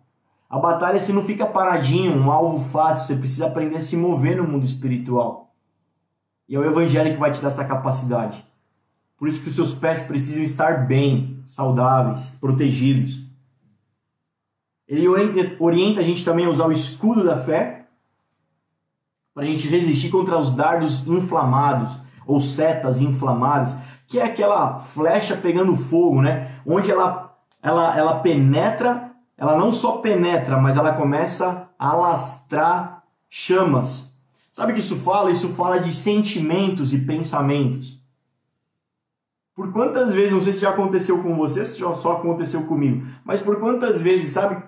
A 0.49 0.57
batalha 0.59 0.99
você 0.99 1.13
não 1.13 1.21
fica 1.21 1.45
paradinho, 1.45 2.11
um 2.11 2.31
alvo 2.31 2.57
fácil. 2.57 3.05
Você 3.05 3.15
precisa 3.15 3.47
aprender 3.47 3.77
a 3.77 3.81
se 3.81 3.95
mover 3.95 4.37
no 4.37 4.47
mundo 4.47 4.65
espiritual. 4.65 5.53
E 6.49 6.55
é 6.55 6.59
o 6.59 6.65
Evangelho 6.65 7.13
que 7.13 7.19
vai 7.19 7.31
te 7.31 7.41
dar 7.41 7.49
essa 7.49 7.63
capacidade. 7.63 8.43
Por 9.17 9.27
isso 9.27 9.43
que 9.43 9.49
os 9.49 9.55
seus 9.55 9.73
pés 9.73 10.01
precisam 10.01 10.43
estar 10.43 10.87
bem, 10.87 11.39
saudáveis, 11.45 12.35
protegidos. 12.41 13.30
Ele 14.91 15.07
orienta, 15.07 16.01
a 16.01 16.03
gente 16.03 16.25
também 16.25 16.45
a 16.45 16.49
usar 16.49 16.67
o 16.67 16.71
escudo 16.71 17.23
da 17.23 17.37
fé 17.37 17.85
para 19.33 19.43
a 19.43 19.45
gente 19.45 19.69
resistir 19.69 20.09
contra 20.09 20.37
os 20.37 20.53
dardos 20.53 21.07
inflamados 21.07 21.97
ou 22.27 22.41
setas 22.41 22.99
inflamadas, 22.99 23.79
que 24.05 24.19
é 24.19 24.25
aquela 24.25 24.79
flecha 24.79 25.37
pegando 25.37 25.77
fogo, 25.77 26.21
né? 26.21 26.59
Onde 26.67 26.91
ela, 26.91 27.37
ela, 27.63 27.97
ela 27.97 28.19
penetra, 28.19 29.11
ela 29.37 29.57
não 29.57 29.71
só 29.71 29.99
penetra, 29.99 30.57
mas 30.57 30.75
ela 30.75 30.91
começa 30.91 31.69
a 31.79 31.87
alastrar 31.91 33.05
chamas. 33.29 34.19
Sabe 34.51 34.73
o 34.73 34.75
que 34.75 34.81
isso 34.81 34.97
fala? 34.97 35.31
Isso 35.31 35.53
fala 35.53 35.79
de 35.79 35.89
sentimentos 35.89 36.93
e 36.93 36.99
pensamentos. 36.99 38.03
Por 39.55 39.71
quantas 39.71 40.13
vezes, 40.13 40.33
não 40.33 40.41
sei 40.41 40.51
se 40.51 40.61
já 40.61 40.71
aconteceu 40.71 41.23
com 41.23 41.33
você, 41.33 41.63
se 41.63 41.79
só 41.79 42.11
aconteceu 42.11 42.65
comigo, 42.65 43.07
mas 43.23 43.39
por 43.39 43.57
quantas 43.57 44.01
vezes, 44.01 44.33
sabe, 44.33 44.61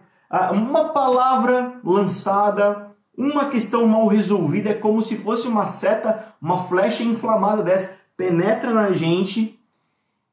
uma 0.51 0.89
palavra 0.89 1.79
lançada, 1.83 2.91
uma 3.17 3.49
questão 3.49 3.87
mal 3.87 4.07
resolvida 4.07 4.69
é 4.69 4.73
como 4.73 5.01
se 5.01 5.17
fosse 5.17 5.47
uma 5.47 5.65
seta, 5.65 6.33
uma 6.41 6.57
flecha 6.57 7.03
inflamada 7.03 7.63
dessa, 7.63 7.99
penetra 8.17 8.71
na 8.71 8.91
gente 8.93 9.59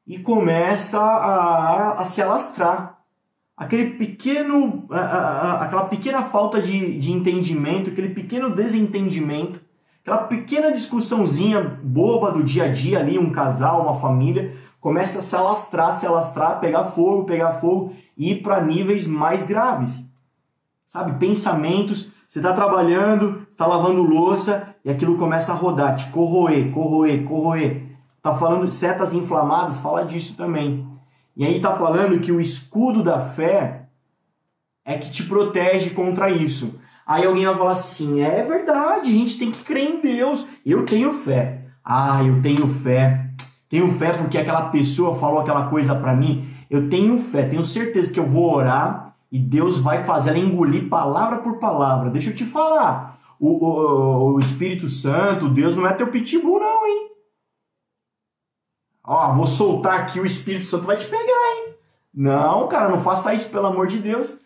e 0.05 0.19
começa 0.19 0.99
a, 0.99 2.01
a 2.01 2.05
se 2.05 2.21
alastrar. 2.21 2.99
Aquele 3.55 3.91
pequeno, 3.91 4.85
aquela 4.89 5.85
pequena 5.85 6.23
falta 6.23 6.59
de, 6.59 6.97
de 6.97 7.11
entendimento, 7.11 7.91
aquele 7.91 8.09
pequeno 8.09 8.49
desentendimento 8.49 9.61
Aquela 10.01 10.23
pequena 10.23 10.71
discussãozinha 10.71 11.61
boba 11.83 12.31
do 12.31 12.43
dia 12.43 12.63
a 12.63 12.67
dia 12.67 12.99
ali, 12.99 13.19
um 13.19 13.31
casal, 13.31 13.83
uma 13.83 13.93
família, 13.93 14.51
começa 14.79 15.19
a 15.19 15.21
se 15.21 15.35
alastrar, 15.35 15.93
se 15.93 16.07
alastrar, 16.07 16.59
pegar 16.59 16.83
fogo, 16.83 17.25
pegar 17.25 17.51
fogo 17.51 17.93
ir 18.17 18.41
para 18.41 18.61
níveis 18.61 19.07
mais 19.07 19.47
graves. 19.47 20.05
Sabe? 20.85 21.17
Pensamentos, 21.19 22.11
você 22.27 22.39
está 22.39 22.53
trabalhando, 22.53 23.45
está 23.49 23.65
lavando 23.65 24.01
louça 24.01 24.75
e 24.83 24.89
aquilo 24.89 25.17
começa 25.17 25.51
a 25.51 25.55
rodar, 25.55 25.95
te 25.95 26.09
corroer, 26.11 26.71
corroer, 26.71 27.23
corroer. 27.23 27.83
Tá 28.21 28.35
falando 28.35 28.67
de 28.67 28.73
setas 28.73 29.13
inflamadas, 29.13 29.81
fala 29.81 30.05
disso 30.05 30.37
também. 30.37 30.87
E 31.35 31.45
aí 31.45 31.59
tá 31.59 31.71
falando 31.71 32.19
que 32.19 32.31
o 32.31 32.41
escudo 32.41 33.03
da 33.03 33.17
fé 33.17 33.87
é 34.85 34.97
que 34.97 35.09
te 35.09 35.23
protege 35.23 35.91
contra 35.91 36.29
isso. 36.29 36.79
Aí 37.05 37.25
alguém 37.25 37.45
vai 37.45 37.55
falar 37.55 37.71
assim: 37.71 38.21
é 38.21 38.43
verdade, 38.43 39.09
a 39.09 39.13
gente 39.13 39.39
tem 39.39 39.51
que 39.51 39.63
crer 39.63 39.89
em 39.89 40.01
Deus. 40.01 40.47
Eu 40.65 40.85
tenho 40.85 41.11
fé. 41.11 41.65
Ah, 41.83 42.23
eu 42.23 42.41
tenho 42.41 42.67
fé. 42.67 43.27
Tenho 43.67 43.87
fé 43.87 44.11
porque 44.11 44.37
aquela 44.37 44.69
pessoa 44.69 45.13
falou 45.13 45.39
aquela 45.39 45.67
coisa 45.69 45.95
para 45.95 46.15
mim. 46.15 46.49
Eu 46.71 46.89
tenho 46.89 47.17
fé, 47.17 47.45
tenho 47.45 47.65
certeza 47.65 48.13
que 48.13 48.17
eu 48.17 48.25
vou 48.25 48.49
orar 48.49 49.13
e 49.29 49.37
Deus 49.37 49.81
vai 49.81 49.97
fazer 49.97 50.29
ela 50.29 50.39
engolir 50.39 50.87
palavra 50.87 51.39
por 51.39 51.59
palavra. 51.59 52.09
Deixa 52.09 52.29
eu 52.29 52.35
te 52.35 52.45
falar. 52.45 53.19
O, 53.37 53.65
o, 53.65 54.35
o 54.35 54.39
Espírito 54.39 54.87
Santo, 54.87 55.49
Deus 55.49 55.75
não 55.75 55.85
é 55.85 55.91
teu 55.91 56.07
pitbull, 56.07 56.61
não, 56.61 56.87
hein? 56.87 57.11
Ó, 59.03 59.33
vou 59.33 59.45
soltar 59.45 59.99
aqui, 59.99 60.21
o 60.21 60.25
Espírito 60.25 60.65
Santo 60.65 60.85
vai 60.85 60.95
te 60.95 61.07
pegar, 61.07 61.23
hein? 61.23 61.73
Não, 62.13 62.69
cara, 62.69 62.87
não 62.87 62.97
faça 62.97 63.33
isso, 63.33 63.49
pelo 63.49 63.67
amor 63.67 63.87
de 63.87 63.99
Deus. 63.99 64.39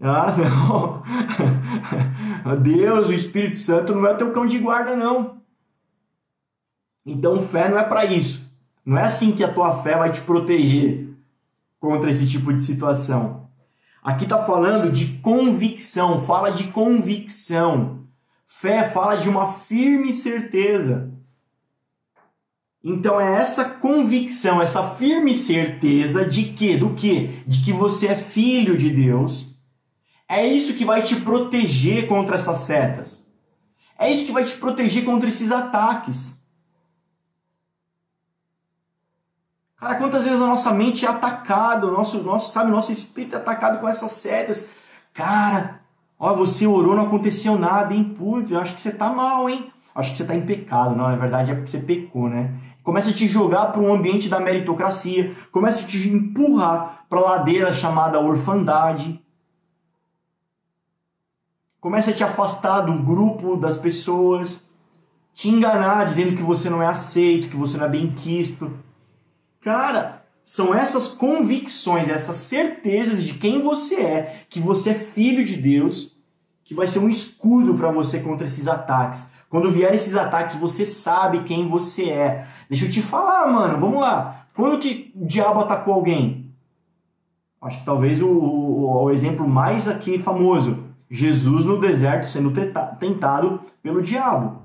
Ah, 0.00 0.30
não. 2.46 2.62
Deus, 2.62 3.08
o 3.08 3.12
Espírito 3.12 3.56
Santo 3.56 3.92
não 3.92 4.06
é 4.06 4.14
teu 4.14 4.30
cão 4.30 4.46
de 4.46 4.60
guarda, 4.60 4.94
não. 4.94 5.42
Então, 7.04 7.40
fé 7.40 7.68
não 7.68 7.76
é 7.76 7.82
para 7.82 8.04
isso. 8.04 8.48
Não 8.86 8.98
é 8.98 9.02
assim 9.02 9.34
que 9.34 9.42
a 9.42 9.52
tua 9.52 9.72
fé 9.72 9.96
vai 9.96 10.12
te 10.12 10.20
proteger 10.20 11.11
contra 11.82 12.08
esse 12.08 12.28
tipo 12.28 12.52
de 12.52 12.62
situação. 12.62 13.48
Aqui 14.00 14.22
está 14.22 14.38
falando 14.38 14.88
de 14.88 15.18
convicção, 15.18 16.16
fala 16.16 16.50
de 16.50 16.68
convicção. 16.68 18.04
Fé 18.46 18.88
fala 18.88 19.16
de 19.16 19.28
uma 19.28 19.48
firme 19.48 20.12
certeza. 20.12 21.12
Então 22.84 23.20
é 23.20 23.36
essa 23.36 23.64
convicção, 23.64 24.62
essa 24.62 24.90
firme 24.90 25.34
certeza 25.34 26.24
de 26.24 26.44
que, 26.44 26.76
do 26.76 26.94
que? 26.94 27.42
De 27.48 27.64
que 27.64 27.72
você 27.72 28.06
é 28.06 28.14
filho 28.14 28.76
de 28.76 28.88
Deus 28.88 29.52
é 30.28 30.46
isso 30.46 30.74
que 30.74 30.84
vai 30.84 31.02
te 31.02 31.16
proteger 31.16 32.06
contra 32.06 32.36
essas 32.36 32.60
setas. 32.60 33.30
É 33.98 34.10
isso 34.10 34.24
que 34.24 34.32
vai 34.32 34.44
te 34.44 34.56
proteger 34.56 35.04
contra 35.04 35.28
esses 35.28 35.50
ataques. 35.50 36.41
Cara, 39.82 39.96
quantas 39.96 40.24
vezes 40.24 40.40
a 40.40 40.46
nossa 40.46 40.72
mente 40.72 41.04
é 41.04 41.08
atacada, 41.08 41.88
o 41.88 41.90
nosso, 41.90 42.22
nosso, 42.22 42.52
sabe, 42.52 42.70
nosso 42.70 42.92
espírito 42.92 43.34
é 43.34 43.38
atacado 43.38 43.80
com 43.80 43.88
essas 43.88 44.12
setas. 44.12 44.70
Cara, 45.12 45.80
ó, 46.16 46.32
você 46.32 46.68
orou, 46.68 46.94
não 46.94 47.06
aconteceu 47.06 47.58
nada, 47.58 47.92
hein? 47.92 48.14
Putz, 48.16 48.52
eu 48.52 48.60
acho 48.60 48.76
que 48.76 48.80
você 48.80 48.92
tá 48.92 49.08
mal, 49.08 49.50
hein? 49.50 49.72
Acho 49.92 50.12
que 50.12 50.18
você 50.18 50.24
tá 50.24 50.36
em 50.36 50.46
pecado. 50.46 50.94
Não, 50.94 51.08
na 51.08 51.16
verdade 51.16 51.50
é 51.50 51.54
porque 51.56 51.68
você 51.68 51.80
pecou, 51.80 52.28
né? 52.28 52.54
Começa 52.84 53.10
a 53.10 53.12
te 53.12 53.26
jogar 53.26 53.72
para 53.72 53.80
um 53.80 53.92
ambiente 53.92 54.28
da 54.28 54.38
meritocracia, 54.38 55.34
começa 55.50 55.82
a 55.82 55.88
te 55.88 56.08
empurrar 56.08 57.04
para 57.08 57.18
a 57.18 57.22
ladeira 57.22 57.72
chamada 57.72 58.20
orfandade. 58.20 59.20
Começa 61.80 62.12
a 62.12 62.14
te 62.14 62.22
afastar 62.22 62.82
do 62.82 63.02
grupo 63.02 63.56
das 63.56 63.78
pessoas, 63.78 64.70
te 65.34 65.48
enganar 65.48 66.04
dizendo 66.04 66.36
que 66.36 66.42
você 66.42 66.70
não 66.70 66.80
é 66.80 66.86
aceito, 66.86 67.48
que 67.48 67.56
você 67.56 67.78
não 67.78 67.86
é 67.86 67.88
bem 67.88 68.12
quisto. 68.12 68.70
Cara, 69.62 70.24
são 70.42 70.74
essas 70.74 71.14
convicções, 71.14 72.08
essas 72.08 72.36
certezas 72.36 73.24
de 73.24 73.34
quem 73.34 73.62
você 73.62 74.00
é, 74.02 74.42
que 74.50 74.58
você 74.58 74.90
é 74.90 74.94
filho 74.94 75.44
de 75.44 75.56
Deus, 75.56 76.20
que 76.64 76.74
vai 76.74 76.88
ser 76.88 76.98
um 76.98 77.08
escudo 77.08 77.74
para 77.74 77.92
você 77.92 78.20
contra 78.20 78.44
esses 78.44 78.66
ataques. 78.66 79.30
Quando 79.48 79.70
vier 79.70 79.94
esses 79.94 80.16
ataques, 80.16 80.56
você 80.56 80.84
sabe 80.84 81.44
quem 81.44 81.68
você 81.68 82.10
é. 82.10 82.46
Deixa 82.68 82.86
eu 82.86 82.90
te 82.90 83.00
falar, 83.00 83.46
mano, 83.52 83.78
vamos 83.78 84.00
lá. 84.00 84.46
Quando 84.54 84.78
que 84.80 85.12
o 85.14 85.24
diabo 85.24 85.60
atacou 85.60 85.94
alguém? 85.94 86.52
Acho 87.60 87.78
que 87.78 87.84
talvez 87.84 88.20
o, 88.20 88.28
o, 88.28 89.04
o 89.04 89.10
exemplo 89.10 89.46
mais 89.46 89.86
aqui 89.86 90.18
famoso, 90.18 90.88
Jesus 91.08 91.66
no 91.66 91.78
deserto 91.78 92.26
sendo 92.26 92.52
tentado 92.98 93.60
pelo 93.80 94.02
diabo. 94.02 94.61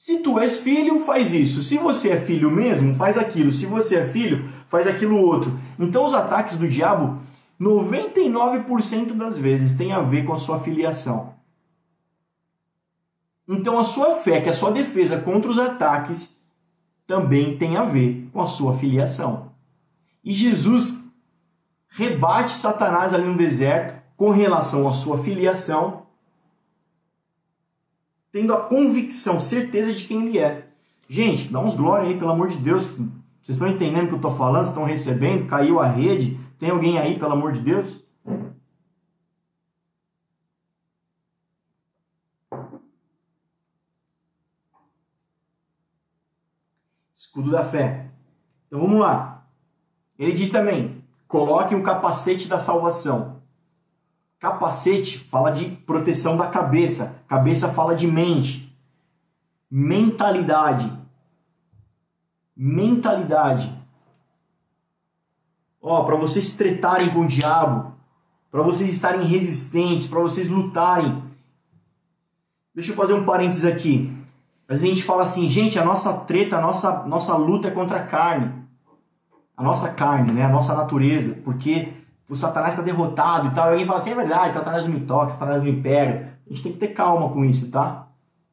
Se 0.00 0.20
tu 0.20 0.38
és 0.38 0.60
filho, 0.60 0.98
faz 0.98 1.34
isso. 1.34 1.62
Se 1.62 1.76
você 1.76 2.12
é 2.12 2.16
filho 2.16 2.50
mesmo, 2.50 2.94
faz 2.94 3.18
aquilo. 3.18 3.52
Se 3.52 3.66
você 3.66 3.96
é 3.96 4.06
filho, 4.06 4.48
faz 4.66 4.86
aquilo 4.86 5.18
outro. 5.18 5.60
Então 5.78 6.06
os 6.06 6.14
ataques 6.14 6.56
do 6.56 6.66
diabo, 6.66 7.20
99% 7.60 9.12
das 9.12 9.38
vezes 9.38 9.76
tem 9.76 9.92
a 9.92 10.00
ver 10.00 10.24
com 10.24 10.32
a 10.32 10.38
sua 10.38 10.58
filiação. 10.58 11.34
Então 13.46 13.78
a 13.78 13.84
sua 13.84 14.12
fé, 14.12 14.40
que 14.40 14.48
é 14.48 14.52
a 14.52 14.54
sua 14.54 14.70
defesa 14.70 15.20
contra 15.20 15.50
os 15.50 15.58
ataques, 15.58 16.42
também 17.06 17.58
tem 17.58 17.76
a 17.76 17.84
ver 17.84 18.26
com 18.32 18.40
a 18.40 18.46
sua 18.46 18.72
filiação. 18.72 19.52
E 20.24 20.32
Jesus 20.32 21.04
rebate 21.90 22.52
Satanás 22.52 23.12
ali 23.12 23.26
no 23.26 23.36
deserto 23.36 24.00
com 24.16 24.30
relação 24.30 24.88
à 24.88 24.92
sua 24.92 25.18
filiação, 25.18 26.06
tendo 28.32 28.54
a 28.54 28.60
convicção, 28.60 29.40
certeza 29.40 29.92
de 29.92 30.06
quem 30.06 30.26
ele 30.26 30.38
é. 30.38 30.68
Gente, 31.08 31.52
dá 31.52 31.58
uns 31.60 31.76
glória 31.76 32.08
aí, 32.08 32.18
pelo 32.18 32.30
amor 32.30 32.48
de 32.48 32.58
Deus. 32.58 32.86
Vocês 33.42 33.56
estão 33.56 33.68
entendendo 33.68 34.04
o 34.04 34.08
que 34.08 34.14
eu 34.14 34.16
estou 34.16 34.30
falando? 34.30 34.66
Estão 34.66 34.84
recebendo? 34.84 35.46
Caiu 35.46 35.80
a 35.80 35.88
rede? 35.88 36.38
Tem 36.58 36.70
alguém 36.70 36.98
aí, 36.98 37.18
pelo 37.18 37.32
amor 37.32 37.52
de 37.52 37.60
Deus? 37.60 38.04
Escudo 47.14 47.50
da 47.50 47.64
fé. 47.64 48.10
Então 48.66 48.80
vamos 48.80 49.00
lá. 49.00 49.46
Ele 50.18 50.32
diz 50.32 50.50
também: 50.50 51.04
coloque 51.26 51.74
um 51.74 51.82
capacete 51.82 52.48
da 52.48 52.58
salvação. 52.58 53.39
Capacete 54.40 55.18
fala 55.18 55.50
de 55.50 55.66
proteção 55.66 56.34
da 56.34 56.46
cabeça, 56.46 57.22
cabeça 57.28 57.68
fala 57.68 57.94
de 57.94 58.06
mente. 58.06 58.74
Mentalidade. 59.70 60.90
Mentalidade. 62.56 63.70
Ó, 65.80 66.04
para 66.04 66.16
vocês 66.16 66.56
tretarem 66.56 67.10
com 67.10 67.20
o 67.20 67.26
diabo, 67.26 67.92
para 68.50 68.62
vocês 68.62 68.90
estarem 68.90 69.22
resistentes, 69.22 70.06
para 70.06 70.20
vocês 70.20 70.48
lutarem. 70.48 71.22
Deixa 72.74 72.92
eu 72.92 72.96
fazer 72.96 73.12
um 73.12 73.26
parênteses 73.26 73.66
aqui. 73.66 74.10
Às 74.66 74.80
vezes 74.80 74.84
a 74.86 74.94
gente 74.94 75.04
fala 75.04 75.22
assim, 75.22 75.50
gente, 75.50 75.78
a 75.78 75.84
nossa 75.84 76.16
treta, 76.18 76.56
a 76.56 76.62
nossa, 76.62 77.04
nossa 77.06 77.36
luta 77.36 77.68
é 77.68 77.70
contra 77.70 77.98
a 77.98 78.06
carne. 78.06 78.54
A 79.54 79.62
nossa 79.62 79.90
carne, 79.90 80.32
né? 80.32 80.44
A 80.44 80.48
nossa 80.48 80.74
natureza. 80.74 81.42
Porque 81.44 81.99
o 82.30 82.36
Satanás 82.36 82.74
está 82.74 82.84
derrotado 82.84 83.48
e 83.48 83.50
tal. 83.50 83.66
E 83.66 83.70
alguém 83.72 83.86
fala 83.86 83.98
assim, 83.98 84.12
é 84.12 84.14
verdade, 84.14 84.54
Satanás 84.54 84.84
não 84.84 84.92
me 84.92 85.00
toca, 85.00 85.30
Satanás 85.30 85.58
não 85.58 85.64
me 85.64 85.82
pega. 85.82 86.38
A 86.46 86.50
gente 86.50 86.62
tem 86.62 86.72
que 86.72 86.78
ter 86.78 86.88
calma 86.88 87.28
com 87.28 87.44
isso, 87.44 87.70
tá? 87.70 88.06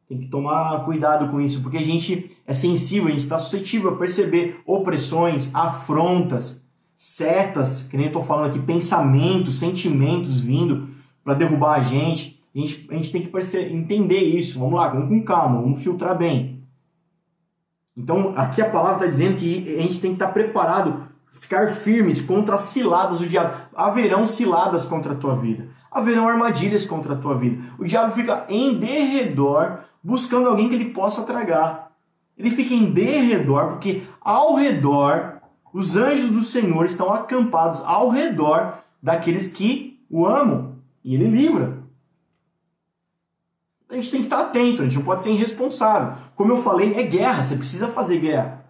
Tem 0.09 0.17
que 0.17 0.27
tomar 0.27 0.83
cuidado 0.83 1.29
com 1.29 1.39
isso, 1.39 1.61
porque 1.61 1.77
a 1.77 1.83
gente 1.83 2.31
é 2.45 2.53
sensível, 2.53 3.07
a 3.07 3.11
gente 3.11 3.21
está 3.21 3.37
suscetível 3.37 3.91
a 3.91 3.95
perceber 3.97 4.61
opressões, 4.65 5.53
afrontas, 5.53 6.65
setas, 6.95 7.87
que 7.87 7.95
nem 7.95 8.07
eu 8.07 8.09
estou 8.09 8.23
falando 8.23 8.47
aqui, 8.47 8.59
pensamentos, 8.59 9.59
sentimentos 9.59 10.41
vindo 10.41 10.89
para 11.23 11.35
derrubar 11.35 11.79
a 11.79 11.83
gente. 11.83 12.41
A 12.55 12.59
gente, 12.59 12.87
a 12.89 12.93
gente 12.95 13.11
tem 13.11 13.21
que 13.21 13.27
perceber, 13.27 13.75
entender 13.75 14.19
isso. 14.19 14.59
Vamos 14.59 14.75
lá, 14.75 14.87
vamos 14.87 15.09
com 15.09 15.21
calma, 15.23 15.61
vamos 15.61 15.83
filtrar 15.83 16.17
bem. 16.17 16.63
Então, 17.95 18.33
aqui 18.35 18.61
a 18.61 18.69
palavra 18.69 18.95
está 18.95 19.05
dizendo 19.07 19.37
que 19.37 19.75
a 19.75 19.81
gente 19.81 19.99
tem 19.99 20.11
que 20.11 20.15
estar 20.15 20.27
tá 20.27 20.31
preparado, 20.31 21.06
ficar 21.39 21.67
firmes 21.67 22.21
contra 22.21 22.55
as 22.55 22.61
ciladas 22.61 23.19
do 23.19 23.27
diabo. 23.27 23.55
Haverão 23.75 24.25
ciladas 24.25 24.85
contra 24.85 25.13
a 25.13 25.15
tua 25.15 25.35
vida. 25.35 25.69
Haverão 25.91 26.27
armadilhas 26.27 26.85
contra 26.85 27.13
a 27.13 27.17
tua 27.17 27.35
vida. 27.35 27.63
O 27.77 27.85
diabo 27.85 28.11
fica 28.11 28.45
em 28.49 28.77
derredor 28.77 29.79
buscando 30.03 30.47
alguém 30.47 30.69
que 30.69 30.75
ele 30.75 30.93
possa 30.93 31.23
tragar. 31.23 31.91
Ele 32.37 32.49
fica 32.49 32.73
em 32.73 32.91
derredor, 32.91 33.67
porque 33.69 34.03
ao 34.21 34.55
redor, 34.55 35.41
os 35.73 35.95
anjos 35.95 36.29
do 36.29 36.43
Senhor 36.43 36.85
estão 36.85 37.13
acampados 37.13 37.81
ao 37.83 38.09
redor 38.09 38.79
daqueles 39.01 39.53
que 39.53 39.99
o 40.09 40.25
amam. 40.25 40.75
E 41.03 41.15
ele 41.15 41.27
livra. 41.27 41.83
A 43.89 43.95
gente 43.95 44.11
tem 44.11 44.19
que 44.19 44.27
estar 44.27 44.41
atento, 44.41 44.81
a 44.81 44.85
gente 44.85 44.97
não 44.97 45.05
pode 45.05 45.23
ser 45.23 45.31
irresponsável. 45.31 46.13
Como 46.35 46.51
eu 46.51 46.57
falei, 46.57 46.93
é 46.95 47.03
guerra, 47.03 47.41
você 47.41 47.55
precisa 47.55 47.87
fazer 47.87 48.19
guerra. 48.19 48.65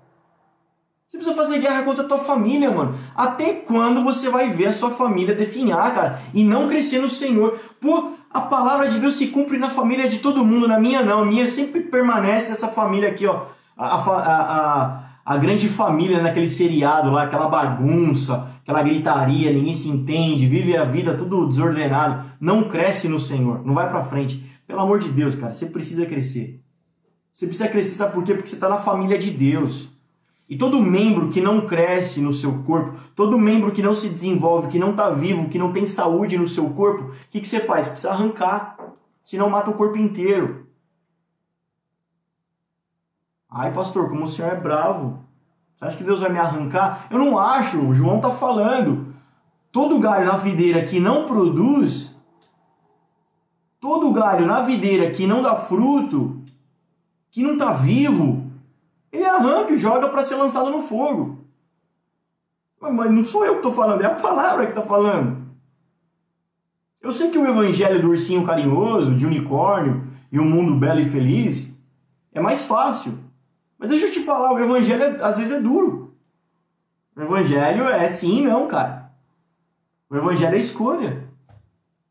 Você 1.07 1.17
precisa 1.17 1.37
fazer 1.37 1.59
guerra 1.59 1.83
contra 1.83 2.03
a 2.03 2.07
tua 2.07 2.17
família, 2.17 2.69
mano. 2.69 2.93
Até 3.15 3.53
quando 3.53 4.03
você 4.03 4.29
vai 4.29 4.49
ver 4.49 4.65
a 4.65 4.73
sua 4.73 4.91
família 4.91 5.33
definhar, 5.33 5.93
cara, 5.93 6.21
e 6.33 6.43
não 6.43 6.67
crescer 6.67 6.99
no 6.99 7.09
Senhor? 7.09 7.57
Pô, 7.79 8.11
a 8.29 8.41
palavra 8.41 8.89
de 8.89 8.99
Deus 8.99 9.15
se 9.15 9.27
cumpre 9.27 9.57
na 9.57 9.69
família 9.69 10.09
de 10.09 10.19
todo 10.19 10.43
mundo, 10.43 10.67
na 10.67 10.77
minha 10.77 11.03
não. 11.03 11.21
A 11.21 11.25
minha 11.25 11.47
sempre 11.47 11.79
permanece 11.79 12.51
essa 12.51 12.67
família 12.67 13.07
aqui, 13.07 13.25
ó. 13.25 13.45
A, 13.77 13.95
a, 13.95 14.41
a, 14.41 15.03
a 15.25 15.37
grande 15.37 15.69
família 15.69 16.21
naquele 16.21 16.49
seriado 16.49 17.09
lá, 17.09 17.23
aquela 17.23 17.47
bagunça, 17.47 18.49
aquela 18.61 18.83
gritaria, 18.83 19.53
ninguém 19.53 19.73
se 19.73 19.87
entende, 19.87 20.45
vive 20.45 20.75
a 20.75 20.83
vida 20.83 21.15
tudo 21.15 21.47
desordenado. 21.47 22.29
Não 22.37 22.67
cresce 22.67 23.07
no 23.07 23.19
Senhor, 23.19 23.65
não 23.65 23.73
vai 23.73 23.89
para 23.89 24.03
frente. 24.03 24.45
Pelo 24.67 24.81
amor 24.81 24.99
de 24.99 25.07
Deus, 25.07 25.37
cara, 25.37 25.53
você 25.53 25.67
precisa 25.67 26.05
crescer. 26.05 26.61
Você 27.31 27.47
precisa 27.47 27.69
crescer, 27.69 27.95
sabe 27.95 28.13
por 28.13 28.25
quê? 28.25 28.33
Porque 28.33 28.49
você 28.49 28.55
está 28.55 28.67
na 28.67 28.75
família 28.75 29.17
de 29.17 29.31
Deus. 29.31 29.95
E 30.49 30.57
todo 30.57 30.81
membro 30.81 31.27
que 31.27 31.41
não 31.41 31.65
cresce 31.65 32.21
no 32.21 32.31
seu 32.31 32.63
corpo, 32.63 32.97
todo 33.15 33.37
membro 33.37 33.71
que 33.71 33.81
não 33.81 33.93
se 33.93 34.07
desenvolve, 34.07 34.69
que 34.69 34.79
não 34.79 34.91
está 34.91 35.09
vivo, 35.09 35.49
que 35.49 35.59
não 35.59 35.73
tem 35.73 35.85
saúde 35.85 36.37
no 36.37 36.47
seu 36.47 36.69
corpo, 36.69 37.11
o 37.11 37.29
que, 37.29 37.41
que 37.41 37.47
você 37.47 37.59
faz? 37.59 37.89
Precisa 37.89 38.11
arrancar, 38.11 38.77
senão 39.21 39.49
mata 39.49 39.69
o 39.69 39.73
corpo 39.73 39.97
inteiro. 39.97 40.67
Ai, 43.49 43.73
pastor, 43.73 44.09
como 44.09 44.23
o 44.23 44.27
senhor 44.27 44.53
é 44.53 44.55
bravo. 44.55 45.19
Você 45.75 45.85
acha 45.85 45.97
que 45.97 46.03
Deus 46.03 46.21
vai 46.21 46.31
me 46.31 46.39
arrancar? 46.39 47.07
Eu 47.11 47.19
não 47.19 47.37
acho, 47.37 47.85
o 47.85 47.93
João 47.93 48.17
está 48.17 48.29
falando. 48.29 49.13
Todo 49.71 49.99
galho 49.99 50.25
na 50.25 50.37
videira 50.37 50.83
que 50.83 50.99
não 50.99 51.25
produz, 51.25 52.15
todo 53.79 54.11
galho 54.13 54.45
na 54.45 54.61
videira 54.61 55.11
que 55.11 55.27
não 55.27 55.41
dá 55.41 55.55
fruto, 55.55 56.41
que 57.29 57.43
não 57.43 57.53
está 57.53 57.73
vivo, 57.73 58.46
ele 59.11 59.25
arranca 59.25 59.73
e 59.73 59.77
joga 59.77 60.09
para 60.09 60.23
ser 60.23 60.35
lançado 60.35 60.69
no 60.69 60.79
fogo. 60.79 61.45
Mas 62.79 63.11
não 63.11 63.23
sou 63.23 63.45
eu 63.45 63.53
que 63.53 63.59
estou 63.59 63.71
falando, 63.71 64.01
é 64.01 64.05
a 64.05 64.15
palavra 64.15 64.65
que 64.65 64.71
está 64.71 64.81
falando. 64.81 65.47
Eu 67.01 67.11
sei 67.11 67.31
que 67.31 67.37
o 67.37 67.47
evangelho 67.47 68.01
do 68.01 68.09
ursinho 68.09 68.45
carinhoso, 68.45 69.15
de 69.15 69.25
unicórnio 69.25 70.07
e 70.31 70.39
um 70.39 70.45
mundo 70.45 70.75
belo 70.75 70.99
e 70.99 71.05
feliz 71.05 71.77
é 72.33 72.41
mais 72.41 72.65
fácil. 72.65 73.17
Mas 73.77 73.89
deixa 73.89 74.07
eu 74.07 74.11
te 74.11 74.19
falar, 74.19 74.51
o 74.53 74.59
evangelho 74.59 75.03
é, 75.03 75.23
às 75.23 75.37
vezes 75.37 75.53
é 75.53 75.61
duro. 75.61 76.15
O 77.15 77.21
evangelho 77.21 77.83
é 77.87 78.07
sim 78.07 78.39
e 78.39 78.41
não, 78.41 78.67
cara. 78.67 79.11
O 80.09 80.15
evangelho 80.15 80.55
é 80.55 80.59
escolha. 80.59 81.27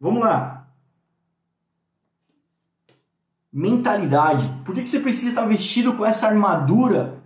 Vamos 0.00 0.20
lá. 0.20 0.55
Mentalidade. 3.56 4.50
Por 4.66 4.74
que, 4.74 4.82
que 4.82 4.88
você 4.88 5.00
precisa 5.00 5.30
estar 5.30 5.46
vestido 5.46 5.94
com 5.94 6.04
essa 6.04 6.26
armadura 6.26 7.22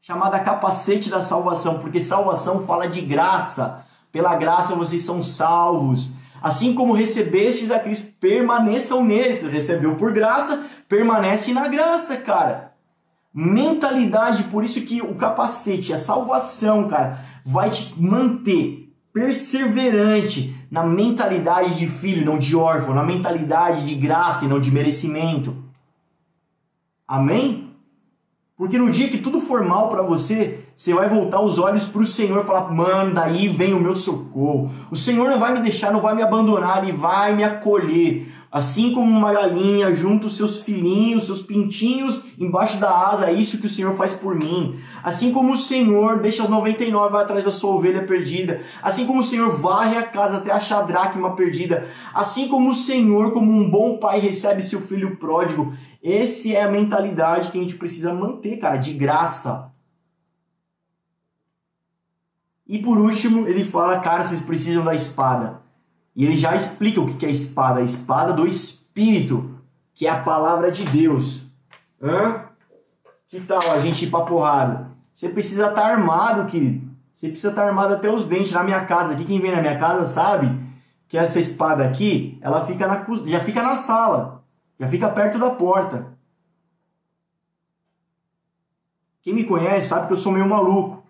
chamada 0.00 0.40
capacete 0.40 1.10
da 1.10 1.22
salvação? 1.22 1.80
Porque 1.80 2.00
salvação 2.00 2.58
fala 2.60 2.88
de 2.88 3.02
graça. 3.02 3.84
Pela 4.10 4.34
graça 4.34 4.74
vocês 4.74 5.04
são 5.04 5.22
salvos. 5.22 6.10
Assim 6.40 6.74
como 6.74 6.94
recebestes 6.94 7.70
a 7.70 7.78
Cristo, 7.78 8.12
permaneçam 8.18 9.04
nele. 9.04 9.36
Você 9.36 9.50
recebeu 9.50 9.94
por 9.96 10.10
graça, 10.10 10.64
permanece 10.88 11.52
na 11.52 11.68
graça, 11.68 12.16
cara. 12.22 12.72
Mentalidade, 13.34 14.44
por 14.44 14.64
isso 14.64 14.80
que 14.86 15.02
o 15.02 15.14
capacete, 15.14 15.92
a 15.92 15.98
salvação, 15.98 16.88
cara, 16.88 17.22
vai 17.44 17.68
te 17.68 17.92
manter 18.00 18.87
perseverante 19.18 20.54
na 20.70 20.84
mentalidade 20.84 21.74
de 21.74 21.88
filho, 21.88 22.24
não 22.24 22.38
de 22.38 22.54
órfão, 22.54 22.94
na 22.94 23.02
mentalidade 23.02 23.84
de 23.84 23.94
graça 23.96 24.44
e 24.44 24.48
não 24.48 24.60
de 24.60 24.70
merecimento. 24.70 25.56
Amém? 27.06 27.68
Porque 28.56 28.78
no 28.78 28.90
dia 28.90 29.08
que 29.08 29.18
tudo 29.18 29.40
for 29.40 29.64
mal 29.64 29.88
para 29.88 30.02
você, 30.02 30.60
você 30.74 30.92
vai 30.92 31.08
voltar 31.08 31.40
os 31.40 31.58
olhos 31.58 31.88
para 31.88 32.02
o 32.02 32.06
Senhor 32.06 32.40
e 32.40 32.46
falar: 32.46 32.72
Mano, 32.72 33.14
daí 33.14 33.48
vem 33.48 33.72
o 33.72 33.80
meu 33.80 33.94
socorro. 33.94 34.70
O 34.90 34.96
Senhor 34.96 35.28
não 35.28 35.38
vai 35.38 35.52
me 35.52 35.62
deixar, 35.62 35.92
não 35.92 36.00
vai 36.00 36.14
me 36.14 36.22
abandonar, 36.22 36.82
Ele 36.82 36.92
vai 36.92 37.34
me 37.34 37.44
acolher. 37.44 38.26
Assim 38.50 38.94
como 38.94 39.10
uma 39.10 39.32
galinha 39.32 39.92
junta 39.92 40.26
os 40.26 40.36
seus 40.36 40.62
filhinhos, 40.62 41.26
seus 41.26 41.42
pintinhos 41.42 42.28
embaixo 42.38 42.80
da 42.80 42.90
asa, 43.08 43.30
é 43.30 43.32
isso 43.32 43.58
que 43.58 43.66
o 43.66 43.68
Senhor 43.68 43.92
faz 43.92 44.14
por 44.14 44.34
mim. 44.34 44.78
Assim 45.02 45.32
como 45.32 45.52
o 45.52 45.56
Senhor 45.56 46.20
deixa 46.20 46.42
as 46.42 46.48
99 46.48 47.12
vai 47.12 47.24
atrás 47.24 47.44
da 47.44 47.52
sua 47.52 47.74
ovelha 47.74 48.06
perdida. 48.06 48.62
Assim 48.82 49.06
como 49.06 49.20
o 49.20 49.24
Senhor 49.24 49.50
varre 49.50 49.98
a 49.98 50.02
casa 50.02 50.38
até 50.38 50.50
achar 50.50 50.78
a 50.78 50.82
dracma 50.82 51.36
perdida. 51.36 51.86
Assim 52.14 52.48
como 52.48 52.70
o 52.70 52.74
Senhor, 52.74 53.32
como 53.32 53.52
um 53.52 53.68
bom 53.68 53.98
pai, 53.98 54.18
recebe 54.18 54.62
seu 54.62 54.80
filho 54.80 55.16
pródigo. 55.16 55.74
Essa 56.02 56.48
é 56.48 56.62
a 56.62 56.70
mentalidade 56.70 57.50
que 57.50 57.58
a 57.58 57.60
gente 57.60 57.76
precisa 57.76 58.14
manter, 58.14 58.56
cara, 58.56 58.76
de 58.76 58.94
graça. 58.94 59.70
E 62.66 62.78
por 62.78 62.98
último, 62.98 63.46
ele 63.46 63.64
fala, 63.64 63.98
cara, 63.98 64.24
vocês 64.24 64.40
precisam 64.40 64.84
da 64.84 64.94
espada. 64.94 65.67
E 66.18 66.24
ele 66.24 66.36
já 66.36 66.56
explica 66.56 67.00
o 67.00 67.06
que 67.06 67.24
é 67.24 67.28
a 67.28 67.30
espada. 67.30 67.78
A 67.78 67.84
espada 67.84 68.32
do 68.32 68.44
Espírito, 68.44 69.56
que 69.94 70.04
é 70.04 70.10
a 70.10 70.20
palavra 70.20 70.68
de 70.72 70.84
Deus. 70.86 71.46
Hã? 72.02 72.46
Que 73.28 73.38
tal 73.38 73.60
a 73.70 73.78
gente 73.78 74.04
ir 74.04 74.10
pra 74.10 74.22
porrada? 74.22 74.90
Você 75.12 75.28
precisa 75.28 75.68
estar 75.68 75.80
tá 75.80 75.86
armado, 75.86 76.50
querido. 76.50 76.90
Você 77.12 77.28
precisa 77.28 77.50
estar 77.50 77.62
tá 77.62 77.68
armado 77.68 77.94
até 77.94 78.10
os 78.10 78.24
dentes 78.24 78.50
na 78.50 78.64
minha 78.64 78.84
casa. 78.84 79.14
Aqui 79.14 79.24
quem 79.24 79.40
vem 79.40 79.52
na 79.52 79.60
minha 79.60 79.78
casa 79.78 80.08
sabe 80.08 80.58
que 81.06 81.16
essa 81.16 81.38
espada 81.38 81.84
aqui, 81.84 82.36
ela 82.42 82.60
fica 82.62 82.88
na 82.88 83.06
já 83.24 83.38
fica 83.38 83.62
na 83.62 83.76
sala, 83.76 84.42
já 84.78 84.88
fica 84.88 85.08
perto 85.08 85.38
da 85.38 85.50
porta. 85.50 86.18
Quem 89.22 89.34
me 89.34 89.44
conhece 89.44 89.88
sabe 89.88 90.08
que 90.08 90.14
eu 90.14 90.16
sou 90.16 90.32
meio 90.32 90.48
maluco. 90.48 91.00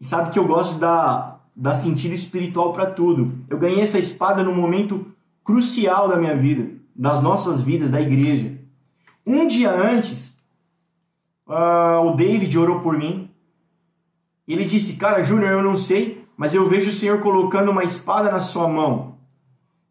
E 0.00 0.06
sabe 0.06 0.30
que 0.30 0.38
eu 0.38 0.46
gosto 0.46 0.80
da 0.80 1.31
dá 1.54 1.74
sentido 1.74 2.14
espiritual 2.14 2.72
para 2.72 2.86
tudo. 2.86 3.32
Eu 3.48 3.58
ganhei 3.58 3.80
essa 3.80 3.98
espada 3.98 4.42
num 4.42 4.54
momento 4.54 5.06
crucial 5.44 6.08
da 6.08 6.16
minha 6.16 6.36
vida, 6.36 6.70
das 6.94 7.22
nossas 7.22 7.62
vidas, 7.62 7.90
da 7.90 8.00
igreja. 8.00 8.58
Um 9.26 9.46
dia 9.46 9.70
antes, 9.70 10.38
uh, 11.46 12.00
o 12.06 12.16
David 12.16 12.58
orou 12.58 12.80
por 12.80 12.96
mim. 12.96 13.30
Ele 14.46 14.64
disse: 14.64 14.98
Cara, 14.98 15.22
Júnior, 15.22 15.52
eu 15.52 15.62
não 15.62 15.76
sei, 15.76 16.24
mas 16.36 16.54
eu 16.54 16.68
vejo 16.68 16.90
o 16.90 16.92
Senhor 16.92 17.20
colocando 17.20 17.70
uma 17.70 17.84
espada 17.84 18.30
na 18.30 18.40
sua 18.40 18.66
mão. 18.66 19.12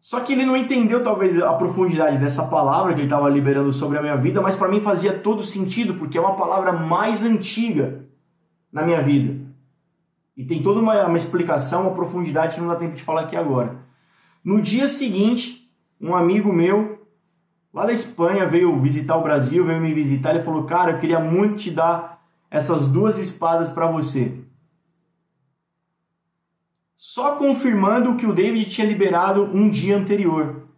Só 0.00 0.18
que 0.18 0.32
ele 0.32 0.44
não 0.44 0.56
entendeu 0.56 1.00
talvez 1.00 1.40
a 1.40 1.52
profundidade 1.52 2.18
dessa 2.18 2.48
palavra 2.48 2.92
que 2.92 3.00
ele 3.00 3.06
estava 3.06 3.30
liberando 3.30 3.72
sobre 3.72 3.98
a 3.98 4.02
minha 4.02 4.16
vida, 4.16 4.40
mas 4.40 4.56
para 4.56 4.68
mim 4.68 4.80
fazia 4.80 5.16
todo 5.16 5.44
sentido, 5.44 5.94
porque 5.94 6.18
é 6.18 6.20
uma 6.20 6.34
palavra 6.34 6.72
mais 6.72 7.24
antiga 7.24 8.04
na 8.72 8.82
minha 8.82 9.00
vida. 9.00 9.41
E 10.36 10.44
tem 10.44 10.62
toda 10.62 10.80
uma, 10.80 11.06
uma 11.06 11.16
explicação, 11.16 11.82
uma 11.82 11.94
profundidade 11.94 12.54
que 12.54 12.60
não 12.60 12.68
dá 12.68 12.76
tempo 12.76 12.94
de 12.94 13.02
falar 13.02 13.22
aqui 13.22 13.36
agora. 13.36 13.76
No 14.44 14.60
dia 14.60 14.88
seguinte, 14.88 15.70
um 16.00 16.14
amigo 16.14 16.52
meu, 16.52 17.06
lá 17.72 17.86
da 17.86 17.92
Espanha, 17.92 18.46
veio 18.46 18.80
visitar 18.80 19.16
o 19.16 19.22
Brasil, 19.22 19.64
veio 19.64 19.80
me 19.80 19.92
visitar. 19.92 20.30
Ele 20.30 20.42
falou: 20.42 20.64
Cara, 20.64 20.92
eu 20.92 20.98
queria 20.98 21.20
muito 21.20 21.56
te 21.56 21.70
dar 21.70 22.24
essas 22.50 22.88
duas 22.88 23.18
espadas 23.18 23.70
para 23.70 23.86
você. 23.86 24.42
Só 26.96 27.36
confirmando 27.36 28.10
o 28.10 28.16
que 28.16 28.26
o 28.26 28.32
David 28.32 28.70
tinha 28.70 28.86
liberado 28.86 29.44
um 29.44 29.68
dia 29.68 29.96
anterior. 29.96 30.68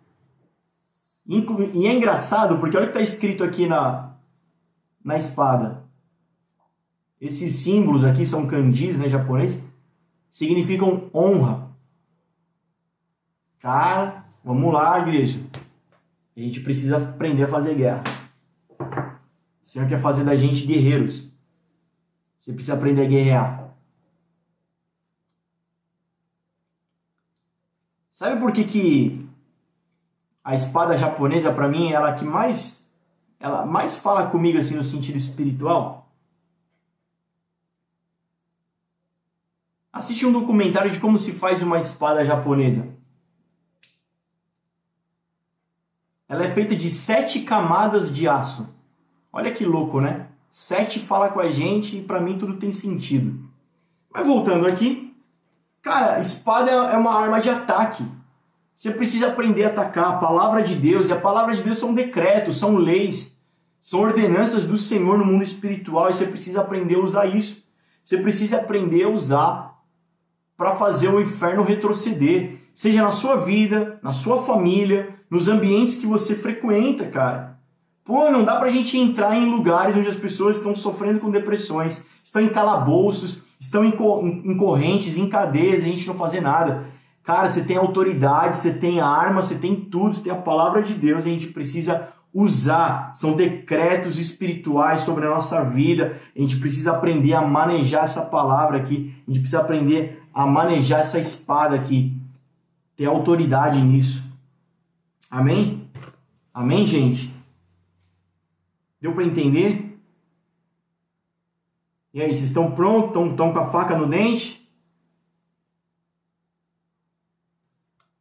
E 1.26 1.86
é 1.86 1.92
engraçado 1.92 2.58
porque 2.58 2.76
olha 2.76 2.86
o 2.86 2.90
que 2.90 2.98
está 2.98 3.02
escrito 3.02 3.44
aqui 3.44 3.66
na, 3.66 4.14
na 5.04 5.16
espada. 5.16 5.83
Esses 7.24 7.54
símbolos 7.54 8.04
aqui 8.04 8.26
são 8.26 8.46
kanjis, 8.46 8.98
né, 8.98 9.08
japonês, 9.08 9.64
significam 10.30 11.08
honra. 11.14 11.70
Cara, 13.60 14.26
vamos 14.44 14.70
lá, 14.70 14.98
igreja. 14.98 15.40
A 16.36 16.40
gente 16.40 16.60
precisa 16.60 16.98
aprender 16.98 17.44
a 17.44 17.48
fazer 17.48 17.76
guerra. 17.76 18.04
O 18.78 19.66
Senhor 19.66 19.88
quer 19.88 19.96
fazer 19.96 20.22
da 20.22 20.36
gente 20.36 20.66
guerreiros. 20.66 21.32
Você 22.36 22.52
precisa 22.52 22.74
aprender 22.74 23.06
a 23.06 23.08
guerrear. 23.08 23.74
Sabe 28.10 28.38
por 28.38 28.52
que, 28.52 28.64
que 28.64 29.26
a 30.44 30.54
espada 30.54 30.94
japonesa, 30.94 31.50
para 31.50 31.68
mim, 31.68 31.88
é 31.88 31.94
ela 31.94 32.12
que 32.12 32.24
mais 32.24 32.92
ela 33.40 33.64
mais 33.64 33.96
fala 33.96 34.28
comigo 34.28 34.58
assim 34.58 34.76
no 34.76 34.84
sentido 34.84 35.16
espiritual? 35.16 36.03
Assiste 39.94 40.26
um 40.26 40.32
documentário 40.32 40.90
de 40.90 40.98
como 40.98 41.16
se 41.16 41.34
faz 41.34 41.62
uma 41.62 41.78
espada 41.78 42.24
japonesa. 42.24 42.88
Ela 46.28 46.46
é 46.46 46.48
feita 46.48 46.74
de 46.74 46.90
sete 46.90 47.42
camadas 47.42 48.12
de 48.12 48.26
aço. 48.28 48.74
Olha 49.32 49.52
que 49.52 49.64
louco, 49.64 50.00
né? 50.00 50.26
Sete 50.50 50.98
fala 50.98 51.28
com 51.28 51.38
a 51.38 51.48
gente 51.48 51.96
e 51.96 52.02
para 52.02 52.20
mim 52.20 52.36
tudo 52.36 52.56
tem 52.56 52.72
sentido. 52.72 53.38
Mas 54.12 54.26
voltando 54.26 54.66
aqui, 54.66 55.16
cara, 55.80 56.18
espada 56.18 56.72
é 56.72 56.96
uma 56.96 57.14
arma 57.14 57.40
de 57.40 57.50
ataque. 57.50 58.04
Você 58.74 58.90
precisa 58.90 59.28
aprender 59.28 59.62
a 59.62 59.68
atacar 59.68 60.06
a 60.06 60.18
palavra 60.18 60.60
de 60.60 60.74
Deus, 60.74 61.08
e 61.08 61.12
a 61.12 61.20
palavra 61.20 61.54
de 61.54 61.62
Deus 61.62 61.78
são 61.78 61.94
decretos, 61.94 62.58
são 62.58 62.74
leis, 62.74 63.40
são 63.80 64.00
ordenanças 64.00 64.64
do 64.64 64.76
Senhor 64.76 65.16
no 65.16 65.24
mundo 65.24 65.44
espiritual, 65.44 66.10
e 66.10 66.14
você 66.14 66.26
precisa 66.26 66.62
aprender 66.62 66.96
a 66.96 67.04
usar 67.04 67.26
isso. 67.26 67.62
Você 68.02 68.18
precisa 68.18 68.56
aprender 68.56 69.04
a 69.04 69.08
usar 69.08 69.73
para 70.64 70.72
fazer 70.72 71.08
o 71.08 71.20
inferno 71.20 71.62
retroceder, 71.62 72.56
seja 72.74 73.02
na 73.02 73.12
sua 73.12 73.36
vida, 73.36 74.00
na 74.02 74.12
sua 74.12 74.40
família, 74.40 75.10
nos 75.28 75.46
ambientes 75.46 75.98
que 75.98 76.06
você 76.06 76.34
frequenta, 76.34 77.04
cara. 77.04 77.58
Pô, 78.02 78.30
não 78.30 78.44
dá 78.44 78.56
pra 78.56 78.70
gente 78.70 78.96
entrar 78.96 79.36
em 79.36 79.50
lugares 79.50 79.94
onde 79.94 80.08
as 80.08 80.16
pessoas 80.16 80.56
estão 80.56 80.74
sofrendo 80.74 81.20
com 81.20 81.30
depressões, 81.30 82.06
estão 82.24 82.40
em 82.40 82.48
calabouços, 82.48 83.42
estão 83.60 83.84
em, 83.84 83.90
em 83.90 84.56
correntes, 84.56 85.18
em 85.18 85.28
cadeias, 85.28 85.82
a 85.82 85.86
gente 85.86 86.06
não 86.06 86.14
fazer 86.14 86.40
nada. 86.40 86.86
Cara, 87.22 87.46
você 87.46 87.66
tem 87.66 87.76
autoridade, 87.76 88.56
você 88.56 88.72
tem 88.72 89.02
arma, 89.02 89.42
você 89.42 89.58
tem 89.58 89.76
tudo, 89.76 90.14
você 90.14 90.22
tem 90.22 90.32
a 90.32 90.36
palavra 90.36 90.80
de 90.80 90.94
Deus, 90.94 91.26
a 91.26 91.28
gente 91.28 91.48
precisa 91.48 92.08
usar. 92.34 93.12
São 93.14 93.34
decretos 93.34 94.18
espirituais 94.18 95.02
sobre 95.02 95.26
a 95.26 95.30
nossa 95.30 95.62
vida. 95.62 96.18
A 96.34 96.40
gente 96.40 96.58
precisa 96.58 96.92
aprender 96.92 97.34
a 97.34 97.42
manejar 97.42 98.04
essa 98.04 98.26
palavra 98.26 98.78
aqui. 98.78 99.14
A 99.28 99.30
gente 99.30 99.40
precisa 99.40 99.60
aprender 99.60 100.23
a 100.34 100.44
manejar 100.44 101.00
essa 101.00 101.18
espada 101.18 101.76
aqui. 101.76 102.20
Ter 102.96 103.06
autoridade 103.06 103.80
nisso. 103.80 104.28
Amém? 105.30 105.88
Amém, 106.52 106.86
gente? 106.86 107.32
Deu 109.00 109.12
para 109.12 109.24
entender? 109.24 109.98
E 112.12 112.20
aí, 112.20 112.28
vocês 112.28 112.44
estão 112.44 112.70
prontos? 112.72 113.30
Estão, 113.30 113.52
com 113.52 113.58
a 113.58 113.64
faca 113.64 113.96
no 113.96 114.06
dente? 114.06 114.64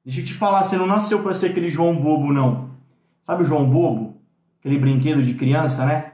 Deixa 0.03 0.19
eu 0.19 0.25
te 0.25 0.33
falar, 0.33 0.63
você 0.63 0.75
não 0.75 0.85
nasceu 0.85 1.23
para 1.23 1.33
ser 1.33 1.51
aquele 1.51 1.69
João 1.69 1.95
bobo, 1.95 2.33
não. 2.33 2.71
Sabe 3.21 3.43
o 3.43 3.45
João 3.45 3.69
bobo? 3.69 4.21
Aquele 4.59 4.77
brinquedo 4.77 5.23
de 5.23 5.33
criança, 5.33 5.85
né? 5.85 6.13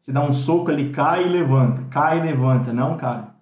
Você 0.00 0.12
dá 0.12 0.22
um 0.22 0.32
soco, 0.32 0.70
ele 0.70 0.90
cai 0.90 1.26
e 1.26 1.28
levanta, 1.28 1.82
cai 1.90 2.18
e 2.18 2.22
levanta. 2.22 2.72
Não, 2.72 2.96
cara. 2.96 3.34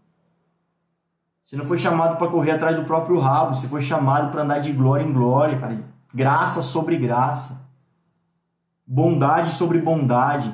Você 1.46 1.54
não 1.54 1.64
foi 1.64 1.78
chamado 1.78 2.16
para 2.16 2.26
correr 2.26 2.50
atrás 2.50 2.74
do 2.74 2.84
próprio 2.84 3.20
rabo, 3.20 3.54
você 3.54 3.68
foi 3.68 3.80
chamado 3.80 4.32
para 4.32 4.42
andar 4.42 4.58
de 4.58 4.72
glória 4.72 5.04
em 5.04 5.12
glória, 5.12 5.56
cara 5.60 5.78
graça 6.12 6.60
sobre 6.60 6.96
graça, 6.96 7.68
bondade 8.84 9.52
sobre 9.52 9.78
bondade. 9.78 10.52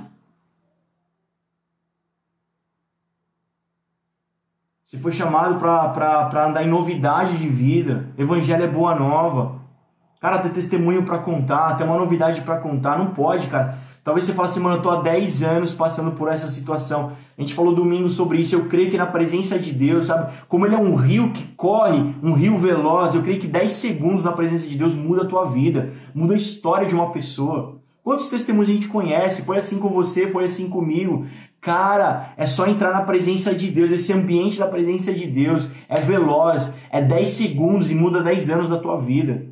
Você 4.82 4.98
foi 4.98 5.12
chamado 5.12 5.58
para 5.58 6.46
andar 6.46 6.62
em 6.62 6.68
novidade 6.68 7.38
de 7.38 7.48
vida. 7.48 8.10
Evangelho 8.18 8.64
é 8.64 8.68
boa 8.68 8.94
nova. 8.94 9.62
Cara, 10.20 10.40
ter 10.40 10.50
testemunho 10.50 11.04
para 11.04 11.20
contar, 11.20 11.76
ter 11.76 11.84
uma 11.84 11.96
novidade 11.96 12.42
para 12.42 12.60
contar, 12.60 12.98
não 12.98 13.14
pode, 13.14 13.46
cara. 13.46 13.78
Talvez 14.04 14.24
você 14.24 14.32
fale 14.32 14.48
assim, 14.48 14.60
mano, 14.60 14.76
eu 14.76 14.82
tô 14.82 14.90
há 14.90 15.00
10 15.00 15.44
anos 15.44 15.72
passando 15.72 16.10
por 16.12 16.28
essa 16.28 16.50
situação. 16.50 17.12
A 17.38 17.40
gente 17.40 17.54
falou 17.54 17.72
domingo 17.72 18.10
sobre 18.10 18.38
isso. 18.38 18.56
Eu 18.56 18.66
creio 18.66 18.90
que 18.90 18.98
na 18.98 19.06
presença 19.06 19.58
de 19.58 19.72
Deus, 19.72 20.06
sabe? 20.06 20.32
Como 20.48 20.66
ele 20.66 20.74
é 20.74 20.78
um 20.78 20.94
rio 20.94 21.30
que 21.32 21.46
corre, 21.56 22.14
um 22.20 22.32
rio 22.32 22.56
veloz, 22.56 23.14
eu 23.14 23.22
creio 23.22 23.38
que 23.38 23.46
10 23.46 23.70
segundos 23.70 24.24
na 24.24 24.32
presença 24.32 24.68
de 24.68 24.76
Deus 24.76 24.96
muda 24.96 25.22
a 25.22 25.26
tua 25.26 25.44
vida, 25.44 25.92
muda 26.12 26.34
a 26.34 26.36
história 26.36 26.86
de 26.86 26.96
uma 26.96 27.12
pessoa. 27.12 27.80
Quantos 28.02 28.26
testemunhos 28.26 28.68
a 28.68 28.72
gente 28.72 28.88
conhece? 28.88 29.46
Foi 29.46 29.58
assim 29.58 29.78
com 29.78 29.88
você, 29.88 30.26
foi 30.26 30.44
assim 30.44 30.68
comigo. 30.68 31.24
Cara, 31.60 32.34
é 32.36 32.44
só 32.44 32.66
entrar 32.66 32.90
na 32.90 33.02
presença 33.02 33.54
de 33.54 33.70
Deus, 33.70 33.92
esse 33.92 34.12
ambiente 34.12 34.58
da 34.58 34.66
presença 34.66 35.14
de 35.14 35.28
Deus 35.28 35.70
é 35.88 36.00
veloz, 36.00 36.80
é 36.90 37.00
10 37.00 37.28
segundos 37.28 37.92
e 37.92 37.94
muda 37.94 38.20
10 38.20 38.50
anos 38.50 38.68
da 38.68 38.78
tua 38.78 38.96
vida. 38.96 39.51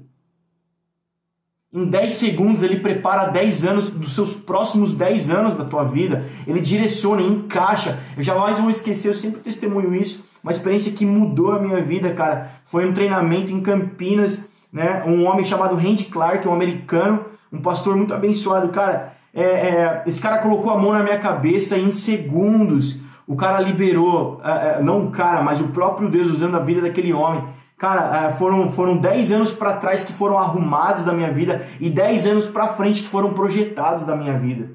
Em 1.72 1.84
10 1.84 2.12
segundos 2.14 2.64
ele 2.64 2.80
prepara 2.80 3.28
10 3.28 3.64
anos 3.64 3.90
dos 3.90 4.12
seus 4.12 4.34
próximos 4.34 4.94
10 4.94 5.30
anos 5.30 5.54
da 5.54 5.64
tua 5.64 5.84
vida. 5.84 6.24
Ele 6.44 6.60
direciona, 6.60 7.22
encaixa. 7.22 7.96
Eu 8.16 8.22
jamais 8.24 8.58
vou 8.58 8.70
esquecer, 8.70 9.08
eu 9.08 9.14
sempre 9.14 9.40
testemunho 9.40 9.94
isso. 9.94 10.26
Uma 10.42 10.50
experiência 10.50 10.92
que 10.92 11.06
mudou 11.06 11.52
a 11.52 11.60
minha 11.60 11.80
vida, 11.80 12.12
cara. 12.12 12.50
Foi 12.64 12.84
um 12.84 12.92
treinamento 12.92 13.52
em 13.52 13.60
Campinas, 13.60 14.50
né? 14.72 15.04
Um 15.06 15.24
homem 15.26 15.44
chamado 15.44 15.76
Randy 15.76 16.06
Clark, 16.06 16.48
um 16.48 16.54
americano, 16.54 17.24
um 17.52 17.62
pastor 17.62 17.96
muito 17.96 18.12
abençoado, 18.12 18.68
cara. 18.70 19.14
É, 19.32 19.44
é, 19.44 20.02
esse 20.06 20.20
cara 20.20 20.38
colocou 20.38 20.72
a 20.72 20.76
mão 20.76 20.92
na 20.92 21.04
minha 21.04 21.18
cabeça 21.18 21.78
em 21.78 21.92
segundos 21.92 23.00
o 23.30 23.36
cara 23.36 23.60
liberou, 23.60 24.40
é, 24.42 24.78
é 24.78 24.82
não 24.82 25.06
o 25.06 25.10
cara, 25.12 25.40
mas 25.40 25.60
o 25.60 25.68
próprio 25.68 26.08
Deus 26.08 26.26
usando 26.26 26.56
a 26.56 26.58
vida 26.58 26.80
daquele 26.80 27.12
homem 27.12 27.44
Cara, 27.80 28.26
é, 28.26 28.30
foram, 28.30 28.68
foram 28.68 28.98
10 28.98 29.32
anos 29.32 29.52
para 29.54 29.78
trás 29.78 30.04
que 30.04 30.12
foram 30.12 30.36
arrumados 30.36 31.02
da 31.02 31.14
minha 31.14 31.30
vida 31.30 31.66
e 31.80 31.88
10 31.88 32.26
anos 32.26 32.46
para 32.46 32.68
frente 32.68 33.00
que 33.00 33.08
foram 33.08 33.32
projetados 33.32 34.04
da 34.04 34.14
minha 34.14 34.36
vida. 34.36 34.72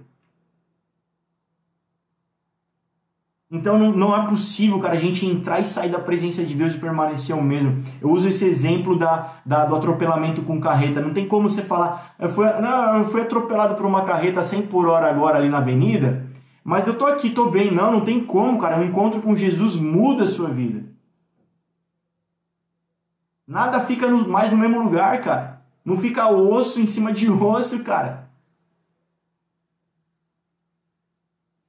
Então 3.51 3.78
não, 3.78 3.91
não 3.91 4.16
é 4.16 4.28
possível, 4.28 4.80
cara, 4.80 4.95
a 4.95 4.97
gente 4.97 5.24
entrar 5.24 5.60
e 5.60 5.64
sair 5.64 5.89
da 5.89 5.99
presença 5.99 6.43
de 6.43 6.56
Deus 6.56 6.74
e 6.74 6.80
permanecer 6.80 7.38
o 7.38 7.43
mesmo. 7.43 7.84
Eu 8.01 8.10
uso 8.10 8.28
esse 8.28 8.43
exemplo 8.43 8.97
da, 8.97 9.36
da 9.45 9.66
do 9.66 9.76
atropelamento 9.76 10.41
com 10.41 10.60
carreta. 10.60 10.99
Não 10.99 11.14
tem 11.14 11.28
como 11.28 11.47
você 11.47 11.62
falar, 11.62 12.16
eu 12.20 12.28
fui, 12.28 12.47
não, 12.60 12.97
eu 12.97 13.03
fui 13.03 13.22
atropelado 13.22 13.76
por 13.76 13.86
uma 13.86 14.03
carreta 14.03 14.41
100 14.41 14.64
por 14.64 14.88
hora 14.88 15.08
agora 15.08 15.38
ali 15.38 15.47
na 15.47 15.60
avenida, 15.60 16.26
mas 16.64 16.88
eu 16.88 16.97
tô 16.97 17.06
aqui, 17.06 17.30
tô 17.30 17.51
bem. 17.51 17.72
Não, 17.72 17.91
não 17.91 18.01
tem 18.01 18.20
como, 18.20 18.58
cara. 18.58 18.82
O 18.82 18.84
encontro 18.84 19.22
com 19.22 19.36
Jesus 19.36 19.76
muda 19.76 20.24
a 20.24 20.28
sua 20.28 20.49
vida. 20.49 20.94
Nada 23.47 23.79
fica 23.79 24.07
no, 24.07 24.27
mais 24.27 24.51
no 24.51 24.57
mesmo 24.57 24.81
lugar, 24.81 25.19
cara. 25.21 25.61
Não 25.83 25.95
fica 25.95 26.27
osso 26.29 26.81
em 26.81 26.87
cima 26.87 27.13
de 27.13 27.29
osso, 27.29 27.83
cara. 27.83 28.25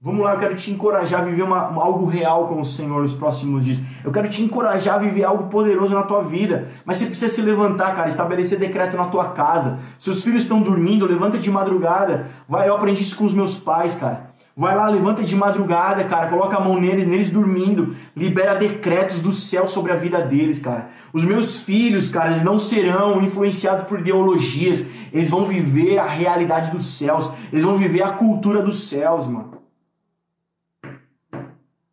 Vamos 0.01 0.25
lá, 0.25 0.35
eu 0.35 0.39
quero 0.39 0.55
te 0.55 0.71
encorajar 0.71 1.21
a 1.21 1.25
viver 1.25 1.43
uma, 1.43 1.63
algo 1.83 2.07
real 2.07 2.47
com 2.47 2.61
o 2.61 2.65
Senhor 2.65 3.03
nos 3.03 3.15
próximos 3.15 3.65
dias. 3.65 3.83
Eu 4.05 4.13
quero 4.13 4.29
te 4.29 4.41
encorajar 4.41 4.95
a 4.95 4.99
viver 4.99 5.25
algo 5.25 5.49
poderoso 5.49 5.95
na 5.95 6.05
tua 6.05 6.23
vida. 6.23 6.69
Mas 6.85 6.99
você 6.99 7.07
precisa 7.07 7.29
se 7.29 7.43
levantar, 7.43 7.95
cara, 7.95 8.09
estabelecer 8.09 8.59
decreto 8.59 8.97
na 8.97 9.07
tua 9.07 9.31
casa. 9.31 9.81
Seus 9.99 10.23
filhos 10.23 10.45
estão 10.45 10.63
dormindo, 10.63 11.07
levanta 11.07 11.39
de 11.39 11.51
madrugada. 11.51 12.27
Vai, 12.49 12.69
eu 12.69 12.77
aprendi 12.77 13.03
isso 13.03 13.17
com 13.17 13.25
os 13.25 13.35
meus 13.35 13.59
pais, 13.59 13.97
cara. 13.97 14.31
Vai 14.59 14.75
lá, 14.75 14.89
levanta 14.89 15.23
de 15.23 15.37
madrugada, 15.37 16.03
cara, 16.05 16.31
coloca 16.31 16.57
a 16.57 16.61
mão 16.61 16.81
neles, 16.81 17.07
neles 17.07 17.29
dormindo, 17.29 17.95
libera 18.17 18.55
decretos 18.55 19.21
do 19.21 19.31
céu 19.31 19.69
sobre 19.69 19.93
a 19.93 19.97
vida 19.97 20.23
deles, 20.23 20.61
cara. 20.61 20.89
Os 21.13 21.25
meus 21.25 21.63
filhos, 21.63 22.09
cara, 22.09 22.31
eles 22.31 22.43
não 22.43 22.59
serão 22.59 23.21
influenciados 23.21 23.85
por 23.85 24.01
ideologias, 24.01 25.11
eles 25.13 25.29
vão 25.29 25.45
viver 25.45 25.99
a 25.99 26.07
realidade 26.07 26.71
dos 26.71 26.97
céus, 26.97 27.35
eles 27.53 27.67
vão 27.67 27.77
viver 27.77 28.03
a 28.03 28.13
cultura 28.13 28.63
dos 28.63 28.89
céus, 28.89 29.29
mano. 29.29 29.59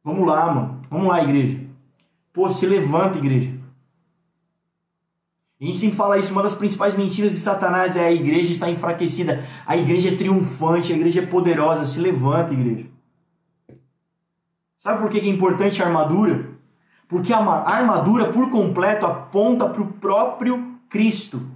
Vamos 0.02 0.26
lá, 0.26 0.54
mano. 0.54 0.82
Vamos 0.90 1.08
lá, 1.08 1.22
igreja. 1.22 1.60
Pô, 2.32 2.50
se 2.50 2.66
levanta, 2.66 3.18
igreja. 3.18 3.52
A 5.64 5.66
gente 5.66 5.80
sempre 5.80 5.96
fala 5.96 6.18
isso, 6.18 6.34
uma 6.34 6.44
das 6.44 6.56
principais 6.56 6.94
mentiras 6.94 7.32
de 7.32 7.40
Satanás 7.40 7.96
é 7.96 8.06
a 8.06 8.12
igreja 8.12 8.52
está 8.52 8.70
enfraquecida, 8.70 9.42
a 9.66 9.78
igreja 9.78 10.10
é 10.10 10.18
triunfante, 10.18 10.92
a 10.92 10.96
igreja 10.98 11.22
é 11.22 11.26
poderosa. 11.26 11.86
Se 11.86 12.02
levanta, 12.02 12.52
igreja. 12.52 12.90
Sabe 14.78 15.00
por 15.00 15.10
que 15.10 15.20
é 15.20 15.26
importante 15.26 15.82
a 15.82 15.86
armadura? 15.86 16.50
Porque 17.08 17.32
a 17.32 17.38
armadura 17.40 18.34
por 18.34 18.52
completo 18.52 19.06
aponta 19.06 19.70
para 19.70 19.82
o 19.82 19.94
próprio 19.94 20.80
Cristo. 20.90 21.50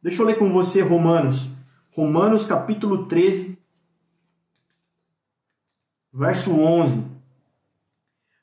Deixa 0.00 0.22
eu 0.22 0.26
ler 0.26 0.38
com 0.38 0.52
você 0.52 0.80
Romanos. 0.80 1.52
Romanos 1.90 2.46
capítulo 2.46 3.06
13, 3.06 3.58
verso 6.12 6.60
11. 6.60 7.04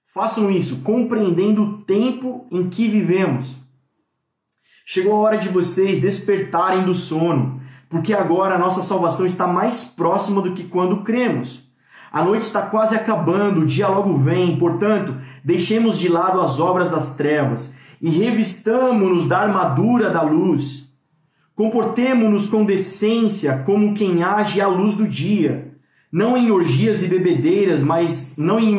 Façam 0.06 0.52
isso, 0.52 0.82
compreendendo 0.82 1.64
o 1.64 1.78
tempo 1.84 2.46
em 2.52 2.70
que 2.70 2.90
vivemos 2.90 3.66
Chegou 4.90 5.16
a 5.16 5.20
hora 5.20 5.38
de 5.38 5.50
vocês 5.50 6.00
despertarem 6.00 6.84
do 6.84 6.96
sono, 6.96 7.60
porque 7.90 8.14
agora 8.14 8.56
a 8.56 8.58
nossa 8.58 8.82
salvação 8.82 9.26
está 9.26 9.46
mais 9.46 9.84
próxima 9.84 10.42
do 10.42 10.54
que 10.54 10.64
quando 10.64 11.04
cremos. 11.04 11.68
A 12.10 12.24
noite 12.24 12.44
está 12.44 12.62
quase 12.62 12.96
acabando, 12.96 13.60
o 13.60 13.66
dia 13.66 13.90
logo 13.90 14.18
vem, 14.18 14.56
portanto, 14.56 15.18
deixemos 15.44 16.00
de 16.00 16.08
lado 16.08 16.40
as 16.40 16.62
obras 16.62 16.90
das 16.90 17.18
trevas 17.18 17.76
e 18.02 18.10
revistamo-nos 18.10 19.28
da 19.28 19.40
armadura 19.40 20.10
da 20.10 20.22
luz. 20.22 20.94
Comportemo-nos 21.54 22.50
com 22.50 22.64
decência, 22.64 23.64
como 23.66 23.94
quem 23.94 24.24
age 24.24 24.62
à 24.62 24.68
luz 24.68 24.96
do 24.96 25.06
dia, 25.06 25.68
não 26.10 26.38
em 26.38 26.50
orgias 26.50 27.04
e 27.04 27.10
bebedeiras, 27.10 27.84
mas 27.84 28.36
não 28.38 28.58
em 28.58 28.72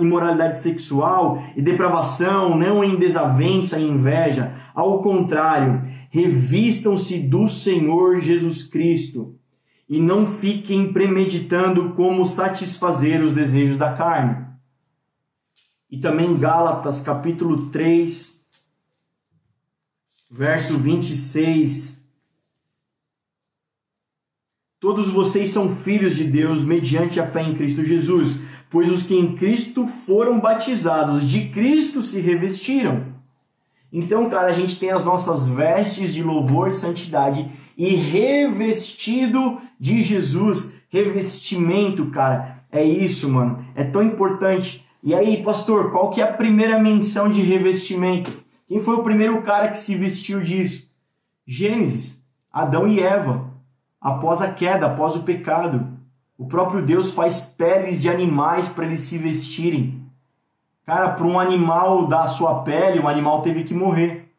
imoralidade 0.00 0.60
sexual 0.60 1.42
e 1.56 1.60
depravação, 1.60 2.56
não 2.56 2.84
em 2.84 2.96
desavença 2.96 3.80
e 3.80 3.88
inveja. 3.88 4.52
Ao 4.76 5.00
contrário, 5.00 5.90
revistam-se 6.10 7.20
do 7.20 7.48
Senhor 7.48 8.18
Jesus 8.18 8.64
Cristo 8.64 9.34
e 9.88 9.98
não 9.98 10.26
fiquem 10.26 10.92
premeditando 10.92 11.94
como 11.94 12.26
satisfazer 12.26 13.22
os 13.22 13.32
desejos 13.32 13.78
da 13.78 13.94
carne. 13.94 14.44
E 15.90 15.98
também 15.98 16.36
Gálatas, 16.36 17.00
capítulo 17.00 17.70
3, 17.70 18.46
verso 20.30 20.76
26. 20.76 22.04
Todos 24.78 25.08
vocês 25.08 25.48
são 25.48 25.70
filhos 25.70 26.16
de 26.16 26.24
Deus 26.24 26.62
mediante 26.62 27.18
a 27.18 27.26
fé 27.26 27.42
em 27.42 27.54
Cristo 27.54 27.82
Jesus, 27.82 28.42
pois 28.68 28.90
os 28.90 29.04
que 29.04 29.14
em 29.14 29.36
Cristo 29.36 29.86
foram 29.86 30.38
batizados, 30.38 31.26
de 31.26 31.48
Cristo 31.48 32.02
se 32.02 32.20
revestiram. 32.20 33.15
Então, 33.98 34.28
cara, 34.28 34.48
a 34.48 34.52
gente 34.52 34.78
tem 34.78 34.90
as 34.90 35.06
nossas 35.06 35.48
vestes 35.48 36.12
de 36.12 36.22
louvor 36.22 36.68
e 36.68 36.74
santidade 36.74 37.50
e 37.78 37.94
revestido 37.96 39.58
de 39.80 40.02
Jesus. 40.02 40.74
Revestimento, 40.90 42.10
cara, 42.10 42.62
é 42.70 42.84
isso, 42.84 43.32
mano. 43.32 43.64
É 43.74 43.82
tão 43.82 44.02
importante. 44.02 44.86
E 45.02 45.14
aí, 45.14 45.42
pastor, 45.42 45.92
qual 45.92 46.10
que 46.10 46.20
é 46.20 46.24
a 46.24 46.32
primeira 46.34 46.78
menção 46.78 47.30
de 47.30 47.40
revestimento? 47.40 48.38
Quem 48.68 48.78
foi 48.78 48.96
o 48.96 49.02
primeiro 49.02 49.40
cara 49.40 49.68
que 49.68 49.78
se 49.78 49.94
vestiu 49.94 50.42
disso? 50.42 50.90
Gênesis, 51.46 52.22
Adão 52.52 52.86
e 52.86 53.00
Eva. 53.00 53.50
Após 53.98 54.42
a 54.42 54.52
queda, 54.52 54.88
após 54.88 55.16
o 55.16 55.22
pecado, 55.22 55.88
o 56.36 56.46
próprio 56.46 56.84
Deus 56.84 57.12
faz 57.12 57.46
peles 57.46 58.02
de 58.02 58.10
animais 58.10 58.68
para 58.68 58.84
eles 58.84 59.00
se 59.00 59.16
vestirem. 59.16 60.05
Cara, 60.86 61.10
para 61.10 61.26
um 61.26 61.38
animal 61.40 62.06
dar 62.06 62.28
sua 62.28 62.62
pele, 62.62 63.00
o 63.00 63.08
animal 63.08 63.42
teve 63.42 63.64
que 63.64 63.74
morrer. 63.74 64.32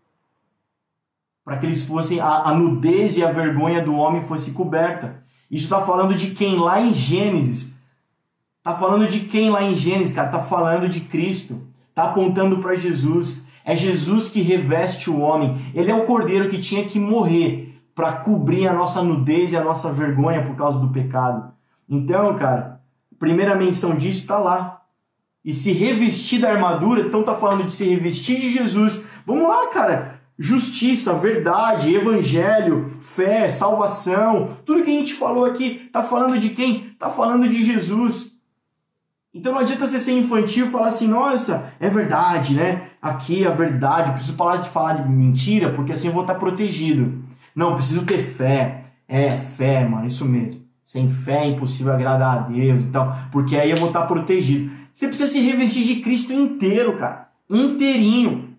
Para 1.44 1.58
que 1.58 1.66
eles 1.66 1.86
fossem, 1.86 2.22
a, 2.22 2.44
a, 2.44 2.54
nudez 2.54 3.18
e 3.18 3.26
a 3.26 3.30
vergonha 3.30 3.84
do 3.84 3.94
homem 3.94 4.24
fosse 4.24 4.54
coberta. 4.54 5.22
Isso 5.52 5.66
está 5.66 5.80
falando 5.80 6.16
de 6.16 6.32
quem 6.32 6.56
lá 6.56 6.80
em 6.80 6.94
Gênesis? 6.94 7.76
Está 8.60 8.74
falando 8.74 9.08
de 9.08 9.22
quem 9.22 9.50
lá 9.50 9.62
em 9.62 9.76
Gênesis, 9.76 10.16
cara? 10.16 10.28
Está 10.28 10.40
falando 10.40 10.88
de 10.88 11.02
Cristo. 11.02 11.68
Está 11.90 12.06
apontando 12.06 12.60
para 12.60 12.76
Jesus. 12.76 13.46
É 13.66 13.76
Jesus 13.76 14.30
que 14.30 14.42
reveste 14.42 15.10
o 15.10 15.20
homem. 15.20 15.58
Ele 15.74 15.92
é 15.92 15.96
o 15.96 16.06
cordeiro 16.06 16.48
que 16.48 16.60
tinha 16.60 16.86
que 16.86 16.98
morrer 16.98 17.78
para 17.94 18.14
cobrir 18.14 18.68
a 18.70 18.74
nossa 18.74 19.02
nudez 19.02 19.52
e 19.52 19.58
a 19.58 19.64
nossa 19.64 19.92
vergonha 19.92 20.46
por 20.46 20.56
causa 20.56 20.80
do 20.80 20.90
pecado. 20.90 21.52
Então, 21.90 22.34
cara, 22.36 22.80
primeira 23.20 23.56
menção 23.56 23.96
disso 23.96 24.22
está 24.22 24.38
lá 24.38 24.77
e 25.48 25.54
se 25.54 25.72
revestir 25.72 26.42
da 26.42 26.52
armadura, 26.52 27.00
então 27.00 27.24
tá 27.24 27.34
falando 27.34 27.64
de 27.64 27.72
se 27.72 27.86
revestir 27.86 28.38
de 28.38 28.50
Jesus. 28.50 29.08
Vamos 29.26 29.48
lá, 29.48 29.68
cara. 29.68 30.20
Justiça, 30.38 31.14
verdade, 31.14 31.96
evangelho, 31.96 32.92
fé, 33.00 33.48
salvação, 33.48 34.58
tudo 34.66 34.84
que 34.84 34.90
a 34.92 34.94
gente 34.94 35.14
falou 35.14 35.46
aqui, 35.46 35.90
tá 35.92 36.04
falando 36.04 36.38
de 36.38 36.50
quem? 36.50 36.90
Tá 37.00 37.10
falando 37.10 37.48
de 37.48 37.64
Jesus. 37.64 38.34
Então 39.34 39.54
não 39.54 39.62
adianta 39.62 39.88
você 39.88 40.02
ser 40.02 40.20
infantil 40.20 40.68
e 40.68 40.70
falar 40.70 40.90
assim, 40.90 41.08
nossa, 41.08 41.72
é 41.80 41.88
verdade, 41.88 42.54
né? 42.54 42.90
Aqui 43.02 43.46
é 43.46 43.48
a 43.48 43.52
verdade, 43.52 44.10
eu 44.10 44.16
preciso 44.16 44.36
parar 44.36 44.58
de 44.58 44.70
falar 44.70 44.96
de 44.96 45.10
mentira, 45.10 45.72
porque 45.74 45.94
assim 45.94 46.08
eu 46.08 46.14
vou 46.14 46.24
estar 46.24 46.36
protegido. 46.36 47.24
Não, 47.56 47.74
preciso 47.74 48.06
ter 48.06 48.18
fé. 48.18 48.84
É, 49.08 49.32
fé, 49.32 49.88
mano, 49.88 50.08
isso 50.08 50.26
mesmo. 50.26 50.67
Sem 50.88 51.10
fé 51.10 51.44
é 51.44 51.50
impossível 51.50 51.92
agradar 51.92 52.38
a 52.38 52.40
Deus 52.44 52.86
e 52.86 52.88
tal, 52.88 53.14
porque 53.30 53.58
aí 53.58 53.70
eu 53.70 53.76
vou 53.76 53.90
estar 53.90 54.06
protegido. 54.06 54.72
Você 54.94 55.10
precisa 55.10 55.30
se 55.30 55.42
revestir 55.42 55.84
de 55.84 55.98
Cristo 55.98 56.32
inteiro, 56.32 56.98
cara. 56.98 57.30
Inteirinho. 57.50 58.56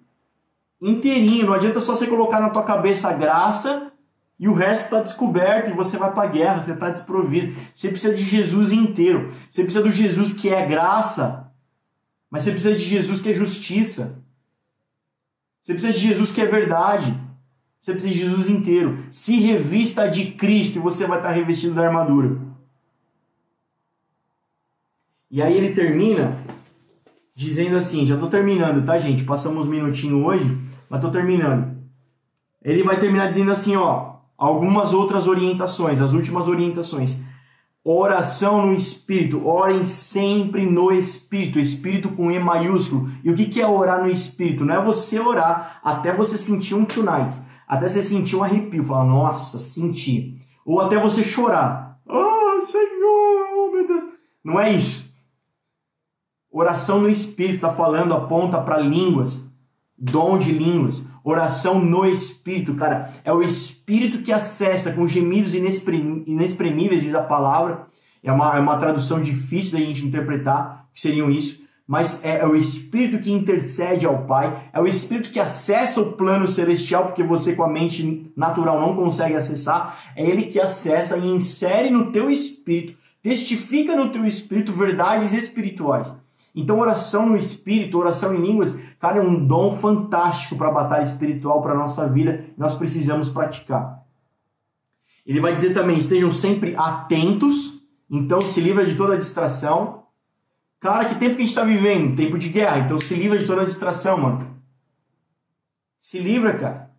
Inteirinho. 0.78 1.46
Não 1.46 1.54
adianta 1.54 1.80
só 1.80 1.96
você 1.96 2.06
colocar 2.06 2.38
na 2.38 2.50
tua 2.50 2.64
cabeça 2.64 3.08
a 3.08 3.14
graça 3.14 3.90
e 4.38 4.46
o 4.46 4.52
resto 4.52 4.84
está 4.84 5.00
descoberto 5.00 5.70
e 5.70 5.72
você 5.72 5.96
vai 5.96 6.12
para 6.12 6.28
a 6.28 6.30
guerra, 6.30 6.60
você 6.60 6.74
está 6.74 6.90
desprovido. 6.90 7.56
Você 7.72 7.88
precisa 7.88 8.14
de 8.14 8.22
Jesus 8.22 8.72
inteiro. 8.72 9.30
Você 9.48 9.62
precisa 9.62 9.82
do 9.82 9.90
Jesus 9.90 10.34
que 10.34 10.50
é 10.50 10.66
graça, 10.66 11.50
mas 12.30 12.42
você 12.42 12.50
precisa 12.50 12.76
de 12.76 12.84
Jesus 12.84 13.22
que 13.22 13.30
é 13.30 13.34
justiça. 13.34 14.22
Você 15.62 15.72
precisa 15.72 15.94
de 15.94 16.00
Jesus 16.00 16.30
que 16.30 16.42
é 16.42 16.46
verdade. 16.46 17.18
Você 17.78 17.92
precisa 17.92 18.12
de 18.12 18.18
Jesus 18.18 18.48
inteiro. 18.48 18.98
Se 19.10 19.36
revista 19.40 20.08
de 20.08 20.32
Cristo 20.32 20.78
e 20.78 20.82
você 20.82 21.06
vai 21.06 21.18
estar 21.18 21.30
revestido 21.30 21.74
da 21.74 21.86
armadura. 21.86 22.38
E 25.30 25.42
aí 25.42 25.56
ele 25.56 25.70
termina 25.70 26.36
dizendo 27.36 27.76
assim, 27.76 28.04
já 28.04 28.14
estou 28.14 28.28
terminando, 28.28 28.84
tá, 28.84 28.98
gente? 28.98 29.24
Passamos 29.24 29.68
um 29.68 29.70
minutinho 29.70 30.24
hoje, 30.24 30.48
mas 30.90 30.98
estou 30.98 31.10
terminando. 31.10 31.76
Ele 32.64 32.82
vai 32.82 32.98
terminar 32.98 33.28
dizendo 33.28 33.52
assim, 33.52 33.76
ó, 33.76 34.16
algumas 34.36 34.92
outras 34.92 35.28
orientações, 35.28 36.00
as 36.00 36.14
últimas 36.14 36.48
orientações. 36.48 37.22
Oração 37.84 38.66
no 38.66 38.74
Espírito, 38.74 39.46
orem 39.46 39.84
sempre 39.84 40.66
no 40.66 40.90
Espírito, 40.90 41.58
Espírito 41.58 42.08
com 42.10 42.30
E 42.30 42.38
maiúsculo. 42.38 43.10
E 43.22 43.30
o 43.30 43.36
que, 43.36 43.60
é 43.60 43.66
orar 43.66 44.02
no 44.02 44.10
Espírito? 44.10 44.64
Não 44.64 44.74
é 44.74 44.84
você 44.84 45.20
orar 45.20 45.80
até 45.82 46.14
você 46.14 46.36
sentir 46.36 46.74
um 46.74 46.84
tonight, 46.84 47.36
até 47.68 47.86
você 47.86 48.02
sentir 48.02 48.36
um 48.36 48.42
arrepio, 48.42 48.82
falar, 48.82 49.04
nossa, 49.04 49.58
senti. 49.58 50.40
Ou 50.64 50.80
até 50.80 50.98
você 50.98 51.22
chorar. 51.22 52.00
Ah, 52.08 52.58
Senhor, 52.62 53.48
oh 53.56 53.70
meu 53.70 53.86
Deus. 53.86 54.04
Não 54.42 54.58
é 54.58 54.70
isso. 54.70 55.14
Oração 56.50 57.00
no 57.00 57.10
Espírito 57.10 57.56
está 57.56 57.68
falando, 57.68 58.14
aponta 58.14 58.58
para 58.58 58.78
línguas, 58.78 59.52
dom 59.98 60.38
de 60.38 60.50
línguas. 60.50 61.06
Oração 61.22 61.78
no 61.78 62.06
Espírito, 62.06 62.74
cara, 62.74 63.12
é 63.22 63.30
o 63.30 63.42
Espírito 63.42 64.22
que 64.22 64.32
acessa 64.32 64.94
com 64.94 65.06
gemidos 65.06 65.54
inexprimíveis, 65.54 67.02
diz 67.02 67.14
a 67.14 67.22
palavra. 67.22 67.86
É 68.22 68.32
uma, 68.32 68.56
é 68.56 68.60
uma 68.60 68.78
tradução 68.78 69.20
difícil 69.20 69.78
da 69.78 69.84
gente 69.84 70.06
interpretar, 70.06 70.88
que 70.94 71.00
seriam 71.00 71.30
isso. 71.30 71.67
Mas 71.88 72.22
é, 72.22 72.40
é 72.40 72.46
o 72.46 72.54
Espírito 72.54 73.18
que 73.18 73.32
intercede 73.32 74.04
ao 74.04 74.26
Pai, 74.26 74.68
é 74.74 74.78
o 74.78 74.86
Espírito 74.86 75.30
que 75.30 75.40
acessa 75.40 76.02
o 76.02 76.12
plano 76.12 76.46
celestial, 76.46 77.06
porque 77.06 77.22
você 77.22 77.56
com 77.56 77.62
a 77.64 77.68
mente 77.68 78.30
natural 78.36 78.78
não 78.78 78.94
consegue 78.94 79.34
acessar. 79.34 79.98
É 80.14 80.22
Ele 80.22 80.42
que 80.42 80.60
acessa 80.60 81.16
e 81.16 81.26
insere 81.26 81.88
no 81.88 82.12
teu 82.12 82.30
espírito, 82.30 82.98
testifica 83.22 83.96
no 83.96 84.10
teu 84.10 84.26
espírito 84.26 84.70
verdades 84.70 85.32
espirituais. 85.32 86.20
Então, 86.54 86.78
oração 86.78 87.24
no 87.26 87.36
espírito, 87.36 87.98
oração 87.98 88.34
em 88.34 88.40
línguas, 88.40 88.82
cara, 88.98 89.18
é 89.18 89.22
um 89.22 89.46
dom 89.46 89.72
fantástico 89.72 90.56
para 90.56 90.68
a 90.68 90.72
batalha 90.72 91.04
espiritual, 91.04 91.62
para 91.62 91.72
a 91.72 91.78
nossa 91.78 92.06
vida, 92.06 92.44
nós 92.58 92.74
precisamos 92.74 93.30
praticar. 93.30 94.02
Ele 95.26 95.40
vai 95.40 95.54
dizer 95.54 95.72
também: 95.72 95.96
estejam 95.96 96.30
sempre 96.30 96.74
atentos, 96.76 97.78
então 98.10 98.42
se 98.42 98.60
livra 98.60 98.84
de 98.84 98.94
toda 98.94 99.16
distração. 99.16 100.02
Cara, 100.80 101.06
que 101.06 101.16
tempo 101.16 101.34
que 101.34 101.42
a 101.42 101.44
gente 101.44 101.48
está 101.48 101.64
vivendo? 101.64 102.16
Tempo 102.16 102.38
de 102.38 102.50
guerra, 102.50 102.78
então 102.78 102.98
se 102.98 103.14
livra 103.14 103.38
de 103.38 103.46
toda 103.46 103.64
distração, 103.64 104.16
mano. 104.18 104.56
Se 105.98 106.20
livra, 106.20 106.56
cara. 106.56 106.90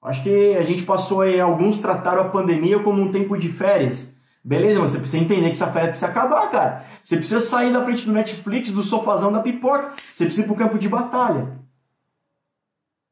Acho 0.00 0.22
que 0.22 0.54
a 0.54 0.62
gente 0.62 0.82
passou 0.84 1.22
aí, 1.22 1.40
alguns 1.40 1.78
trataram 1.78 2.22
a 2.22 2.28
pandemia 2.28 2.78
como 2.80 3.02
um 3.02 3.10
tempo 3.10 3.36
de 3.36 3.48
férias. 3.48 4.14
Beleza, 4.44 4.78
mas 4.78 4.90
você 4.90 4.98
precisa 4.98 5.24
entender 5.24 5.46
que 5.46 5.52
essa 5.52 5.72
férias 5.72 5.90
precisa 5.90 6.10
acabar, 6.10 6.50
cara. 6.50 6.84
Você 7.02 7.16
precisa 7.16 7.40
sair 7.40 7.72
da 7.72 7.82
frente 7.82 8.04
do 8.04 8.12
Netflix, 8.12 8.70
do 8.70 8.82
sofazão 8.82 9.32
da 9.32 9.40
pipoca. 9.40 9.94
Você 9.96 10.26
precisa 10.26 10.44
ir 10.44 10.46
pro 10.46 10.56
campo 10.56 10.78
de 10.78 10.88
batalha. 10.88 11.58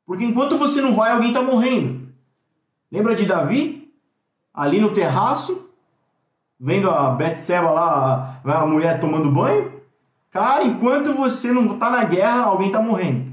Porque 0.05 0.25
enquanto 0.25 0.59
você 0.59 0.83
não 0.83 0.95
vai, 0.95 1.13
alguém 1.13 1.33
tá 1.33 1.43
morrendo. 1.43 2.13
Lembra 2.91 3.15
de 3.15 3.25
Davi? 3.25 3.91
Ali 4.53 4.79
no 4.79 4.93
terraço, 4.93 5.72
vendo 6.63 6.89
a 6.89 7.11
Betseba 7.11 7.71
lá, 7.73 8.41
a 8.45 8.65
mulher 8.65 9.01
tomando 9.01 9.33
banho. 9.33 9.83
Cara, 10.31 10.63
enquanto 10.63 11.13
você 11.13 11.51
não 11.51 11.77
tá 11.77 11.91
na 11.91 12.05
guerra, 12.05 12.45
alguém 12.45 12.71
tá 12.71 12.81
morrendo. 12.81 13.33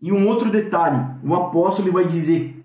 E 0.00 0.10
um 0.10 0.26
outro 0.26 0.50
detalhe, 0.50 0.98
o 1.22 1.34
apóstolo 1.34 1.92
vai 1.92 2.06
dizer 2.06 2.56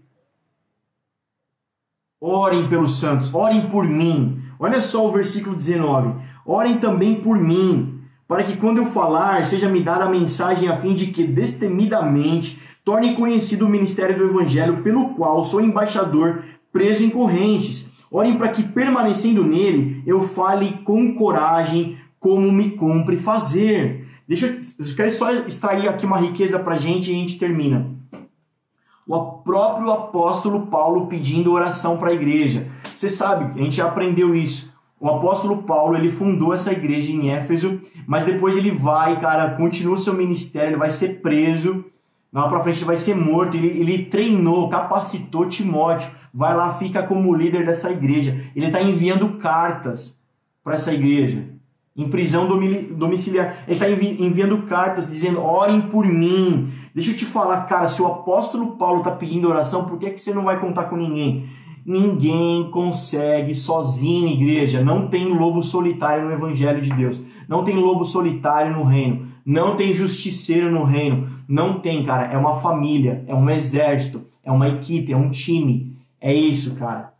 Orem 2.21 2.69
pelos 2.69 2.97
santos, 2.97 3.35
orem 3.35 3.69
por 3.69 3.83
mim. 3.83 4.41
Olha 4.57 4.81
só 4.81 5.05
o 5.05 5.11
versículo 5.11 5.53
19. 5.53 6.15
Orem 6.45 6.79
também 6.79 7.15
por 7.15 7.37
mim, 7.37 8.01
para 8.25 8.43
que 8.43 8.55
quando 8.55 8.77
eu 8.77 8.85
falar, 8.85 9.43
seja 9.45 9.67
me 9.67 9.81
dada 9.81 10.05
a 10.05 10.09
mensagem 10.09 10.69
a 10.69 10.75
fim 10.75 10.93
de 10.93 11.07
que 11.07 11.27
destemidamente 11.27 12.59
torne 12.85 13.15
conhecido 13.15 13.65
o 13.65 13.69
ministério 13.69 14.17
do 14.17 14.23
evangelho 14.23 14.81
pelo 14.81 15.13
qual 15.13 15.43
sou 15.43 15.59
embaixador 15.59 16.43
preso 16.75 17.05
em 17.05 17.09
correntes. 17.09 17.89
Orem 18.11 18.37
para 18.37 18.49
que 18.49 18.61
permanecendo 18.61 19.45
nele 19.45 20.03
eu 20.05 20.19
fale 20.19 20.79
com 20.83 21.15
coragem 21.15 21.97
como 22.19 22.51
me 22.51 22.71
cumpre 22.71 23.15
fazer. 23.15 24.05
Deixa 24.27 24.47
eu, 24.47 24.55
eu 24.55 24.95
quero 24.97 25.09
só 25.09 25.31
extrair 25.31 25.87
aqui 25.87 26.05
uma 26.05 26.17
riqueza 26.17 26.59
para 26.59 26.73
a 26.73 26.77
gente 26.77 27.09
e 27.09 27.15
a 27.15 27.17
gente 27.17 27.39
termina. 27.39 27.95
O 29.07 29.21
próprio 29.21 29.89
apóstolo 29.89 30.67
Paulo 30.67 31.07
pedindo 31.07 31.53
oração 31.53 31.95
para 31.95 32.09
a 32.09 32.13
igreja. 32.13 32.67
Você 32.93 33.07
sabe, 33.07 33.57
a 33.57 33.63
gente 33.63 33.77
já 33.77 33.87
aprendeu 33.87 34.35
isso. 34.35 34.73
O 34.99 35.07
apóstolo 35.07 35.63
Paulo, 35.63 35.95
ele 35.95 36.09
fundou 36.09 36.53
essa 36.53 36.73
igreja 36.73 37.11
em 37.11 37.29
Éfeso, 37.29 37.79
mas 38.05 38.25
depois 38.25 38.57
ele 38.57 38.71
vai, 38.71 39.19
cara, 39.21 39.55
continua 39.55 39.97
seu 39.97 40.13
ministério, 40.15 40.71
ele 40.71 40.77
vai 40.77 40.89
ser 40.89 41.21
preso, 41.21 41.85
lá 42.41 42.49
pra 42.49 42.59
frente 42.59 42.79
ele 42.79 42.85
vai 42.85 42.97
ser 42.97 43.15
morto, 43.15 43.55
ele, 43.55 43.67
ele 43.67 44.05
treinou, 44.05 44.67
capacitou 44.67 45.47
Timóteo, 45.47 46.11
vai 46.33 46.55
lá, 46.55 46.69
fica 46.69 47.01
como 47.01 47.33
líder 47.33 47.65
dessa 47.65 47.89
igreja. 47.89 48.45
Ele 48.53 48.65
está 48.65 48.81
enviando 48.81 49.37
cartas 49.37 50.21
para 50.61 50.75
essa 50.75 50.93
igreja, 50.93 51.47
em 51.95 52.09
prisão 52.09 52.45
domiciliar. 52.45 53.63
Ele 53.65 53.75
está 53.75 53.89
enviando 53.89 54.63
cartas 54.63 55.09
dizendo: 55.09 55.41
orem 55.41 55.81
por 55.81 56.05
mim. 56.05 56.69
Deixa 56.93 57.11
eu 57.11 57.15
te 57.15 57.23
falar, 57.23 57.61
cara, 57.61 57.87
se 57.87 58.01
o 58.01 58.07
apóstolo 58.07 58.75
Paulo 58.75 58.99
está 58.99 59.11
pedindo 59.11 59.47
oração, 59.47 59.85
por 59.85 59.97
que, 59.97 60.09
que 60.09 60.19
você 60.19 60.33
não 60.33 60.43
vai 60.43 60.59
contar 60.59 60.85
com 60.85 60.97
ninguém? 60.97 61.47
Ninguém 61.85 62.69
consegue 62.71 63.53
sozinho, 63.53 64.27
igreja. 64.27 64.83
Não 64.83 65.07
tem 65.07 65.25
lobo 65.25 65.61
solitário 65.61 66.25
no 66.25 66.33
Evangelho 66.33 66.81
de 66.81 66.91
Deus. 66.91 67.23
Não 67.47 67.63
tem 67.63 67.77
lobo 67.77 68.03
solitário 68.03 68.73
no 68.73 68.83
reino. 68.83 69.34
Não 69.45 69.75
tem 69.75 69.93
justiceiro 69.93 70.71
no 70.71 70.83
reino. 70.83 71.29
Não 71.47 71.79
tem, 71.79 72.03
cara. 72.03 72.33
É 72.33 72.37
uma 72.37 72.53
família, 72.53 73.23
é 73.27 73.35
um 73.35 73.49
exército, 73.49 74.25
é 74.43 74.51
uma 74.51 74.67
equipe, 74.67 75.13
é 75.13 75.17
um 75.17 75.29
time. 75.29 75.95
É 76.19 76.33
isso, 76.33 76.75
cara. 76.75 77.13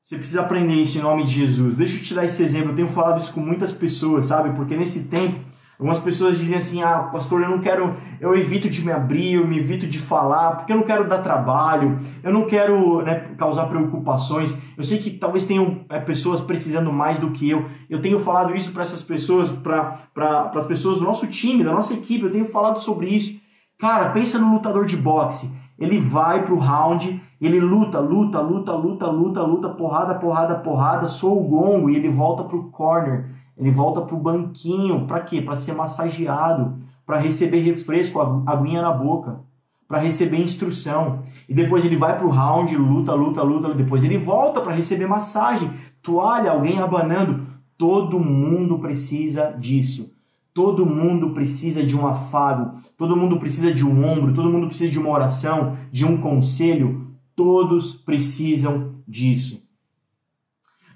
Você 0.00 0.16
precisa 0.16 0.40
aprender 0.40 0.74
isso 0.74 0.98
em 0.98 1.02
nome 1.02 1.24
de 1.24 1.32
Jesus. 1.32 1.76
Deixa 1.76 1.98
eu 1.98 2.02
te 2.02 2.14
dar 2.14 2.24
esse 2.24 2.42
exemplo. 2.42 2.70
Eu 2.70 2.76
tenho 2.76 2.88
falado 2.88 3.20
isso 3.20 3.34
com 3.34 3.40
muitas 3.40 3.74
pessoas, 3.74 4.24
sabe? 4.24 4.56
Porque 4.56 4.74
nesse 4.74 5.08
tempo 5.08 5.38
Algumas 5.78 6.00
pessoas 6.00 6.38
dizem 6.38 6.58
assim: 6.58 6.82
ah, 6.82 7.04
pastor, 7.04 7.40
eu 7.40 7.48
não 7.48 7.60
quero, 7.60 7.94
eu 8.20 8.34
evito 8.34 8.68
de 8.68 8.84
me 8.84 8.90
abrir, 8.90 9.34
eu 9.34 9.46
me 9.46 9.58
evito 9.58 9.86
de 9.86 9.98
falar, 9.98 10.56
porque 10.56 10.72
eu 10.72 10.76
não 10.76 10.82
quero 10.82 11.08
dar 11.08 11.18
trabalho, 11.18 12.00
eu 12.20 12.32
não 12.32 12.46
quero 12.46 13.00
né, 13.02 13.30
causar 13.38 13.66
preocupações. 13.66 14.60
Eu 14.76 14.82
sei 14.82 14.98
que 14.98 15.10
talvez 15.10 15.44
tenham 15.44 15.84
é, 15.88 16.00
pessoas 16.00 16.40
precisando 16.40 16.92
mais 16.92 17.20
do 17.20 17.30
que 17.30 17.48
eu. 17.48 17.64
Eu 17.88 18.00
tenho 18.00 18.18
falado 18.18 18.56
isso 18.56 18.72
para 18.72 18.82
essas 18.82 19.02
pessoas, 19.02 19.52
para 19.52 20.50
as 20.52 20.66
pessoas 20.66 20.98
do 20.98 21.04
nosso 21.04 21.28
time, 21.30 21.62
da 21.62 21.72
nossa 21.72 21.94
equipe, 21.94 22.24
eu 22.24 22.32
tenho 22.32 22.44
falado 22.44 22.80
sobre 22.80 23.10
isso. 23.10 23.40
Cara, 23.78 24.10
pensa 24.10 24.40
no 24.40 24.54
lutador 24.54 24.84
de 24.84 24.96
boxe. 24.96 25.56
Ele 25.78 25.96
vai 25.96 26.44
pro 26.44 26.58
round, 26.58 27.22
ele 27.40 27.60
luta, 27.60 28.00
luta, 28.00 28.40
luta, 28.40 28.72
luta, 28.72 29.06
luta, 29.06 29.42
luta, 29.42 29.68
porrada, 29.68 30.16
porrada, 30.16 30.58
porrada, 30.58 31.06
soa 31.06 31.34
o 31.34 31.44
gongo 31.44 31.88
e 31.88 31.94
ele 31.94 32.08
volta 32.08 32.42
pro 32.42 32.68
corner 32.72 33.38
ele 33.58 33.70
volta 33.70 34.00
para 34.02 34.14
o 34.14 34.20
banquinho, 34.20 35.04
para 35.06 35.20
quê? 35.20 35.42
Para 35.42 35.56
ser 35.56 35.74
massageado, 35.74 36.78
para 37.04 37.18
receber 37.18 37.60
refresco, 37.60 38.20
aguinha 38.46 38.80
na 38.80 38.92
boca, 38.92 39.40
para 39.88 39.98
receber 39.98 40.38
instrução. 40.38 41.20
E 41.48 41.54
depois 41.54 41.84
ele 41.84 41.96
vai 41.96 42.16
para 42.16 42.26
o 42.26 42.30
round, 42.30 42.76
luta, 42.76 43.12
luta, 43.14 43.42
luta, 43.42 43.74
depois 43.74 44.04
ele 44.04 44.16
volta 44.16 44.60
para 44.60 44.74
receber 44.74 45.08
massagem, 45.08 45.70
toalha, 46.00 46.52
alguém 46.52 46.78
abanando. 46.78 47.46
Todo 47.76 48.20
mundo 48.20 48.78
precisa 48.78 49.56
disso. 49.58 50.16
Todo 50.54 50.86
mundo 50.86 51.30
precisa 51.30 51.84
de 51.84 51.96
um 51.96 52.06
afago, 52.06 52.80
todo 52.96 53.16
mundo 53.16 53.38
precisa 53.38 53.72
de 53.72 53.86
um 53.86 54.04
ombro, 54.04 54.34
todo 54.34 54.50
mundo 54.50 54.66
precisa 54.66 54.90
de 54.90 54.98
uma 54.98 55.10
oração, 55.10 55.76
de 55.92 56.04
um 56.04 56.16
conselho. 56.20 57.06
Todos 57.36 57.94
precisam 57.94 58.94
disso. 59.06 59.67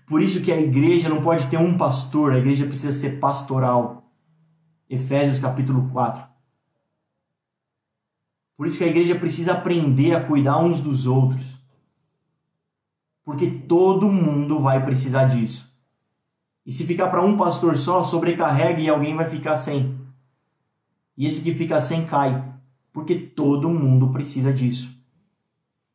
Por 0.07 0.21
isso 0.21 0.43
que 0.43 0.53
a 0.53 0.61
igreja 0.61 1.09
não 1.09 1.23
pode 1.23 1.49
ter 1.49 1.57
um 1.57 1.77
pastor, 1.77 2.33
a 2.33 2.39
igreja 2.39 2.67
precisa 2.67 2.93
ser 2.93 3.19
pastoral. 3.19 4.11
Efésios 4.89 5.39
capítulo 5.39 5.89
4. 5.91 6.23
Por 8.57 8.67
isso 8.67 8.79
que 8.79 8.85
a 8.85 8.89
igreja 8.89 9.15
precisa 9.15 9.55
aprender 9.55 10.15
a 10.15 10.25
cuidar 10.25 10.59
uns 10.59 10.81
dos 10.81 11.07
outros. 11.07 11.57
Porque 13.25 13.51
todo 13.51 14.13
mundo 14.13 14.61
vai 14.61 14.85
precisar 14.85 15.25
disso. 15.25 15.73
E 16.65 16.73
se 16.73 16.87
ficar 16.87 17.09
para 17.09 17.25
um 17.25 17.37
pastor 17.37 17.77
só, 17.77 18.05
sobrecarrega 18.05 18.81
e 18.81 18.89
alguém 18.89 19.17
vai 19.17 19.25
ficar 19.25 19.57
sem. 19.57 19.99
E 21.17 21.27
esse 21.27 21.43
que 21.43 21.53
fica 21.53 21.81
sem 21.81 22.05
cai. 22.05 22.53
Porque 22.93 23.17
todo 23.17 23.69
mundo 23.69 24.13
precisa 24.13 24.53
disso. 24.53 25.02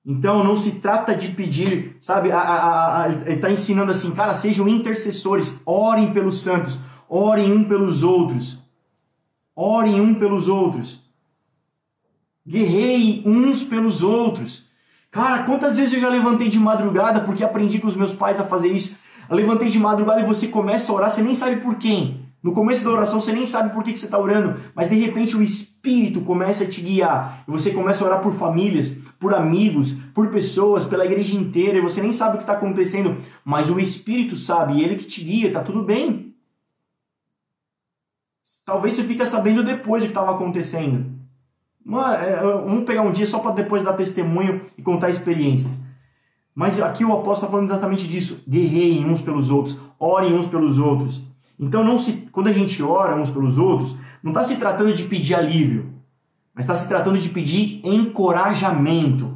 Então 0.10 0.41
não 0.41 0.55
se 0.55 0.80
trata 0.80 1.14
de 1.14 1.34
pedir, 1.34 1.97
sabe? 1.99 2.32
A, 2.32 2.39
a, 2.39 3.03
a, 3.03 3.10
ele 3.10 3.34
está 3.34 3.51
ensinando 3.51 3.91
assim, 3.91 4.16
cara, 4.16 4.34
sejam 4.34 4.66
intercessores, 4.66 5.62
orem 5.66 6.14
pelos 6.14 6.41
santos, 6.41 6.80
orem 7.10 7.51
um 7.51 7.66
pelos 7.66 8.03
outros, 8.03 8.62
orem 9.53 9.99
um 9.99 10.16
pelos 10.16 10.47
outros, 10.47 11.01
guerreiem 12.47 13.22
uns 13.26 13.64
pelos 13.64 14.01
outros. 14.01 14.68
Cara, 15.12 15.43
quantas 15.43 15.76
vezes 15.76 15.91
eu 15.91 15.99
já 15.99 16.08
levantei 16.08 16.47
de 16.47 16.58
madrugada 16.58 17.20
porque 17.20 17.43
aprendi 17.43 17.78
com 17.78 17.88
os 17.88 17.97
meus 17.97 18.14
pais 18.14 18.39
a 18.39 18.45
fazer 18.45 18.70
isso? 18.70 18.97
Eu 19.30 19.36
levantei 19.36 19.68
de 19.68 19.78
madrugada 19.78 20.22
e 20.22 20.26
você 20.26 20.47
começa 20.47 20.89
a 20.89 20.95
orar, 20.95 21.12
você 21.12 21.22
nem 21.22 21.36
sabe 21.36 21.58
por 21.58 21.76
quem. 21.76 22.27
No 22.42 22.54
começo 22.54 22.86
da 22.86 22.92
oração 22.92 23.20
você 23.20 23.34
nem 23.34 23.46
sabe 23.46 23.74
por 23.74 23.84
que, 23.84 23.92
que 23.92 24.00
você 24.00 24.06
está 24.06 24.20
orando, 24.20 24.60
mas 24.76 24.90
de 24.90 24.96
repente 24.96 25.36
o 25.36 25.42
Espírito 25.42 26.22
começa 26.22 26.64
a 26.64 26.70
te 26.70 26.82
guiar. 26.82 27.44
E 27.48 27.52
você 27.52 27.72
começa 27.72 28.04
a 28.04 28.08
orar 28.08 28.22
por 28.22 28.32
famílias, 28.32 28.98
por 29.20 29.34
amigos, 29.34 29.94
por 30.14 30.30
pessoas, 30.30 30.86
pela 30.86 31.06
igreja 31.06 31.36
inteira, 31.36 31.80
e 31.80 31.82
você 31.82 32.02
nem 32.02 32.14
sabe 32.14 32.36
o 32.36 32.38
que 32.38 32.44
está 32.44 32.54
acontecendo, 32.54 33.18
mas 33.44 33.70
o 33.70 33.80
Espírito 33.80 34.36
sabe, 34.36 34.76
e 34.76 34.84
ele 34.84 34.96
que 34.96 35.06
te 35.06 35.24
guia, 35.24 35.52
tá 35.52 35.62
tudo 35.62 35.84
bem. 35.84 36.36
Talvez 38.66 38.94
você 38.94 39.04
fique 39.04 39.26
sabendo 39.26 39.64
depois 39.64 40.04
o 40.04 40.06
que 40.06 40.12
estava 40.12 40.32
acontecendo. 40.32 41.18
Mano, 41.84 42.14
é, 42.24 42.42
vamos 42.42 42.84
pegar 42.84 43.02
um 43.02 43.12
dia 43.12 43.26
só 43.26 43.40
para 43.40 43.52
depois 43.52 43.84
dar 43.84 43.94
testemunho 43.94 44.62
e 44.78 44.82
contar 44.82 45.10
experiências. 45.10 45.82
Mas 46.54 46.82
aqui 46.82 47.06
o 47.06 47.14
apóstolo 47.14 47.36
está 47.36 47.48
falando 47.48 47.70
exatamente 47.70 48.08
disso. 48.08 48.44
Guerreiem 48.48 49.06
uns 49.06 49.22
pelos 49.22 49.52
outros, 49.52 49.80
orem 50.00 50.34
uns 50.34 50.48
pelos 50.48 50.80
outros. 50.80 51.24
Então, 51.60 51.84
não 51.84 51.97
se, 51.97 52.28
quando 52.32 52.47
a 52.47 52.53
gente 52.53 52.84
ora 52.84 53.16
uns 53.16 53.32
pelos 53.32 53.58
outros, 53.58 53.99
não 54.22 54.32
está 54.32 54.43
se 54.43 54.60
tratando 54.60 54.93
de 54.93 55.05
pedir 55.05 55.36
alívio, 55.36 55.93
mas 56.53 56.66
está 56.66 56.76
se 56.76 56.88
tratando 56.88 57.18
de 57.18 57.30
pedir 57.30 57.82
encorajamento. 57.84 59.36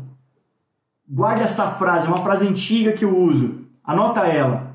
Guarde 1.07 1.41
essa 1.41 1.67
frase, 1.67 2.07
é 2.07 2.09
uma 2.09 2.17
frase 2.17 2.47
antiga 2.47 2.93
que 2.93 3.03
eu 3.03 3.17
uso. 3.17 3.61
Anota 3.83 4.21
ela. 4.21 4.71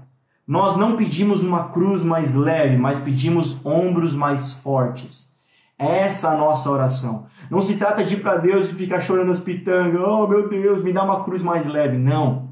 Nós 0.47 0.77
não 0.77 0.97
pedimos 0.97 1.43
uma 1.43 1.69
cruz 1.69 2.03
mais 2.03 2.35
leve, 2.35 2.77
mas 2.77 3.01
pedimos 3.01 3.65
ombros 3.65 4.15
mais 4.15 4.53
fortes. 4.53 5.35
Essa 5.79 6.29
é 6.29 6.35
a 6.35 6.37
nossa 6.37 6.71
oração. 6.71 7.27
Não 7.51 7.61
se 7.61 7.79
trata 7.79 8.03
de 8.03 8.15
ir 8.15 8.21
para 8.21 8.39
Deus 8.39 8.71
e 8.71 8.75
ficar 8.75 9.01
chorando 9.01 9.31
as 9.31 9.41
pitangas. 9.41 10.01
Oh, 10.01 10.27
meu 10.27 10.49
Deus, 10.49 10.83
me 10.83 10.93
dá 10.93 11.03
uma 11.03 11.25
cruz 11.25 11.43
mais 11.43 11.67
leve. 11.67 11.99
Não. 11.99 12.51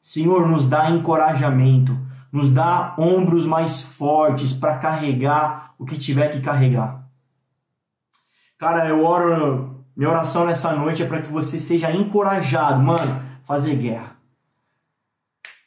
Senhor, 0.00 0.48
nos 0.48 0.66
dá 0.68 0.90
encorajamento 0.90 1.96
nos 2.32 2.50
dá 2.50 2.94
ombros 2.98 3.44
mais 3.44 3.96
fortes 3.96 4.54
para 4.54 4.78
carregar 4.78 5.74
o 5.78 5.84
que 5.84 5.98
tiver 5.98 6.28
que 6.30 6.40
carregar. 6.40 7.06
Cara, 8.58 8.88
eu 8.88 9.04
oro, 9.04 9.84
minha 9.94 10.08
oração 10.08 10.46
nessa 10.46 10.72
noite 10.74 11.02
é 11.02 11.06
para 11.06 11.20
que 11.20 11.28
você 11.28 11.58
seja 11.60 11.92
encorajado, 11.92 12.82
mano, 12.82 13.22
fazer 13.44 13.76
guerra. 13.76 14.16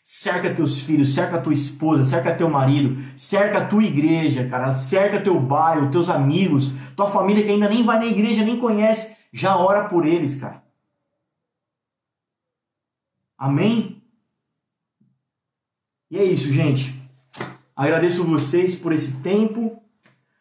Cerca 0.01 0.53
teus 0.53 0.81
filhos, 0.81 1.13
cerca 1.13 1.41
tua 1.41 1.53
esposa, 1.53 2.03
cerca 2.03 2.33
teu 2.33 2.49
marido, 2.49 2.97
cerca 3.15 3.65
tua 3.65 3.83
igreja, 3.83 4.47
cara, 4.47 4.71
cerca 4.71 5.21
teu 5.21 5.39
bairro, 5.39 5.91
teus 5.91 6.09
amigos, 6.09 6.73
tua 6.95 7.05
família 7.05 7.43
que 7.43 7.51
ainda 7.51 7.69
nem 7.69 7.83
vai 7.83 7.99
na 7.99 8.05
igreja, 8.05 8.43
nem 8.43 8.59
conhece, 8.59 9.17
já 9.31 9.57
ora 9.57 9.89
por 9.89 10.05
eles, 10.05 10.39
cara. 10.39 10.63
Amém? 13.37 13.94
E 16.15 16.17
é 16.17 16.23
isso, 16.23 16.49
gente. 16.53 16.95
Agradeço 17.75 18.23
vocês 18.23 18.73
por 18.73 18.93
esse 18.93 19.19
tempo. 19.19 19.83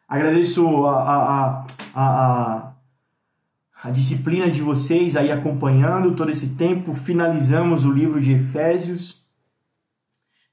Agradeço 0.07 0.87
a, 0.87 1.03
a, 1.03 1.66
a, 1.93 1.97
a, 1.97 2.72
a 3.83 3.91
disciplina 3.91 4.49
de 4.49 4.62
vocês 4.62 5.16
aí 5.16 5.33
acompanhando 5.33 6.14
todo 6.14 6.31
esse 6.31 6.55
tempo. 6.55 6.95
Finalizamos 6.95 7.85
o 7.85 7.91
livro 7.91 8.20
de 8.20 8.35
Efésios. 8.35 9.27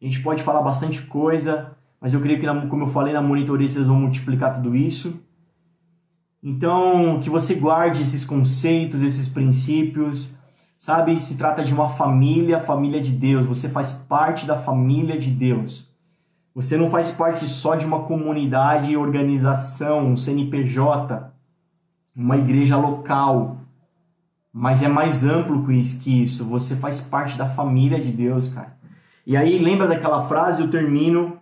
A 0.02 0.06
gente 0.06 0.24
pode 0.24 0.42
falar 0.42 0.64
bastante 0.64 1.04
coisa, 1.04 1.78
mas 2.02 2.16
eu 2.16 2.20
creio 2.20 2.40
que, 2.40 2.48
como 2.68 2.86
eu 2.86 2.88
falei 2.88 3.14
na 3.14 3.22
monitoria, 3.22 3.70
vocês 3.70 3.86
vão 3.86 4.00
multiplicar 4.00 4.56
tudo 4.56 4.76
isso. 4.76 5.22
Então, 6.42 7.20
que 7.20 7.30
você 7.30 7.54
guarde 7.54 8.02
esses 8.02 8.26
conceitos, 8.26 9.04
esses 9.04 9.30
princípios, 9.30 10.32
Sabe, 10.82 11.22
se 11.22 11.38
trata 11.38 11.64
de 11.64 11.76
uma 11.76 11.88
família, 11.88 12.60
família 12.60 13.00
de 13.00 13.12
Deus. 13.12 13.46
Você 13.46 13.70
faz 13.70 13.94
parte 13.94 14.48
da 14.48 14.58
família 14.58 15.16
de 15.16 15.30
Deus. 15.30 15.94
Você 16.56 16.76
não 16.76 16.88
faz 16.88 17.12
parte 17.12 17.48
só 17.48 17.76
de 17.76 17.86
uma 17.86 18.00
comunidade, 18.00 18.98
organização, 18.98 20.08
um 20.08 20.18
CNPJ, 20.18 21.32
uma 22.16 22.36
igreja 22.36 22.78
local, 22.78 23.58
mas 24.52 24.82
é 24.82 24.88
mais 24.88 25.24
amplo 25.24 25.64
que 25.68 26.24
isso. 26.24 26.46
Você 26.46 26.76
faz 26.76 27.00
parte 27.00 27.38
da 27.38 27.46
família 27.46 28.00
de 28.00 28.12
Deus, 28.12 28.50
cara. 28.50 28.76
E 29.24 29.38
aí, 29.38 29.60
lembra 29.60 29.88
daquela 29.88 30.20
frase? 30.22 30.64
Eu 30.64 30.72
termino 30.72 31.38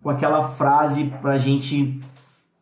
com 0.00 0.08
aquela 0.08 0.40
frase 0.40 1.06
para 1.20 1.32
a 1.32 1.38
gente 1.38 1.98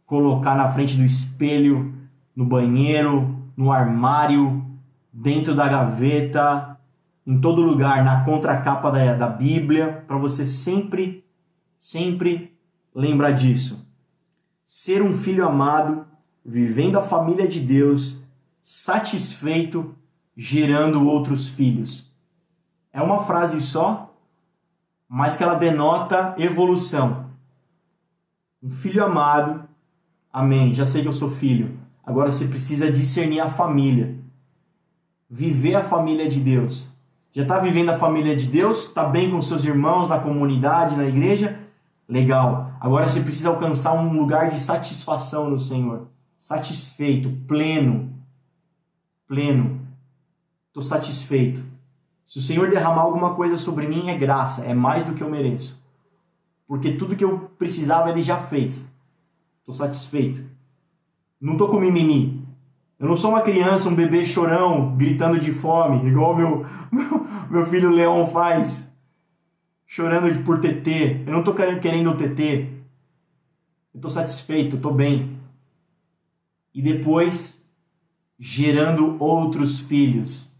colocar 0.06 0.54
na 0.54 0.66
frente 0.66 0.96
do 0.96 1.04
espelho, 1.04 1.92
no 2.34 2.46
banheiro, 2.46 3.36
no 3.54 3.70
armário, 3.70 4.64
dentro 5.18 5.54
da 5.54 5.66
gaveta, 5.66 6.78
em 7.26 7.40
todo 7.40 7.62
lugar, 7.62 8.04
na 8.04 8.22
contracapa 8.22 8.90
da, 8.90 9.14
da 9.14 9.28
Bíblia, 9.28 10.04
para 10.06 10.18
você 10.18 10.44
sempre, 10.44 11.24
sempre 11.78 12.54
lembrar 12.94 13.30
disso. 13.30 13.88
Ser 14.62 15.02
um 15.02 15.14
filho 15.14 15.46
amado, 15.46 16.06
vivendo 16.44 16.98
a 16.98 17.00
família 17.00 17.48
de 17.48 17.60
Deus, 17.60 18.22
satisfeito, 18.62 19.94
gerando 20.36 21.06
outros 21.06 21.48
filhos. 21.48 22.14
É 22.92 23.00
uma 23.00 23.20
frase 23.20 23.60
só, 23.62 24.14
mas 25.08 25.34
que 25.36 25.42
ela 25.42 25.54
denota 25.54 26.34
evolução. 26.36 27.30
Um 28.62 28.70
filho 28.70 29.02
amado, 29.02 29.66
amém, 30.30 30.74
já 30.74 30.84
sei 30.84 31.00
que 31.00 31.08
eu 31.08 31.12
sou 31.12 31.30
filho. 31.30 31.78
Agora 32.04 32.30
você 32.30 32.48
precisa 32.48 32.90
discernir 32.90 33.40
a 33.40 33.48
família. 33.48 34.15
Viver 35.28 35.74
a 35.74 35.82
família 35.82 36.28
de 36.28 36.40
Deus. 36.40 36.88
Já 37.32 37.42
está 37.42 37.58
vivendo 37.58 37.90
a 37.90 37.98
família 37.98 38.34
de 38.34 38.48
Deus? 38.48 38.84
Está 38.84 39.04
bem 39.04 39.30
com 39.30 39.42
seus 39.42 39.64
irmãos 39.64 40.08
na 40.08 40.18
comunidade, 40.18 40.96
na 40.96 41.04
igreja? 41.04 41.60
Legal. 42.08 42.72
Agora 42.80 43.08
você 43.08 43.20
precisa 43.20 43.48
alcançar 43.48 43.92
um 43.94 44.12
lugar 44.12 44.48
de 44.48 44.58
satisfação 44.58 45.50
no 45.50 45.58
Senhor. 45.58 46.06
Satisfeito, 46.38 47.30
pleno. 47.48 48.12
Pleno. 49.26 49.80
Estou 50.68 50.82
satisfeito. 50.82 51.62
Se 52.24 52.38
o 52.38 52.42
Senhor 52.42 52.70
derramar 52.70 53.02
alguma 53.02 53.34
coisa 53.34 53.56
sobre 53.56 53.88
mim, 53.88 54.08
é 54.08 54.16
graça, 54.16 54.64
é 54.64 54.72
mais 54.72 55.04
do 55.04 55.14
que 55.14 55.22
eu 55.22 55.30
mereço. 55.30 55.84
Porque 56.66 56.92
tudo 56.92 57.16
que 57.16 57.24
eu 57.24 57.50
precisava 57.58 58.10
ele 58.10 58.22
já 58.22 58.36
fez. 58.36 58.90
Estou 59.58 59.74
satisfeito. 59.74 60.44
Não 61.40 61.52
estou 61.52 61.68
com 61.68 61.80
mimimi. 61.80 62.45
Eu 62.98 63.08
não 63.08 63.16
sou 63.16 63.30
uma 63.30 63.42
criança, 63.42 63.90
um 63.90 63.94
bebê 63.94 64.24
chorão, 64.24 64.96
gritando 64.96 65.38
de 65.38 65.52
fome, 65.52 66.08
igual 66.08 66.34
meu, 66.34 66.64
meu, 67.50 67.64
filho 67.66 67.90
Leão 67.90 68.24
faz, 68.24 68.96
chorando 69.86 70.42
por 70.44 70.58
TT. 70.58 71.24
Eu 71.26 71.32
não 71.32 71.40
estou 71.40 71.54
querendo 71.54 72.10
o 72.10 72.16
TT. 72.16 72.72
Eu 73.92 73.98
estou 73.98 74.10
satisfeito, 74.10 74.76
estou 74.76 74.94
bem. 74.94 75.38
E 76.74 76.80
depois, 76.80 77.68
gerando 78.38 79.22
outros 79.22 79.78
filhos. 79.78 80.50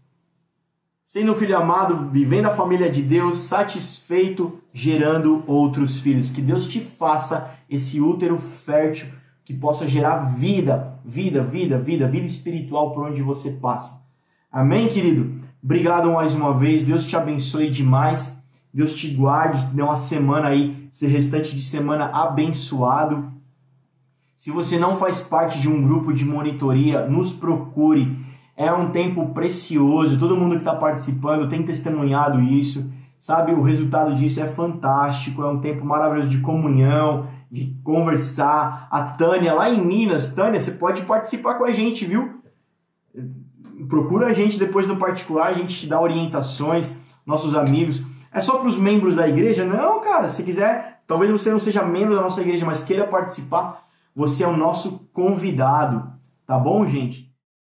Sendo 1.03 1.31
um 1.31 1.35
filho 1.35 1.57
amado, 1.57 2.11
vivendo 2.11 2.47
a 2.47 2.51
família 2.51 2.89
de 2.89 3.01
Deus, 3.01 3.39
satisfeito, 3.39 4.61
gerando 4.71 5.43
outros 5.47 6.01
filhos. 6.01 6.31
Que 6.31 6.41
Deus 6.41 6.67
te 6.67 6.79
faça 6.79 7.57
esse 7.67 7.99
útero 7.99 8.37
fértil 8.37 9.07
que 9.47 9.53
possa 9.53 9.87
gerar 9.87 10.17
vida, 10.17 10.99
vida, 11.05 11.41
vida, 11.41 11.79
vida, 11.79 12.05
vida 12.05 12.25
espiritual 12.25 12.91
por 12.91 13.07
onde 13.07 13.21
você 13.21 13.51
passa. 13.51 14.05
Amém, 14.51 14.89
querido? 14.89 15.39
Obrigado 15.63 16.11
mais 16.11 16.35
uma 16.35 16.53
vez. 16.53 16.85
Deus 16.85 17.07
te 17.07 17.15
abençoe 17.15 17.69
demais. 17.69 18.43
Deus 18.73 18.93
te 18.93 19.09
guarde, 19.13 19.67
dê 19.67 19.81
uma 19.81 19.95
semana 19.95 20.49
aí, 20.49 20.89
esse 20.91 21.07
restante 21.07 21.55
de 21.55 21.61
semana 21.61 22.07
abençoado. 22.07 23.31
Se 24.35 24.51
você 24.51 24.77
não 24.77 24.97
faz 24.97 25.21
parte 25.21 25.61
de 25.61 25.69
um 25.69 25.81
grupo 25.81 26.11
de 26.11 26.25
monitoria, 26.25 27.07
nos 27.07 27.31
procure. 27.31 28.17
É 28.53 28.69
um 28.73 28.91
tempo 28.91 29.29
precioso. 29.29 30.19
Todo 30.19 30.35
mundo 30.35 30.55
que 30.55 30.61
está 30.61 30.75
participando 30.75 31.47
tem 31.47 31.63
testemunhado 31.63 32.41
isso. 32.41 32.91
Sabe, 33.17 33.53
o 33.53 33.63
resultado 33.63 34.13
disso 34.13 34.41
é 34.41 34.45
fantástico. 34.45 35.41
É 35.41 35.47
um 35.47 35.61
tempo 35.61 35.85
maravilhoso 35.85 36.29
de 36.29 36.39
comunhão, 36.39 37.27
de 37.51 37.75
conversar. 37.83 38.87
A 38.91 39.03
Tânia, 39.03 39.53
lá 39.53 39.69
em 39.69 39.83
Minas, 39.83 40.33
Tânia, 40.33 40.59
você 40.59 40.71
pode 40.71 41.03
participar 41.03 41.55
com 41.55 41.63
a 41.63 41.71
gente, 41.71 42.05
viu? 42.05 42.41
Procura 43.87 44.27
a 44.27 44.33
gente 44.33 44.59
depois 44.59 44.87
no 44.87 44.97
particular, 44.97 45.47
a 45.47 45.53
gente 45.53 45.79
te 45.79 45.87
dá 45.87 45.99
orientações, 46.01 46.99
nossos 47.25 47.55
amigos. 47.55 48.03
É 48.31 48.41
só 48.41 48.59
para 48.59 48.67
os 48.67 48.77
membros 48.77 49.15
da 49.15 49.27
igreja? 49.27 49.65
Não, 49.65 50.01
cara, 50.01 50.27
se 50.27 50.43
quiser, 50.43 51.01
talvez 51.07 51.31
você 51.31 51.51
não 51.51 51.59
seja 51.59 51.83
membro 51.83 52.15
da 52.15 52.21
nossa 52.21 52.41
igreja, 52.41 52.65
mas 52.65 52.83
queira 52.83 53.07
participar, 53.07 53.85
você 54.15 54.43
é 54.43 54.47
o 54.47 54.57
nosso 54.57 55.07
convidado, 55.13 56.11
tá 56.45 56.57
bom, 56.57 56.85
gente? 56.85 57.26